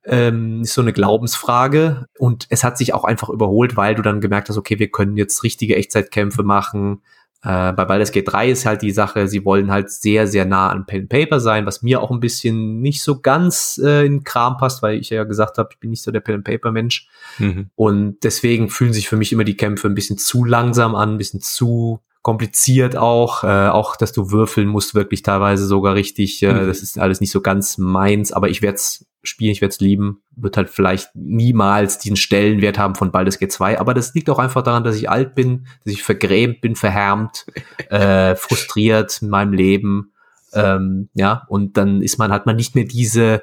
Ähm, 0.04 0.62
ist 0.62 0.73
so 0.73 0.82
eine 0.82 0.93
Glaubensfrage 0.93 2.08
und 2.17 2.47
es 2.50 2.63
hat 2.63 2.78
sich 2.78 2.93
auch 2.93 3.04
einfach 3.06 3.30
überholt, 3.30 3.78
weil 3.78 3.95
du 3.95 4.02
dann 4.02 4.21
gemerkt 4.21 4.50
hast, 4.50 4.58
okay, 4.58 4.80
wir 4.80 4.89
können 4.89 5.17
jetzt 5.17 5.43
richtige 5.43 5.76
Echtzeitkämpfe 5.76 6.43
machen, 6.43 7.02
äh, 7.43 7.71
bei 7.71 7.86
Baldur's 7.86 8.12
Gate 8.12 8.32
3 8.32 8.50
ist 8.50 8.65
halt 8.65 8.82
die 8.82 8.91
Sache, 8.91 9.28
sie 9.28 9.45
wollen 9.45 9.71
halt 9.71 9.91
sehr, 9.91 10.28
sehr 10.28 10.45
nah 10.45 10.69
an 10.69 10.86
Pen 10.86 11.08
Paper 11.08 11.39
sein, 11.39 11.65
was 11.65 11.84
mir 11.84 12.02
auch 12.02 12.12
ein 12.12 12.19
bisschen 12.19 12.82
nicht 12.82 13.04
so 13.04 13.19
ganz 13.19 13.80
äh, 13.84 14.06
in 14.06 14.23
Kram 14.23 14.58
passt, 14.58 14.82
weil 14.82 14.97
ich 14.97 15.10
ja 15.12 15.23
gesagt 15.23 15.58
habe, 15.58 15.69
ich 15.71 15.80
bin 15.80 15.91
nicht 15.91 16.04
so 16.04 16.12
der 16.12 16.19
Pen 16.19 16.43
Paper 16.43 16.71
Mensch. 16.71 17.08
Mhm. 17.38 17.69
Und 17.76 18.17
deswegen 18.23 18.69
fühlen 18.69 18.93
sich 18.93 19.08
für 19.08 19.17
mich 19.17 19.32
immer 19.32 19.43
die 19.43 19.58
Kämpfe 19.58 19.88
ein 19.88 19.95
bisschen 19.95 20.17
zu 20.17 20.45
langsam 20.45 20.95
an, 20.95 21.13
ein 21.13 21.17
bisschen 21.17 21.41
zu 21.41 22.00
kompliziert 22.28 22.98
auch, 22.98 23.46
äh, 23.46 23.70
auch 23.70 23.96
dass 23.96 24.12
du 24.12 24.32
würfeln 24.32 24.68
musst, 24.68 24.94
wirklich 24.94 25.22
teilweise 25.22 25.66
sogar 25.66 25.96
richtig. 25.96 26.44
Äh, 26.44 26.52
mhm. 26.52 26.68
Das 26.68 26.82
ist 26.82 27.00
alles 27.00 27.22
nicht 27.22 27.32
so 27.32 27.40
ganz 27.40 27.78
meins, 27.78 28.34
aber 28.34 28.50
ich 28.50 28.62
werde 28.62 28.76
es 28.76 29.08
spielen, 29.24 29.54
ich 29.54 29.62
werde 29.62 29.72
es 29.72 29.80
lieben. 29.80 30.22
Wird 30.36 30.58
halt 30.58 30.70
vielleicht 30.70 31.16
niemals 31.16 32.00
diesen 32.00 32.18
Stellenwert 32.18 32.78
haben 32.78 32.96
von 32.96 33.13
Baldur's 33.13 33.40
Gate 33.40 33.54
2, 33.54 33.80
aber 33.80 33.94
das 33.94 34.13
liegt 34.13 34.30
auch 34.30 34.40
einfach 34.40 34.62
daran, 34.62 34.84
dass 34.84 34.98
ich 34.98 35.10
alt 35.10 35.36
bin, 35.36 35.68
dass 35.86 35.94
ich 35.94 36.04
vergrämt 36.04 36.60
bin, 36.60 36.76
verhärmt, 36.76 37.46
äh, 37.90 38.36
frustriert 38.36 39.22
in 39.22 39.30
meinem 39.30 39.54
Leben. 39.54 40.12
Ähm, 40.52 41.08
ja, 41.13 41.46
und 41.48 41.78
dann 41.78 42.02
ist 42.02 42.18
man, 42.18 42.34
hat 42.34 42.46
man 42.46 42.58
nicht 42.58 42.76
mehr 42.76 42.84
diese 42.84 43.42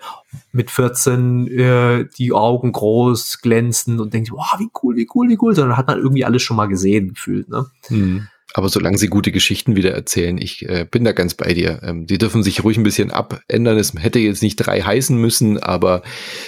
mit 0.53 0.71
14 0.71 1.47
äh, 1.49 2.05
die 2.19 2.33
Augen 2.35 2.73
groß 2.73 3.41
glänzen 3.41 3.99
und 3.99 4.13
denkt, 4.13 4.31
wow, 4.31 4.57
wie 4.59 4.69
cool, 4.83 4.97
wie 4.97 5.09
cool, 5.15 5.31
wie 5.31 5.39
cool, 5.41 5.55
sondern 5.55 5.79
hat 5.79 5.87
man 5.87 5.97
irgendwie 5.97 6.27
alles 6.27 6.43
schon 6.43 6.59
mal 6.59 6.67
gesehen 6.67 7.15
gefühlt. 7.15 7.49
Ne? 7.49 7.65
Mhm. 7.89 8.29
Aber 8.57 8.69
solange 8.69 8.97
sie 8.99 9.09
gute 9.09 9.33
Geschichten 9.33 9.75
wieder 9.75 9.91
erzählen, 9.91 10.39
ich 10.39 10.69
äh, 10.69 10.87
bin 10.89 11.03
da 11.03 11.11
ganz 11.11 11.35
bei 11.35 11.53
dir. 11.55 11.81
Ähm, 11.83 12.07
die 12.07 12.19
dürfen 12.19 12.45
sich 12.45 12.63
ruhig 12.63 12.77
ein 12.77 12.85
bisschen 12.85 13.11
abändern. 13.11 13.77
Es 13.77 13.93
hätte 13.99 14.21
jetzt 14.21 14.45
nicht 14.45 14.55
drei 14.57 14.81
heißen 14.81 15.19
müssen, 15.19 15.59
aber 15.59 16.03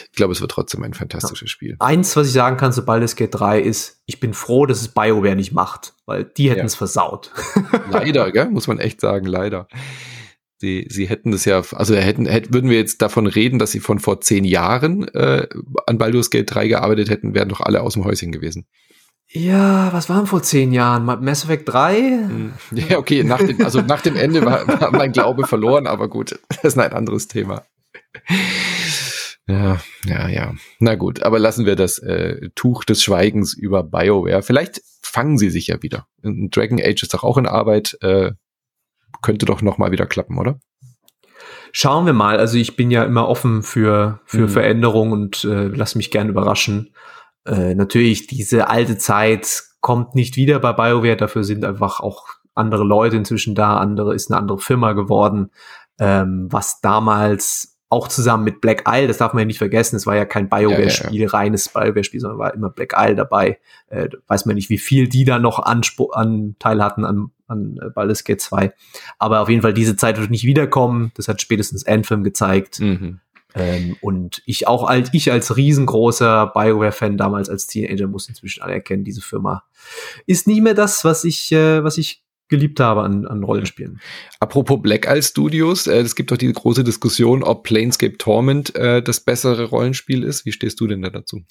ich 0.04 0.12
glaube, 0.14 0.32
es 0.32 0.40
wird 0.40 0.52
trotzdem 0.52 0.84
ein 0.84 0.94
fantastisches 0.94 1.48
ja. 1.48 1.52
Spiel. 1.52 1.76
Eins, 1.80 2.14
was 2.14 2.28
ich 2.28 2.32
sagen 2.32 2.56
kann, 2.56 2.70
sobald 2.70 3.02
es 3.02 3.16
geht 3.16 3.34
3 3.34 3.60
ist, 3.60 4.02
ich 4.06 4.20
bin 4.20 4.34
froh, 4.34 4.66
dass 4.66 4.82
es 4.82 4.88
BioWare 4.88 5.34
nicht 5.34 5.50
macht, 5.50 5.94
weil 6.06 6.22
die 6.22 6.48
hätten 6.48 6.64
es 6.64 6.74
ja. 6.74 6.78
versaut. 6.78 7.32
leider, 7.90 8.30
gell? 8.30 8.50
muss 8.50 8.68
man 8.68 8.78
echt 8.78 9.00
sagen, 9.00 9.26
leider. 9.26 9.66
Sie, 10.58 10.86
sie 10.88 11.08
hätten 11.08 11.32
das 11.32 11.44
ja, 11.44 11.60
also 11.72 11.96
hätten, 11.96 12.26
hätten, 12.26 12.54
würden 12.54 12.70
wir 12.70 12.78
jetzt 12.78 13.02
davon 13.02 13.26
reden, 13.26 13.58
dass 13.58 13.72
sie 13.72 13.80
von 13.80 13.98
vor 13.98 14.20
zehn 14.20 14.44
Jahren 14.44 15.08
äh, 15.08 15.48
an 15.86 15.98
Baldur's 15.98 16.30
Gate 16.30 16.54
3 16.54 16.68
gearbeitet 16.68 17.10
hätten, 17.10 17.34
wären 17.34 17.48
doch 17.48 17.60
alle 17.60 17.82
aus 17.82 17.94
dem 17.94 18.04
Häuschen 18.04 18.30
gewesen. 18.30 18.68
Ja, 19.36 19.92
was 19.92 20.08
waren 20.08 20.26
vor 20.26 20.42
zehn 20.42 20.72
Jahren? 20.72 21.04
Mass 21.04 21.44
Effect 21.44 21.68
3? 21.68 21.96
Hm. 21.98 22.52
Ja, 22.72 22.98
okay, 22.98 23.22
nach 23.22 23.38
dem, 23.38 23.62
also 23.62 23.82
nach 23.82 24.00
dem 24.00 24.16
Ende 24.16 24.44
war, 24.44 24.66
war 24.66 24.90
mein 24.92 25.12
Glaube 25.12 25.46
verloren, 25.46 25.86
aber 25.86 26.08
gut, 26.08 26.38
das 26.48 26.64
ist 26.64 26.78
ein 26.78 26.92
anderes 26.92 27.28
Thema. 27.28 27.64
Ja, 29.46 29.80
ja, 30.06 30.28
ja. 30.28 30.54
Na 30.80 30.94
gut, 30.94 31.22
aber 31.22 31.38
lassen 31.38 31.66
wir 31.66 31.76
das 31.76 31.98
äh, 31.98 32.48
Tuch 32.54 32.84
des 32.84 33.02
Schweigens 33.02 33.54
über 33.54 33.82
BioWare. 33.82 34.42
Vielleicht 34.42 34.80
fangen 35.02 35.38
sie 35.38 35.50
sich 35.50 35.66
ja 35.68 35.82
wieder. 35.82 36.06
Dragon 36.22 36.80
Age 36.80 37.02
ist 37.02 37.14
doch 37.14 37.22
auch 37.22 37.36
in 37.36 37.46
Arbeit, 37.46 37.96
äh, 38.00 38.32
könnte 39.22 39.46
doch 39.46 39.60
noch 39.60 39.78
mal 39.78 39.92
wieder 39.92 40.06
klappen, 40.06 40.38
oder? 40.38 40.58
Schauen 41.72 42.06
wir 42.06 42.14
mal. 42.14 42.38
Also 42.38 42.56
ich 42.56 42.74
bin 42.74 42.90
ja 42.90 43.04
immer 43.04 43.28
offen 43.28 43.62
für, 43.62 44.20
für 44.24 44.42
mhm. 44.42 44.48
Veränderungen 44.48 45.12
und 45.12 45.44
äh, 45.44 45.66
lass 45.66 45.94
mich 45.94 46.10
gern 46.10 46.30
überraschen. 46.30 46.94
Äh, 47.46 47.74
natürlich, 47.74 48.26
diese 48.26 48.68
alte 48.68 48.98
Zeit 48.98 49.64
kommt 49.80 50.14
nicht 50.14 50.36
wieder 50.36 50.58
bei 50.58 50.72
BioWare. 50.72 51.16
Dafür 51.16 51.44
sind 51.44 51.64
einfach 51.64 52.00
auch 52.00 52.26
andere 52.54 52.84
Leute 52.84 53.16
inzwischen 53.16 53.54
da. 53.54 53.76
Andere 53.76 54.14
ist 54.14 54.30
eine 54.30 54.38
andere 54.40 54.58
Firma 54.58 54.92
geworden. 54.92 55.50
Ähm, 55.98 56.48
was 56.50 56.80
damals 56.80 57.76
auch 57.88 58.08
zusammen 58.08 58.42
mit 58.42 58.60
Black 58.60 58.84
Isle, 58.88 59.06
das 59.06 59.18
darf 59.18 59.32
man 59.32 59.42
ja 59.42 59.46
nicht 59.46 59.58
vergessen, 59.58 59.94
es 59.94 60.06
war 60.06 60.16
ja 60.16 60.24
kein 60.24 60.48
BioWare-Spiel, 60.48 61.20
ja, 61.20 61.26
ja, 61.26 61.26
ja. 61.26 61.28
reines 61.28 61.68
BioWare-Spiel, 61.68 62.20
sondern 62.20 62.38
war 62.38 62.52
immer 62.52 62.70
Black 62.70 62.94
Isle 62.96 63.14
dabei. 63.14 63.58
Äh, 63.88 64.08
weiß 64.26 64.46
man 64.46 64.56
nicht, 64.56 64.70
wie 64.70 64.78
viel 64.78 65.08
die 65.08 65.24
da 65.24 65.38
noch 65.38 65.60
Anspruch, 65.60 66.12
Anteil 66.14 66.82
hatten 66.82 67.04
an, 67.04 67.30
an 67.46 67.78
äh, 67.80 67.90
Baldur's 67.90 68.24
Gate 68.24 68.40
2. 68.40 68.72
Aber 69.18 69.40
auf 69.40 69.48
jeden 69.48 69.62
Fall, 69.62 69.72
diese 69.72 69.94
Zeit 69.94 70.18
wird 70.18 70.30
nicht 70.30 70.44
wiederkommen. 70.44 71.12
Das 71.14 71.28
hat 71.28 71.40
spätestens 71.40 71.86
Anthem 71.86 72.24
gezeigt. 72.24 72.80
Mhm. 72.80 73.20
Ähm, 73.56 73.96
und 74.02 74.42
ich 74.44 74.68
auch 74.68 74.84
als 74.84 75.08
ich 75.14 75.32
als 75.32 75.56
riesengroßer 75.56 76.52
BioWare-Fan 76.54 77.16
damals 77.16 77.48
als 77.48 77.66
Teenager 77.66 78.06
muss 78.06 78.28
inzwischen 78.28 78.62
anerkennen, 78.62 79.02
diese 79.02 79.22
Firma 79.22 79.64
ist 80.26 80.46
nicht 80.46 80.60
mehr 80.60 80.74
das, 80.74 81.04
was 81.04 81.24
ich, 81.24 81.50
äh, 81.52 81.82
was 81.82 81.96
ich 81.96 82.22
geliebt 82.48 82.78
habe 82.80 83.02
an, 83.02 83.26
an 83.26 83.42
Rollenspielen. 83.42 83.98
Apropos 84.40 84.80
Black 84.80 85.06
Isle 85.06 85.22
Studios, 85.22 85.86
äh, 85.86 86.00
es 86.00 86.14
gibt 86.14 86.30
doch 86.30 86.36
die 86.36 86.52
große 86.52 86.84
Diskussion, 86.84 87.42
ob 87.42 87.64
Planescape 87.64 88.18
Torment 88.18 88.74
äh, 88.76 89.02
das 89.02 89.20
bessere 89.20 89.64
Rollenspiel 89.64 90.22
ist. 90.22 90.44
Wie 90.44 90.52
stehst 90.52 90.78
du 90.80 90.86
denn 90.86 91.02
da 91.02 91.10
dazu? 91.10 91.42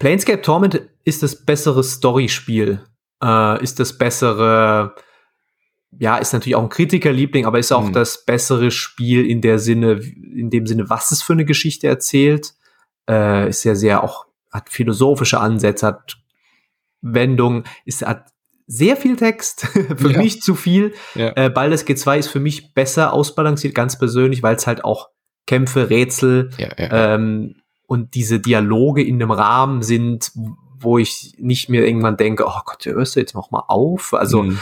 Planescape 0.00 0.42
Torment 0.42 0.82
ist 1.04 1.22
das 1.22 1.44
bessere 1.44 1.84
Storyspiel, 1.84 2.80
äh, 3.22 3.62
ist 3.62 3.78
das 3.78 3.96
bessere, 3.96 4.94
ja, 5.98 6.16
ist 6.16 6.32
natürlich 6.32 6.56
auch 6.56 6.62
ein 6.62 6.68
Kritikerliebling, 6.68 7.46
aber 7.46 7.58
ist 7.58 7.72
auch 7.72 7.86
hm. 7.86 7.92
das 7.92 8.24
bessere 8.24 8.70
Spiel 8.70 9.26
in 9.26 9.40
der 9.40 9.58
Sinne, 9.58 10.00
in 10.34 10.50
dem 10.50 10.66
Sinne, 10.66 10.88
was 10.88 11.10
es 11.10 11.22
für 11.22 11.34
eine 11.34 11.44
Geschichte 11.44 11.86
erzählt. 11.86 12.54
Äh, 13.08 13.48
ist 13.48 13.64
ja 13.64 13.74
sehr 13.74 14.02
auch, 14.02 14.26
hat 14.50 14.70
philosophische 14.70 15.40
Ansätze, 15.40 15.86
hat 15.86 16.16
Wendungen, 17.00 17.64
ist, 17.84 18.06
hat 18.06 18.28
sehr 18.66 18.96
viel 18.96 19.16
Text, 19.16 19.66
für 19.96 20.12
ja. 20.12 20.18
mich 20.18 20.40
zu 20.40 20.54
viel. 20.54 20.94
Ja. 21.14 21.32
Äh, 21.36 21.50
Baldur's 21.50 21.86
G2 21.86 22.18
ist 22.18 22.28
für 22.28 22.40
mich 22.40 22.74
besser 22.74 23.12
ausbalanciert, 23.12 23.74
ganz 23.74 23.98
persönlich, 23.98 24.42
weil 24.42 24.56
es 24.56 24.66
halt 24.66 24.84
auch 24.84 25.10
Kämpfe, 25.46 25.90
Rätsel 25.90 26.50
ja, 26.56 26.70
ähm, 27.14 27.56
und 27.86 28.14
diese 28.14 28.40
Dialoge 28.40 29.02
in 29.02 29.18
dem 29.18 29.32
Rahmen 29.32 29.82
sind, 29.82 30.30
wo 30.78 30.98
ich 30.98 31.34
nicht 31.38 31.68
mehr 31.68 31.84
irgendwann 31.84 32.16
denke, 32.16 32.46
oh 32.46 32.60
Gott, 32.64 32.86
hörst 32.86 33.16
du 33.16 33.20
jetzt 33.20 33.34
noch 33.34 33.50
mal 33.50 33.64
auf? 33.68 34.14
Also 34.14 34.44
mhm. 34.44 34.58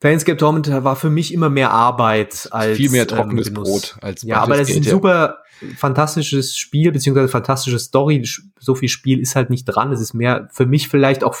Planescape 0.00 0.36
Torment 0.36 0.68
war 0.84 0.96
für 0.96 1.10
mich 1.10 1.34
immer 1.34 1.50
mehr 1.50 1.72
Arbeit 1.72 2.48
als 2.52 2.76
viel 2.76 2.90
mehr 2.90 3.06
trockenes 3.06 3.48
ähm, 3.48 3.54
Brot 3.54 3.96
als 4.00 4.22
ja, 4.22 4.40
aber 4.40 4.56
das 4.56 4.70
ist 4.70 4.76
ein 4.76 4.82
super 4.84 5.38
fantastisches 5.76 6.56
Spiel 6.56 6.92
beziehungsweise 6.92 7.28
fantastische 7.28 7.78
Story. 7.78 8.24
So 8.58 8.74
viel 8.74 8.88
Spiel 8.88 9.20
ist 9.20 9.34
halt 9.34 9.50
nicht 9.50 9.64
dran. 9.64 9.92
Es 9.92 10.00
ist 10.00 10.14
mehr 10.14 10.48
für 10.52 10.66
mich 10.66 10.88
vielleicht 10.88 11.24
auch 11.24 11.36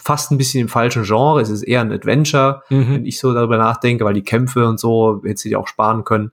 fast 0.00 0.30
ein 0.30 0.38
bisschen 0.38 0.62
im 0.62 0.68
falschen 0.68 1.04
Genre. 1.04 1.40
Es 1.40 1.50
ist 1.50 1.62
eher 1.62 1.82
ein 1.82 1.92
Adventure, 1.92 2.62
mhm. 2.70 2.94
wenn 2.94 3.06
ich 3.06 3.18
so 3.18 3.34
darüber 3.34 3.58
nachdenke, 3.58 4.04
weil 4.04 4.14
die 4.14 4.22
Kämpfe 4.22 4.66
und 4.66 4.80
so 4.80 5.20
hätte 5.24 5.40
sie 5.40 5.56
auch 5.56 5.68
sparen 5.68 6.04
können. 6.04 6.32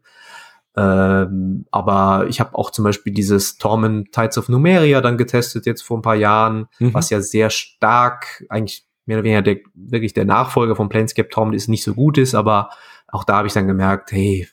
Ähm, 0.78 1.65
aber 1.71 2.28
ich 2.30 2.39
habe 2.39 2.55
auch 2.55 2.69
zum 2.69 2.84
Beispiel 2.86 3.11
dieses 3.11 3.57
Torment 3.57 4.11
Tides 4.11 4.38
of 4.38 4.47
Numeria 4.47 5.01
dann 5.01 5.17
getestet 5.17 5.65
jetzt 5.65 5.82
vor 5.82 5.97
ein 5.97 6.03
paar 6.03 6.15
Jahren, 6.15 6.67
mhm. 6.80 6.93
was 6.93 7.09
ja 7.09 7.19
sehr 7.19 7.49
stark, 7.49 8.45
eigentlich 8.47 8.86
mehr 9.08 9.18
oder 9.18 9.24
weniger 9.24 9.41
der, 9.41 9.58
wirklich 9.74 10.14
der 10.14 10.26
Nachfolger 10.26 10.76
von 10.76 10.89
Planescape 10.89 11.30
Torment 11.30 11.55
ist, 11.55 11.68
nicht 11.68 11.84
so 11.84 11.93
gut 11.93 12.18
ist, 12.18 12.36
aber 12.36 12.70
auch 13.08 13.24
da 13.24 13.38
habe 13.38 13.47
ich 13.47 13.53
dann 13.53 13.68
gemerkt, 13.68 14.12
hey, 14.12 14.47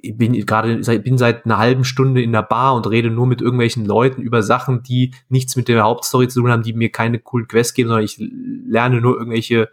ich 0.00 0.16
bin 0.16 0.32
gerade 0.46 0.76
bin 1.00 1.18
seit 1.18 1.44
einer 1.44 1.58
halben 1.58 1.84
Stunde 1.84 2.22
in 2.22 2.32
der 2.32 2.42
Bar 2.42 2.74
und 2.74 2.88
rede 2.88 3.10
nur 3.10 3.26
mit 3.26 3.40
irgendwelchen 3.40 3.84
Leuten 3.84 4.22
über 4.22 4.42
Sachen, 4.42 4.82
die 4.84 5.12
nichts 5.28 5.56
mit 5.56 5.66
der 5.66 5.82
Hauptstory 5.82 6.28
zu 6.28 6.40
tun 6.40 6.52
haben, 6.52 6.62
die 6.62 6.72
mir 6.72 6.92
keine 6.92 7.18
coolen 7.18 7.48
Quests 7.48 7.74
geben, 7.74 7.88
sondern 7.88 8.04
ich 8.04 8.16
lerne 8.18 9.00
nur 9.00 9.18
irgendwelche 9.18 9.68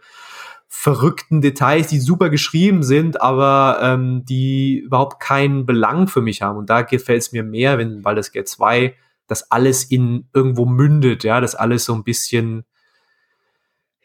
verrückten 0.68 1.40
Details, 1.40 1.86
die 1.86 2.00
super 2.00 2.28
geschrieben 2.28 2.82
sind, 2.82 3.20
aber 3.22 3.78
ähm, 3.80 4.24
die 4.24 4.80
überhaupt 4.80 5.20
keinen 5.20 5.64
Belang 5.64 6.08
für 6.08 6.20
mich 6.20 6.42
haben. 6.42 6.58
Und 6.58 6.68
da 6.68 6.82
gefällt 6.82 7.22
es 7.22 7.32
mir 7.32 7.44
mehr, 7.44 7.78
wenn 7.78 8.02
Baldur's 8.02 8.32
Gate 8.32 8.48
2 8.48 8.94
das 9.28 9.50
alles 9.50 9.84
in 9.84 10.28
irgendwo 10.34 10.66
mündet, 10.66 11.24
ja, 11.24 11.40
das 11.40 11.54
alles 11.54 11.84
so 11.84 11.94
ein 11.94 12.04
bisschen 12.04 12.64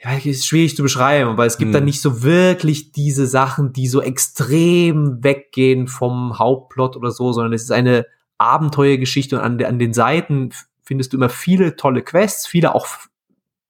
ja, 0.04 0.12
ist 0.14 0.48
schwierig 0.48 0.76
zu 0.76 0.84
beschreiben, 0.84 1.38
weil 1.38 1.48
es 1.48 1.58
gibt 1.58 1.70
hm. 1.70 1.74
dann 1.74 1.86
nicht 1.86 2.02
so 2.02 2.24
wirklich 2.24 2.92
diese 2.92 3.28
Sachen, 3.28 3.72
die 3.72 3.88
so 3.88 4.02
extrem 4.02 5.24
weggehen 5.24 5.88
vom 5.88 6.40
Hauptplot 6.40 6.98
oder 6.98 7.12
so, 7.12 7.32
sondern 7.34 7.54
es 7.54 7.64
ist 7.64 7.72
eine 7.72 8.08
Abenteuergeschichte 8.38 9.38
und 9.38 9.44
an, 9.44 9.64
an 9.64 9.78
den 9.78 9.94
Seiten 9.94 10.50
findest 10.84 11.14
du 11.14 11.18
immer 11.18 11.30
viele 11.30 11.76
tolle 11.76 12.02
Quests, 12.02 12.48
viele 12.48 12.74
auch 12.74 12.88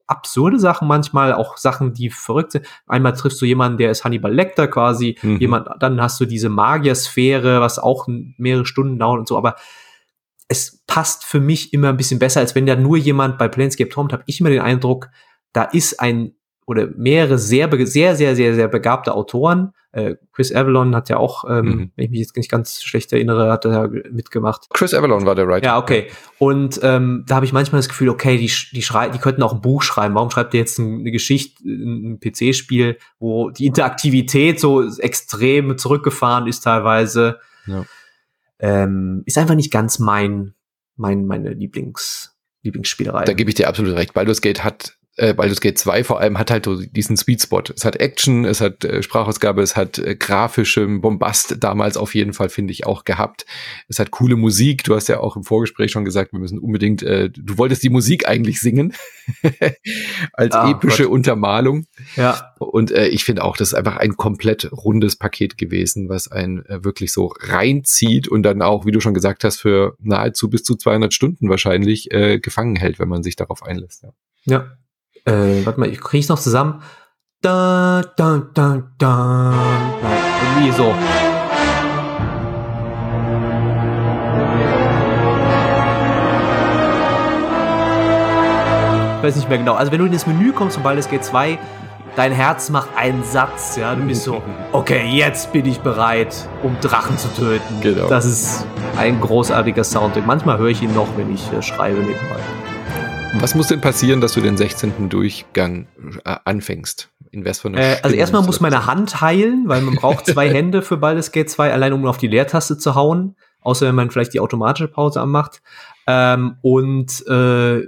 absurde 0.07 0.59
Sachen 0.59 0.87
manchmal, 0.87 1.33
auch 1.33 1.57
Sachen, 1.57 1.93
die 1.93 2.09
verrückt 2.09 2.53
sind. 2.53 2.65
Einmal 2.87 3.13
triffst 3.13 3.41
du 3.41 3.45
jemanden, 3.45 3.77
der 3.77 3.91
ist 3.91 4.03
Hannibal 4.03 4.33
Lecter 4.33 4.67
quasi, 4.67 5.17
mhm. 5.21 5.37
jemand, 5.37 5.67
dann 5.79 6.01
hast 6.01 6.19
du 6.19 6.25
diese 6.25 6.49
Magiersphäre, 6.49 7.59
was 7.59 7.79
auch 7.79 8.07
mehrere 8.37 8.65
Stunden 8.65 8.99
dauert 8.99 9.19
und 9.19 9.27
so, 9.27 9.37
aber 9.37 9.55
es 10.47 10.83
passt 10.85 11.23
für 11.23 11.39
mich 11.39 11.73
immer 11.73 11.89
ein 11.89 11.97
bisschen 11.97 12.19
besser, 12.19 12.41
als 12.41 12.55
wenn 12.55 12.65
da 12.65 12.75
nur 12.75 12.97
jemand 12.97 13.37
bei 13.37 13.47
Planescape 13.47 13.89
Torment, 13.89 14.11
habe 14.11 14.23
ich 14.25 14.39
immer 14.41 14.49
den 14.49 14.61
Eindruck, 14.61 15.09
da 15.53 15.63
ist 15.63 15.99
ein 15.99 16.33
oder 16.65 16.87
mehrere 16.95 17.37
sehr, 17.37 17.69
sehr, 17.69 18.15
sehr, 18.15 18.35
sehr, 18.35 18.55
sehr 18.55 18.67
begabte 18.67 19.13
Autoren. 19.13 19.73
Äh, 19.91 20.15
Chris 20.31 20.53
Avalon 20.53 20.95
hat 20.95 21.09
ja 21.09 21.17
auch, 21.17 21.43
ähm, 21.49 21.65
mhm. 21.65 21.91
wenn 21.95 22.05
ich 22.05 22.11
mich 22.11 22.19
jetzt 22.21 22.37
nicht 22.37 22.49
ganz 22.49 22.81
schlecht 22.81 23.11
erinnere, 23.11 23.51
hat 23.51 23.65
er 23.65 23.89
mitgemacht. 23.89 24.67
Chris 24.69 24.93
Avalon 24.93 25.25
war 25.25 25.35
der 25.35 25.47
Writer. 25.47 25.65
Ja, 25.65 25.77
okay. 25.77 26.07
Und 26.37 26.79
ähm, 26.81 27.25
da 27.27 27.35
habe 27.35 27.45
ich 27.45 27.51
manchmal 27.51 27.79
das 27.79 27.89
Gefühl, 27.89 28.07
okay, 28.07 28.37
die, 28.37 28.49
die, 28.71 28.81
schrei 28.81 29.09
die 29.09 29.17
könnten 29.17 29.43
auch 29.43 29.53
ein 29.53 29.59
Buch 29.59 29.81
schreiben. 29.81 30.15
Warum 30.15 30.31
schreibt 30.31 30.53
ihr 30.53 30.61
jetzt 30.61 30.79
eine 30.79 31.11
Geschichte, 31.11 31.61
ein 31.65 32.21
PC-Spiel, 32.21 32.97
wo 33.19 33.49
die 33.49 33.65
Interaktivität 33.65 34.59
so 34.61 34.87
extrem 34.97 35.77
zurückgefahren 35.77 36.47
ist 36.47 36.61
teilweise? 36.61 37.39
Ja. 37.65 37.83
Ähm, 38.59 39.23
ist 39.25 39.37
einfach 39.37 39.55
nicht 39.55 39.71
ganz 39.71 39.99
mein, 39.99 40.53
mein, 40.95 41.25
meine 41.25 41.49
Lieblings, 41.49 42.37
Lieblingsspielerei. 42.61 43.25
Da 43.25 43.33
gebe 43.33 43.49
ich 43.49 43.55
dir 43.55 43.67
absolut 43.67 43.95
recht. 43.95 44.13
Baldur's 44.13 44.39
Gate 44.39 44.63
hat 44.63 44.97
äh, 45.21 45.35
Baldur's 45.35 45.61
Gate 45.61 45.77
2 45.77 46.03
vor 46.03 46.19
allem 46.19 46.39
hat 46.39 46.49
halt 46.49 46.65
so 46.65 46.81
diesen 46.81 47.15
Sweet 47.15 47.43
Spot. 47.43 47.61
Es 47.75 47.85
hat 47.85 47.97
Action, 47.97 48.43
es 48.43 48.59
hat 48.59 48.83
äh, 48.83 49.03
Sprachausgabe, 49.03 49.61
es 49.61 49.75
hat 49.75 49.99
äh, 49.99 50.15
grafischem 50.15 50.99
Bombast 51.01 51.57
damals 51.59 51.95
auf 51.95 52.15
jeden 52.15 52.33
Fall, 52.33 52.49
finde 52.49 52.73
ich, 52.73 52.87
auch 52.87 53.03
gehabt. 53.03 53.45
Es 53.87 53.99
hat 53.99 54.09
coole 54.09 54.35
Musik. 54.35 54.83
Du 54.83 54.95
hast 54.95 55.09
ja 55.09 55.19
auch 55.19 55.35
im 55.35 55.43
Vorgespräch 55.43 55.91
schon 55.91 56.05
gesagt, 56.05 56.33
wir 56.33 56.39
müssen 56.39 56.57
unbedingt, 56.57 57.03
äh, 57.03 57.29
du 57.29 57.59
wolltest 57.59 57.83
die 57.83 57.89
Musik 57.89 58.27
eigentlich 58.27 58.59
singen. 58.59 58.93
als 60.33 60.55
ah, 60.55 60.71
epische 60.71 61.03
Gott. 61.03 61.11
Untermalung. 61.11 61.85
Ja. 62.15 62.55
Und 62.57 62.89
äh, 62.89 63.07
ich 63.07 63.23
finde 63.23 63.43
auch, 63.43 63.55
das 63.55 63.69
ist 63.69 63.73
einfach 63.75 63.97
ein 63.97 64.17
komplett 64.17 64.71
rundes 64.71 65.15
Paket 65.15 65.57
gewesen, 65.57 66.09
was 66.09 66.31
einen 66.31 66.65
äh, 66.65 66.83
wirklich 66.83 67.11
so 67.11 67.31
reinzieht 67.39 68.27
und 68.27 68.41
dann 68.41 68.63
auch, 68.63 68.87
wie 68.87 68.91
du 68.91 68.99
schon 68.99 69.13
gesagt 69.13 69.43
hast, 69.43 69.59
für 69.59 69.95
nahezu 69.99 70.49
bis 70.49 70.63
zu 70.63 70.75
200 70.75 71.13
Stunden 71.13 71.47
wahrscheinlich 71.47 72.11
äh, 72.11 72.39
gefangen 72.39 72.75
hält, 72.75 72.97
wenn 72.97 73.09
man 73.09 73.21
sich 73.21 73.35
darauf 73.35 73.61
einlässt. 73.61 74.03
Ja. 74.03 74.11
ja 74.45 74.77
äh, 75.25 75.65
warte 75.65 75.79
mal, 75.79 75.89
ich 75.89 75.99
kriege 75.99 76.21
es 76.21 76.29
noch 76.29 76.39
zusammen. 76.39 76.81
Da, 77.41 78.01
da, 78.17 78.43
da, 78.53 78.83
da. 78.97 79.53
Irgendwie 80.55 80.71
so. 80.71 80.93
Ich 89.17 89.27
weiß 89.27 89.35
nicht 89.35 89.49
mehr 89.49 89.59
genau. 89.59 89.75
Also 89.75 89.91
wenn 89.91 89.99
du 89.99 90.05
in 90.05 90.11
das 90.11 90.25
Menü 90.25 90.51
kommst 90.51 90.75
von 90.75 90.83
Baldur's 90.83 91.07
Gate 91.07 91.23
2, 91.23 91.59
dein 92.15 92.31
Herz 92.31 92.69
macht 92.69 92.89
einen 92.95 93.23
Satz, 93.23 93.75
ja, 93.75 93.93
du 93.93 94.03
bist 94.03 94.23
so, 94.23 94.41
okay, 94.71 95.07
jetzt 95.07 95.51
bin 95.53 95.65
ich 95.67 95.79
bereit, 95.79 96.47
um 96.63 96.75
Drachen 96.81 97.17
zu 97.17 97.27
töten. 97.29 97.81
Genau. 97.81 98.07
Das 98.07 98.25
ist 98.25 98.65
ein 98.97 99.19
großartiger 99.21 99.83
Soundtrack. 99.83 100.25
Manchmal 100.25 100.57
höre 100.57 100.69
ich 100.69 100.81
ihn 100.81 100.93
noch, 100.93 101.07
wenn 101.17 101.33
ich 101.33 101.51
äh, 101.53 101.61
schreibe 101.61 101.99
nebenbei. 101.99 102.39
Was 103.33 103.55
muss 103.55 103.67
denn 103.67 103.81
passieren, 103.81 104.21
dass 104.21 104.33
du 104.33 104.41
den 104.41 104.57
16. 104.57 105.09
Durchgang 105.09 105.87
äh, 106.25 106.35
anfängst? 106.45 107.09
In 107.31 107.45
was 107.45 107.65
eine 107.65 107.79
äh, 107.79 107.97
Also 108.01 108.15
erstmal 108.15 108.43
muss 108.43 108.59
meine 108.59 108.85
Hand 108.85 109.21
heilen, 109.21 109.63
weil 109.67 109.81
man 109.81 109.95
braucht 109.95 110.25
zwei 110.25 110.49
Hände 110.53 110.81
für 110.81 110.97
Baldur's 110.97 111.31
Gate 111.31 111.49
2, 111.49 111.71
allein 111.71 111.93
um 111.93 112.05
auf 112.05 112.17
die 112.17 112.27
Leertaste 112.27 112.77
zu 112.77 112.95
hauen. 112.95 113.35
Außer 113.61 113.87
wenn 113.87 113.95
man 113.95 114.09
vielleicht 114.09 114.33
die 114.33 114.39
automatische 114.39 114.87
Pause 114.87 115.21
anmacht. 115.21 115.61
Ähm, 116.07 116.57
und 116.61 117.25
äh, 117.27 117.83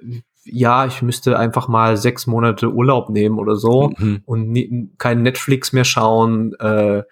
ja, 0.46 0.86
ich 0.86 1.02
müsste 1.02 1.38
einfach 1.38 1.68
mal 1.68 1.98
sechs 1.98 2.28
Monate 2.28 2.72
Urlaub 2.72 3.10
nehmen 3.10 3.40
oder 3.40 3.56
so 3.56 3.92
mhm. 3.98 4.22
und 4.26 4.92
kein 4.98 5.24
Netflix 5.24 5.74
mehr 5.74 5.86
schauen, 5.86 6.54
äh, 6.60 7.04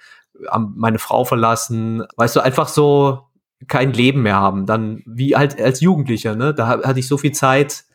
meine 0.76 1.00
Frau 1.00 1.24
verlassen, 1.24 2.04
weißt 2.18 2.36
du, 2.36 2.40
einfach 2.42 2.68
so 2.68 3.22
kein 3.68 3.94
Leben 3.94 4.24
mehr 4.24 4.36
haben. 4.36 4.66
Dann 4.66 5.02
wie 5.06 5.36
halt 5.36 5.60
als 5.62 5.82
Jugendlicher, 5.82 6.36
ne? 6.36 6.54
Da 6.54 6.68
hatte 6.68 7.00
ich 7.00 7.08
so 7.08 7.18
viel 7.18 7.32
Zeit, 7.32 7.86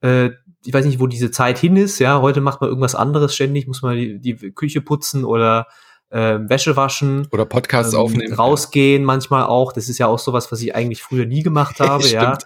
äh, 0.00 0.30
ich 0.64 0.74
weiß 0.74 0.84
nicht, 0.84 1.00
wo 1.00 1.06
diese 1.06 1.30
Zeit 1.30 1.58
hin 1.58 1.76
ist. 1.76 1.98
Ja, 1.98 2.20
heute 2.20 2.40
macht 2.40 2.60
man 2.60 2.68
irgendwas 2.68 2.94
anderes 2.94 3.34
ständig, 3.34 3.66
muss 3.66 3.82
man 3.82 3.96
die, 3.96 4.18
die 4.18 4.34
Küche 4.52 4.80
putzen 4.80 5.24
oder 5.24 5.68
äh, 6.10 6.38
Wäsche 6.48 6.76
waschen. 6.76 7.28
Oder 7.30 7.46
Podcasts 7.46 7.94
ähm, 7.94 8.00
aufnehmen. 8.00 8.34
Rausgehen 8.34 9.02
ja. 9.02 9.06
manchmal 9.06 9.44
auch. 9.44 9.72
Das 9.72 9.88
ist 9.88 9.98
ja 9.98 10.06
auch 10.06 10.18
sowas, 10.18 10.50
was 10.52 10.60
ich 10.62 10.74
eigentlich 10.74 11.02
früher 11.02 11.26
nie 11.26 11.42
gemacht 11.42 11.80
habe, 11.80 12.06
ja. 12.06 12.38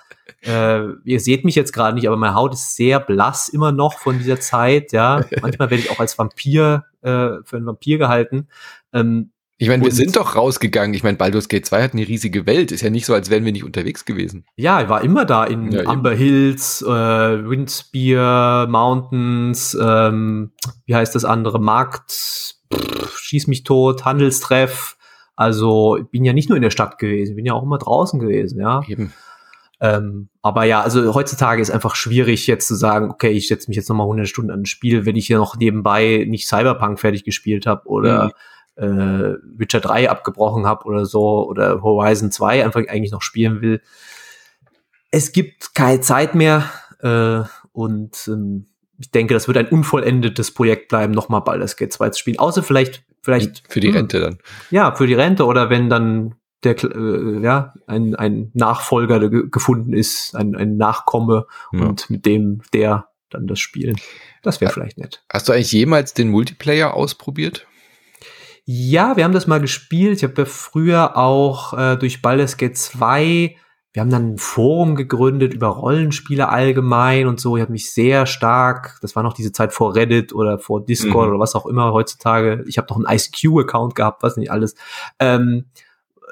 Äh, 0.43 0.93
ihr 1.05 1.21
seht 1.21 1.45
mich 1.45 1.55
jetzt 1.55 1.73
gerade 1.73 1.95
nicht, 1.95 2.07
aber 2.07 2.17
meine 2.17 2.35
Haut 2.35 2.55
ist 2.55 2.77
sehr 2.77 3.01
blass 3.01 3.49
immer 3.49 3.73
noch 3.73 3.99
von 3.99 4.19
dieser 4.19 4.41
Zeit, 4.41 4.93
ja. 4.93 5.25
Manchmal 5.43 5.71
werde 5.71 5.83
ich 5.83 5.91
auch 5.91 6.01
als 6.01 6.19
Vampir, 6.19 6.85
äh, 7.03 7.43
für 7.45 7.57
einen 7.57 7.67
Vampir 7.67 7.99
gehalten. 7.99 8.49
Ähm, 8.93 9.33
ich 9.61 9.69
meine, 9.69 9.85
wir 9.85 9.93
sind 9.93 10.17
doch 10.17 10.37
rausgegangen. 10.37 10.95
Ich 10.95 11.03
meine, 11.03 11.19
Baldur's 11.19 11.51
Gate 11.51 11.67
2 11.67 11.83
hat 11.83 11.93
eine 11.93 12.09
riesige 12.09 12.47
Welt. 12.47 12.73
Ist 12.73 12.81
ja 12.81 12.89
nicht 12.89 13.05
so, 13.05 13.13
als 13.13 13.29
wären 13.29 13.45
wir 13.45 13.53
nicht 13.53 13.63
unterwegs 13.63 14.07
gewesen. 14.07 14.47
Ja, 14.57 14.81
ich 14.81 14.89
war 14.89 15.05
immer 15.05 15.27
da 15.27 15.45
in 15.45 15.71
ja, 15.71 15.85
Amber 15.85 16.13
eben. 16.13 16.19
Hills, 16.19 16.81
äh, 16.81 16.89
Windspear, 16.89 18.69
Mountains, 18.69 19.77
ähm, 19.79 20.53
wie 20.87 20.95
heißt 20.95 21.15
das 21.15 21.27
andere? 21.27 21.61
Markt, 21.61 22.57
pff, 22.73 23.19
Schieß 23.19 23.49
mich 23.49 23.63
tot, 23.63 24.07
Handelstreff. 24.07 24.97
Also 25.37 25.99
ich 25.99 26.09
bin 26.09 26.25
ja 26.25 26.33
nicht 26.33 26.49
nur 26.49 26.57
in 26.57 26.63
der 26.63 26.71
Stadt 26.71 26.99
gewesen, 26.99 27.37
bin 27.37 27.45
ja 27.45 27.53
auch 27.53 27.63
immer 27.63 27.79
draußen 27.79 28.19
gewesen, 28.19 28.61
ja. 28.61 28.83
Eben. 28.89 29.13
Ähm, 29.83 30.31
aber 30.41 30.65
ja, 30.65 30.81
also 30.81 31.15
heutzutage 31.15 31.61
ist 31.61 31.71
einfach 31.71 31.97
schwierig 31.97 32.47
jetzt 32.47 32.67
zu 32.67 32.75
sagen, 32.75 33.11
okay, 33.11 33.31
ich 33.31 33.49
setze 33.49 33.69
mich 33.69 33.77
jetzt 33.77 33.91
nochmal 33.91 34.07
100 34.07 34.27
Stunden 34.27 34.53
an 34.53 34.61
ein 34.61 34.67
Spiel, 34.67 35.05
wenn 35.05 35.17
ich 35.17 35.27
hier 35.27 35.37
noch 35.37 35.59
nebenbei 35.59 36.25
nicht 36.27 36.49
Cyberpunk 36.49 36.99
fertig 36.99 37.25
gespielt 37.25 37.67
habe 37.67 37.87
oder 37.87 38.25
mhm 38.25 38.31
äh, 38.77 39.35
Witcher 39.43 39.81
3 39.81 40.11
abgebrochen 40.11 40.67
habe 40.67 40.85
oder 40.85 41.07
so 41.07 41.47
oder 41.47 41.83
Horizon 41.83 42.31
2 42.31 42.65
einfach 42.65 42.81
eigentlich 42.89 43.13
noch 43.13 43.23
spielen 43.23 43.61
will. 43.61 43.81
Es 45.11 45.33
gibt 45.33 45.75
keine 45.75 46.01
Zeit 46.01 46.35
mehr 46.35 46.71
äh, 47.01 47.43
und 47.73 48.29
ähm, 48.29 48.67
ich 48.99 49.11
denke, 49.11 49.35
das 49.35 49.49
wird 49.49 49.57
ein 49.57 49.69
unvollendetes 49.69 50.53
Projekt 50.53 50.89
bleiben, 50.89 51.15
nochmal 51.15 51.41
Baldur's 51.41 51.77
Gate 51.77 51.93
2 51.93 52.11
zu 52.11 52.19
spielen. 52.19 52.39
Außer 52.39 52.63
vielleicht, 52.63 53.03
vielleicht. 53.23 53.63
Für 53.73 53.81
die 53.81 53.89
hm, 53.89 53.97
Rente 53.97 54.21
dann. 54.21 54.39
Ja, 54.71 54.95
für 54.95 55.07
die 55.07 55.15
Rente 55.15 55.47
oder 55.47 55.71
wenn 55.71 55.89
dann 55.89 56.35
der, 56.65 56.77
äh, 56.85 57.41
ja, 57.43 57.73
ein, 57.87 58.15
ein 58.15 58.51
Nachfolger 58.53 59.31
gefunden 59.31 59.95
ist, 59.95 60.37
ein, 60.37 60.55
ein 60.55 60.77
Nachkomme 60.77 61.47
ja. 61.73 61.81
und 61.81 62.11
mit 62.11 62.27
dem 62.27 62.61
der 62.75 63.09
dann 63.31 63.47
das 63.47 63.61
spielen. 63.61 63.97
Das 64.43 64.61
wäre 64.61 64.73
vielleicht 64.73 64.99
nett. 64.99 65.23
Hast 65.33 65.49
du 65.49 65.53
eigentlich 65.53 65.73
jemals 65.73 66.15
den 66.15 66.29
Multiplayer 66.29 66.95
ausprobiert? 66.95 67.67
Ja, 68.73 69.17
wir 69.17 69.25
haben 69.25 69.33
das 69.33 69.49
mal 69.49 69.61
gespielt. 69.61 70.19
Ich 70.19 70.23
habe 70.23 70.43
ja 70.43 70.45
früher 70.45 71.17
auch 71.17 71.77
äh, 71.77 71.97
durch 71.97 72.23
Baldur's 72.23 72.57
Gate 72.57 72.79
2, 72.79 73.57
wir 73.93 74.01
haben 74.01 74.11
dann 74.11 74.35
ein 74.35 74.39
Forum 74.39 74.95
gegründet 74.95 75.53
über 75.53 75.67
Rollenspiele 75.67 76.49
allgemein 76.49 77.27
und 77.27 77.41
so. 77.41 77.57
Ich 77.57 77.63
habe 77.63 77.73
mich 77.73 77.93
sehr 77.93 78.27
stark, 78.27 78.97
das 79.03 79.17
war 79.17 79.25
noch 79.25 79.33
diese 79.33 79.51
Zeit 79.51 79.73
vor 79.73 79.97
Reddit 79.97 80.33
oder 80.33 80.61
vor 80.61 80.85
Discord 80.85 81.27
mhm. 81.27 81.31
oder 81.33 81.41
was 81.41 81.57
auch 81.57 81.67
immer 81.67 81.93
heutzutage. 81.93 82.63
Ich 82.69 82.79
habe 82.79 82.87
noch 82.89 83.05
einen 83.05 83.19
ICQ-Account 83.19 83.97
gehabt, 83.97 84.23
was 84.23 84.37
nicht 84.37 84.53
alles. 84.53 84.77
Ähm, 85.19 85.65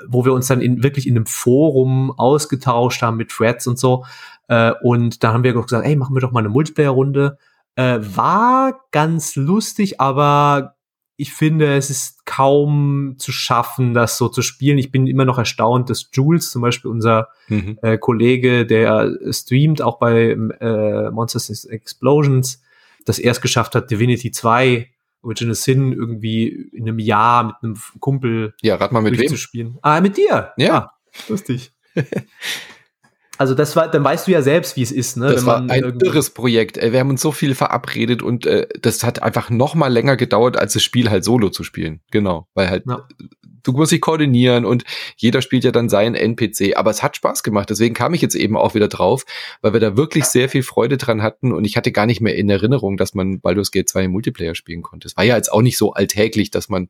wo 0.06 0.24
wir 0.24 0.32
uns 0.32 0.46
dann 0.46 0.60
in, 0.60 0.84
wirklich 0.84 1.08
in 1.08 1.16
einem 1.16 1.26
Forum 1.26 2.12
ausgetauscht 2.16 3.02
haben 3.02 3.16
mit 3.16 3.30
Threads 3.30 3.66
und 3.66 3.80
so. 3.80 4.04
Äh, 4.46 4.74
und 4.84 5.24
da 5.24 5.32
haben 5.32 5.42
wir 5.42 5.54
gesagt, 5.54 5.84
ey, 5.84 5.96
machen 5.96 6.14
wir 6.14 6.20
doch 6.20 6.30
mal 6.30 6.38
eine 6.38 6.50
Multiplayer-Runde. 6.50 7.36
Äh, 7.74 7.98
war 8.00 8.84
ganz 8.92 9.34
lustig, 9.34 10.00
aber 10.00 10.76
ich 11.20 11.32
finde, 11.32 11.76
es 11.76 11.90
ist 11.90 12.24
kaum 12.26 13.16
zu 13.18 13.32
schaffen, 13.32 13.92
das 13.92 14.16
so 14.16 14.28
zu 14.28 14.40
spielen. 14.40 14.78
Ich 14.78 14.92
bin 14.92 15.08
immer 15.08 15.24
noch 15.24 15.36
erstaunt, 15.36 15.90
dass 15.90 16.08
Jules, 16.12 16.52
zum 16.52 16.62
Beispiel 16.62 16.92
unser 16.92 17.28
mhm. 17.48 17.76
äh, 17.82 17.98
Kollege, 17.98 18.64
der 18.64 19.18
streamt 19.30 19.82
auch 19.82 19.98
bei 19.98 20.30
äh, 20.30 21.10
Monsters 21.10 21.64
Explosions, 21.64 22.62
das 23.04 23.18
erst 23.18 23.42
geschafft 23.42 23.74
hat, 23.74 23.90
Divinity 23.90 24.30
2 24.30 24.88
Original 25.22 25.56
Sin 25.56 25.92
irgendwie 25.92 26.46
in 26.72 26.88
einem 26.88 27.00
Jahr 27.00 27.44
mit 27.46 27.54
einem 27.62 27.76
Kumpel 27.98 28.54
ja, 28.62 28.76
rat 28.76 28.92
mal 28.92 29.02
mit 29.02 29.18
wem? 29.18 29.26
zu 29.26 29.36
spielen. 29.36 29.76
Ah, 29.82 30.00
mit 30.00 30.16
dir. 30.16 30.52
Ja, 30.56 30.74
ah, 30.74 30.92
lustig. 31.28 31.72
Also 33.38 33.54
das 33.54 33.76
war, 33.76 33.88
dann 33.88 34.04
weißt 34.04 34.26
du 34.26 34.32
ja 34.32 34.42
selbst, 34.42 34.76
wie 34.76 34.82
es 34.82 34.92
ist, 34.92 35.16
ne? 35.16 35.32
Das 35.32 35.46
war 35.46 35.62
ein 35.68 35.98
irres 36.02 36.30
Projekt. 36.30 36.76
Wir 36.76 36.98
haben 36.98 37.10
uns 37.10 37.22
so 37.22 37.32
viel 37.32 37.54
verabredet 37.54 38.22
und 38.22 38.46
äh, 38.46 38.66
das 38.82 39.04
hat 39.04 39.22
einfach 39.22 39.48
noch 39.48 39.74
mal 39.74 39.88
länger 39.88 40.16
gedauert, 40.16 40.56
als 40.56 40.72
das 40.74 40.82
Spiel 40.82 41.08
halt 41.08 41.24
solo 41.24 41.48
zu 41.48 41.62
spielen. 41.62 42.00
Genau, 42.10 42.48
weil 42.54 42.68
halt 42.68 42.84
ja 42.86 43.06
du 43.62 43.72
musst 43.72 43.92
dich 43.92 44.00
koordinieren 44.00 44.64
und 44.64 44.84
jeder 45.16 45.42
spielt 45.42 45.64
ja 45.64 45.70
dann 45.70 45.88
seinen 45.88 46.14
NPC. 46.14 46.76
Aber 46.76 46.90
es 46.90 47.02
hat 47.02 47.16
Spaß 47.16 47.42
gemacht. 47.42 47.70
Deswegen 47.70 47.94
kam 47.94 48.14
ich 48.14 48.22
jetzt 48.22 48.34
eben 48.34 48.56
auch 48.56 48.74
wieder 48.74 48.88
drauf, 48.88 49.24
weil 49.62 49.72
wir 49.72 49.80
da 49.80 49.96
wirklich 49.96 50.24
sehr 50.24 50.48
viel 50.48 50.62
Freude 50.62 50.96
dran 50.96 51.22
hatten 51.22 51.52
und 51.52 51.64
ich 51.64 51.76
hatte 51.76 51.92
gar 51.92 52.06
nicht 52.06 52.20
mehr 52.20 52.36
in 52.36 52.48
Erinnerung, 52.48 52.96
dass 52.96 53.14
man 53.14 53.40
Baldur's 53.40 53.70
Gate 53.70 53.88
2 53.88 54.04
im 54.04 54.12
Multiplayer 54.12 54.54
spielen 54.54 54.82
konnte. 54.82 55.08
Es 55.08 55.16
war 55.16 55.24
ja 55.24 55.36
jetzt 55.36 55.52
auch 55.52 55.62
nicht 55.62 55.78
so 55.78 55.92
alltäglich, 55.92 56.50
dass 56.50 56.68
man, 56.68 56.88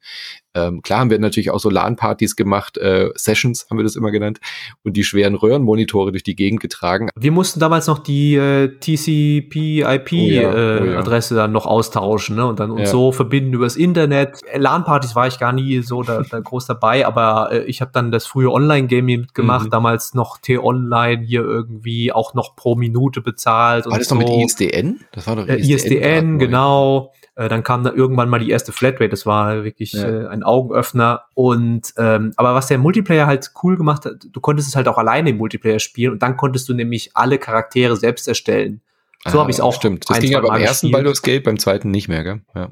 ähm, 0.54 0.82
klar 0.82 1.00
haben 1.00 1.10
wir 1.10 1.18
natürlich 1.18 1.50
auch 1.50 1.60
so 1.60 1.70
LAN-Partys 1.70 2.36
gemacht, 2.36 2.78
äh, 2.78 3.10
Sessions 3.14 3.66
haben 3.70 3.78
wir 3.78 3.84
das 3.84 3.96
immer 3.96 4.10
genannt 4.10 4.40
und 4.82 4.96
die 4.96 5.04
schweren 5.04 5.34
Röhrenmonitore 5.34 6.10
durch 6.12 6.22
die 6.22 6.36
Gegend 6.36 6.60
getragen. 6.60 7.08
Wir 7.18 7.32
mussten 7.32 7.60
damals 7.60 7.86
noch 7.86 7.98
die 7.98 8.34
äh, 8.34 8.68
TCP-IP-Adresse 8.78 10.14
oh 10.14 10.28
ja, 10.28 10.50
oh 10.50 10.84
ja. 10.84 11.18
äh, 11.18 11.34
dann 11.34 11.52
noch 11.52 11.66
austauschen 11.66 12.36
ne? 12.36 12.46
und 12.46 12.60
dann 12.60 12.70
uns 12.70 12.82
ja. 12.82 12.86
so 12.86 13.12
verbinden 13.12 13.52
übers 13.52 13.76
Internet. 13.76 14.40
LAN-Partys 14.54 15.14
war 15.14 15.26
ich 15.26 15.38
gar 15.38 15.52
nie 15.52 15.80
so 15.82 16.02
da, 16.02 16.22
da 16.22 16.40
groß 16.58 16.66
dabei, 16.66 17.06
aber 17.06 17.52
äh, 17.52 17.64
ich 17.64 17.80
habe 17.80 17.90
dann 17.92 18.10
das 18.10 18.26
frühe 18.26 18.50
Online-Gaming 18.50 19.20
mitgemacht, 19.20 19.66
mhm. 19.66 19.70
damals 19.70 20.14
noch 20.14 20.38
T-Online 20.38 21.22
hier 21.24 21.42
irgendwie 21.42 22.12
auch 22.12 22.34
noch 22.34 22.56
pro 22.56 22.74
Minute 22.74 23.20
bezahlt. 23.20 23.86
War 23.86 23.98
das 23.98 24.08
so. 24.08 24.16
noch 24.16 24.22
mit 24.22 24.44
ISDN? 24.44 25.00
Das 25.12 25.26
war 25.26 25.36
doch 25.36 25.46
ISDN, 25.46 25.58
äh, 25.58 25.74
ISDN 25.74 26.38
genau. 26.38 27.12
Äh, 27.36 27.48
dann 27.48 27.62
kam 27.62 27.84
da 27.84 27.92
irgendwann 27.92 28.28
mal 28.28 28.40
die 28.40 28.50
erste 28.50 28.72
Flatrate, 28.72 29.10
das 29.10 29.24
war 29.24 29.64
wirklich 29.64 29.92
ja. 29.92 30.08
äh, 30.08 30.26
ein 30.26 30.42
Augenöffner. 30.42 31.22
Und 31.34 31.94
ähm, 31.96 32.32
aber 32.36 32.54
was 32.54 32.66
der 32.66 32.78
Multiplayer 32.78 33.26
halt 33.26 33.52
cool 33.62 33.76
gemacht 33.76 34.04
hat, 34.04 34.26
du 34.30 34.40
konntest 34.40 34.68
es 34.68 34.76
halt 34.76 34.88
auch 34.88 34.98
alleine 34.98 35.30
im 35.30 35.36
Multiplayer 35.36 35.78
spielen 35.78 36.12
und 36.12 36.22
dann 36.22 36.36
konntest 36.36 36.68
du 36.68 36.74
nämlich 36.74 37.12
alle 37.14 37.38
Charaktere 37.38 37.96
selbst 37.96 38.26
erstellen. 38.26 38.80
So 39.26 39.38
ah, 39.38 39.42
habe 39.42 39.50
ich 39.50 39.56
es 39.56 39.60
auch. 39.60 39.74
Stimmt. 39.74 40.08
Das 40.08 40.20
ging 40.20 40.34
aber 40.36 40.48
beim 40.48 40.62
ersten 40.62 40.90
Baldur's 40.90 41.22
Gate, 41.22 41.44
beim 41.44 41.58
zweiten 41.58 41.90
nicht 41.90 42.08
mehr, 42.08 42.22
gell? 42.22 42.40
Ja. 42.54 42.70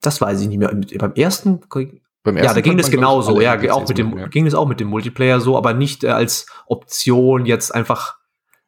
Das 0.00 0.20
weiß 0.20 0.40
ich 0.40 0.48
nicht 0.48 0.58
mehr. 0.58 0.68
Beim 0.98 1.14
ersten 1.14 1.60
beim 2.24 2.38
ersten 2.38 2.48
ja, 2.48 2.54
da 2.54 2.60
ging 2.62 2.78
es 2.78 2.90
genauso, 2.90 3.40
ja, 3.40 3.54
auch 3.70 3.86
mit 3.86 3.98
dem, 3.98 4.16
ja. 4.16 4.26
ging 4.28 4.46
es 4.46 4.54
auch 4.54 4.66
mit 4.66 4.80
dem 4.80 4.88
Multiplayer 4.88 5.40
so, 5.40 5.58
aber 5.58 5.74
nicht 5.74 6.04
äh, 6.04 6.08
als 6.08 6.46
Option 6.66 7.44
jetzt 7.44 7.72
einfach, 7.72 8.16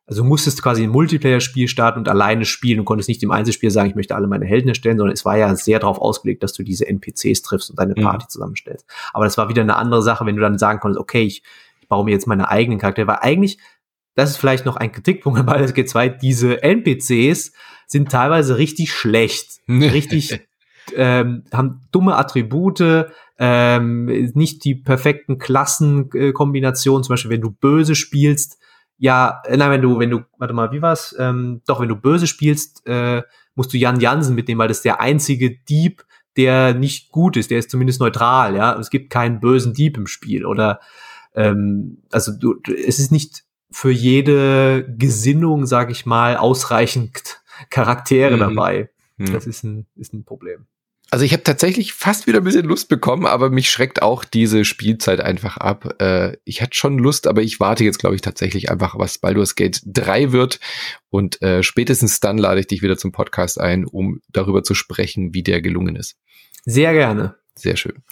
also 0.07 0.23
du 0.23 0.29
musstest 0.29 0.63
quasi 0.63 0.83
ein 0.83 0.91
Multiplayer-Spiel 0.91 1.67
starten 1.67 2.01
und 2.01 2.09
alleine 2.09 2.45
spielen 2.45 2.81
und 2.81 2.85
konntest 2.85 3.09
nicht 3.09 3.23
im 3.23 3.31
Einzelspiel 3.31 3.71
sagen, 3.71 3.89
ich 3.89 3.95
möchte 3.95 4.15
alle 4.15 4.27
meine 4.27 4.45
Helden 4.45 4.69
erstellen, 4.69 4.99
sondern 4.99 5.15
es 5.15 5.25
war 5.25 5.39
ja 5.39 5.57
sehr 5.57 5.79
darauf 5.79 5.99
ausgelegt, 5.99 6.43
dass 6.43 6.53
du 6.53 6.65
diese 6.65 6.87
NPCs 6.87 7.41
triffst 7.41 7.71
und 7.71 7.79
deine 7.79 7.95
mhm. 7.97 8.03
Party 8.03 8.27
mhm. 8.27 8.29
zusammenstellst. 8.29 8.87
Aber 9.15 9.25
das 9.25 9.39
war 9.39 9.49
wieder 9.49 9.63
eine 9.63 9.77
andere 9.77 10.03
Sache, 10.03 10.27
wenn 10.27 10.37
du 10.37 10.43
dann 10.43 10.59
sagen 10.59 10.79
konntest, 10.79 11.01
okay, 11.01 11.23
ich, 11.23 11.43
ich 11.81 11.89
baue 11.89 12.05
mir 12.05 12.11
jetzt 12.11 12.27
meine 12.27 12.51
eigenen 12.51 12.79
Charaktere, 12.79 13.07
weil 13.07 13.19
eigentlich, 13.23 13.59
das 14.15 14.31
ist 14.33 14.37
vielleicht 14.37 14.67
noch 14.67 14.77
ein 14.77 14.93
Kritikpunkt 14.93 15.47
bei 15.47 15.65
Gate 15.65 15.89
2, 15.89 16.11
diese 16.11 16.63
NPCs 16.63 17.53
sind 17.87 18.13
teilweise 18.13 18.59
richtig 18.59 18.93
schlecht, 18.93 19.61
richtig 19.69 20.47
ähm, 20.95 21.45
haben 21.53 21.81
dumme 21.91 22.17
Attribute, 22.17 23.07
ähm, 23.39 24.07
nicht 24.34 24.64
die 24.64 24.74
perfekten 24.74 25.39
Klassenkombinationen, 25.39 27.05
zum 27.05 27.12
Beispiel 27.12 27.30
wenn 27.30 27.41
du 27.41 27.51
böse 27.51 27.95
spielst, 27.95 28.59
ja, 28.99 29.43
nein, 29.49 29.70
wenn 29.70 29.82
du, 29.82 29.99
wenn 29.99 30.11
du, 30.11 30.20
warte 30.39 30.55
mal, 30.55 30.72
wie 30.72 30.80
war's? 30.80 31.14
Ähm, 31.18 31.61
doch, 31.66 31.80
wenn 31.80 31.89
du 31.89 31.97
böse 31.97 32.26
spielst, 32.26 32.87
äh, 32.87 33.22
musst 33.55 33.72
du 33.72 33.76
Jan 33.76 34.01
Jansen 34.01 34.34
mitnehmen, 34.34 34.59
weil 34.59 34.68
das 34.68 34.78
ist 34.78 34.84
der 34.84 35.01
einzige 35.01 35.51
Dieb, 35.51 36.05
der 36.37 36.74
nicht 36.74 37.11
gut 37.11 37.37
ist, 37.37 37.51
der 37.51 37.59
ist 37.59 37.70
zumindest 37.70 38.01
neutral, 38.01 38.57
ja. 38.57 38.78
Es 38.78 38.91
gibt 38.91 39.11
keinen 39.11 39.41
bösen 39.41 39.74
Dieb 39.74 39.97
im 39.97 40.07
Spiel. 40.07 40.45
Oder 40.47 40.80
ähm, 41.34 41.99
also 42.11 42.32
du, 42.32 42.57
es 42.66 42.99
ist 42.99 43.12
nicht 43.12 43.45
für 43.70 43.91
jede 43.91 44.87
Gesinnung, 44.97 45.66
sag 45.66 45.91
ich 45.91 46.07
mal, 46.07 46.37
ausreichend 46.37 47.43
Charaktere 47.70 48.37
mhm. 48.37 48.41
dabei. 48.41 48.91
Mhm. 49.16 49.32
Das 49.32 49.47
ist 49.47 49.64
ein, 49.64 49.87
ist 49.97 50.12
ein 50.14 50.24
Problem. 50.24 50.66
Also 51.11 51.25
ich 51.25 51.33
habe 51.33 51.45
tatsächlich 51.45 51.93
fast 51.93 52.27
wieder 52.27 52.39
ein 52.39 52.45
bisschen 52.45 52.67
Lust 52.67 52.89
bekommen, 52.89 53.27
aber 53.27 53.49
mich 53.49 53.71
schreckt 53.71 54.03
auch 54.03 54.25
diese 54.25 54.65
Spielzeit 54.65 55.21
einfach 55.21 55.57
ab. 55.57 56.01
Äh, 56.01 56.37
ich 56.45 56.63
hatte 56.63 56.75
schon 56.75 56.99
Lust, 56.99 57.29
aber 57.29 57.43
ich 57.43 57.61
warte 57.61 57.85
jetzt, 57.85 57.99
glaube 57.99 58.17
ich, 58.17 58.23
tatsächlich 58.23 58.71
einfach, 58.71 58.99
was 58.99 59.19
Baldur's 59.19 59.55
Gate 59.55 59.81
3 59.85 60.33
wird. 60.33 60.59
Und 61.09 61.41
äh, 61.43 61.63
spätestens 61.63 62.19
dann 62.19 62.39
lade 62.39 62.61
ich 62.61 62.67
dich 62.67 62.83
wieder 62.83 62.97
zum 62.97 63.13
Podcast 63.13 63.61
ein, 63.61 63.85
um 63.85 64.21
darüber 64.33 64.65
zu 64.65 64.75
sprechen, 64.75 65.33
wie 65.33 65.45
der 65.45 65.63
gelungen 65.63 65.95
ist. 65.95 66.17
Sehr 66.65 66.93
gerne. 66.93 67.37
Sehr 67.59 67.77
schön. 67.77 68.03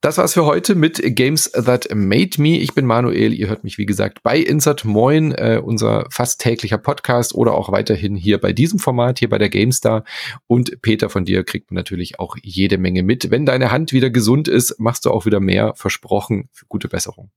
Das 0.00 0.18
war's 0.18 0.34
für 0.34 0.46
heute 0.46 0.74
mit 0.74 1.00
Games 1.14 1.52
That 1.52 1.88
Made 1.94 2.42
Me. 2.42 2.58
Ich 2.58 2.74
bin 2.74 2.86
Manuel. 2.86 3.32
Ihr 3.32 3.48
hört 3.48 3.62
mich, 3.62 3.78
wie 3.78 3.86
gesagt, 3.86 4.24
bei 4.24 4.36
Insert 4.38 4.84
Moin, 4.84 5.32
äh, 5.32 5.60
unser 5.62 6.06
fast 6.10 6.40
täglicher 6.40 6.78
Podcast 6.78 7.34
oder 7.34 7.54
auch 7.54 7.70
weiterhin 7.70 8.16
hier 8.16 8.38
bei 8.38 8.52
diesem 8.52 8.80
Format, 8.80 9.20
hier 9.20 9.28
bei 9.28 9.38
der 9.38 9.48
GameStar. 9.48 10.04
Und 10.48 10.82
Peter, 10.82 11.08
von 11.08 11.24
dir 11.24 11.44
kriegt 11.44 11.70
man 11.70 11.76
natürlich 11.76 12.18
auch 12.18 12.36
jede 12.42 12.78
Menge 12.78 13.04
mit. 13.04 13.30
Wenn 13.30 13.46
deine 13.46 13.70
Hand 13.70 13.92
wieder 13.92 14.10
gesund 14.10 14.48
ist, 14.48 14.80
machst 14.80 15.04
du 15.04 15.10
auch 15.12 15.24
wieder 15.24 15.38
mehr. 15.38 15.74
Versprochen. 15.76 16.48
Für 16.50 16.66
gute 16.66 16.88
Besserung. 16.88 17.30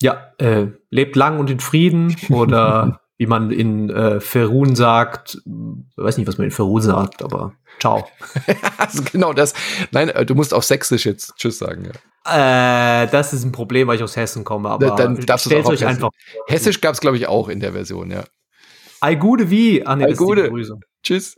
Ja, 0.00 0.32
äh, 0.38 0.68
lebt 0.88 1.14
lang 1.14 1.38
und 1.38 1.50
in 1.50 1.60
Frieden 1.60 2.16
oder 2.30 3.02
wie 3.20 3.26
man 3.26 3.50
in 3.50 3.90
äh, 3.90 4.18
Ferun 4.18 4.74
sagt. 4.74 5.42
Weiß 5.96 6.16
nicht, 6.16 6.26
was 6.26 6.38
man 6.38 6.46
in 6.46 6.50
Ferun 6.50 6.80
sagt, 6.80 7.22
aber 7.22 7.52
ciao. 7.78 8.08
also 8.78 9.02
genau 9.12 9.34
das. 9.34 9.52
Nein, 9.90 10.08
äh, 10.08 10.24
du 10.24 10.34
musst 10.34 10.54
auf 10.54 10.64
Sächsisch 10.64 11.04
jetzt 11.04 11.34
Tschüss 11.36 11.58
sagen. 11.58 11.84
Ja. 12.24 13.02
Äh, 13.02 13.08
das 13.08 13.34
ist 13.34 13.44
ein 13.44 13.52
Problem, 13.52 13.88
weil 13.88 13.96
ich 13.96 14.02
aus 14.02 14.16
Hessen 14.16 14.42
komme. 14.42 14.70
Aber 14.70 14.96
dann 14.96 15.20
darfst 15.20 15.44
stellt 15.44 15.66
auch 15.66 15.68
euch 15.68 15.82
Hessisch. 15.82 15.88
einfach. 15.88 16.10
Hessisch 16.48 16.80
gab 16.80 16.94
es, 16.94 17.02
glaube 17.02 17.18
ich, 17.18 17.26
auch 17.26 17.50
in 17.50 17.60
der 17.60 17.74
Version, 17.74 18.10
ja. 18.10 18.24
Ei 19.02 19.16
Gude 19.16 19.50
wie? 19.50 19.86
Ah, 19.86 19.96
nee, 19.96 20.14
Gude. 20.14 20.44
Begrüßung. 20.44 20.80
Tschüss. 21.02 21.36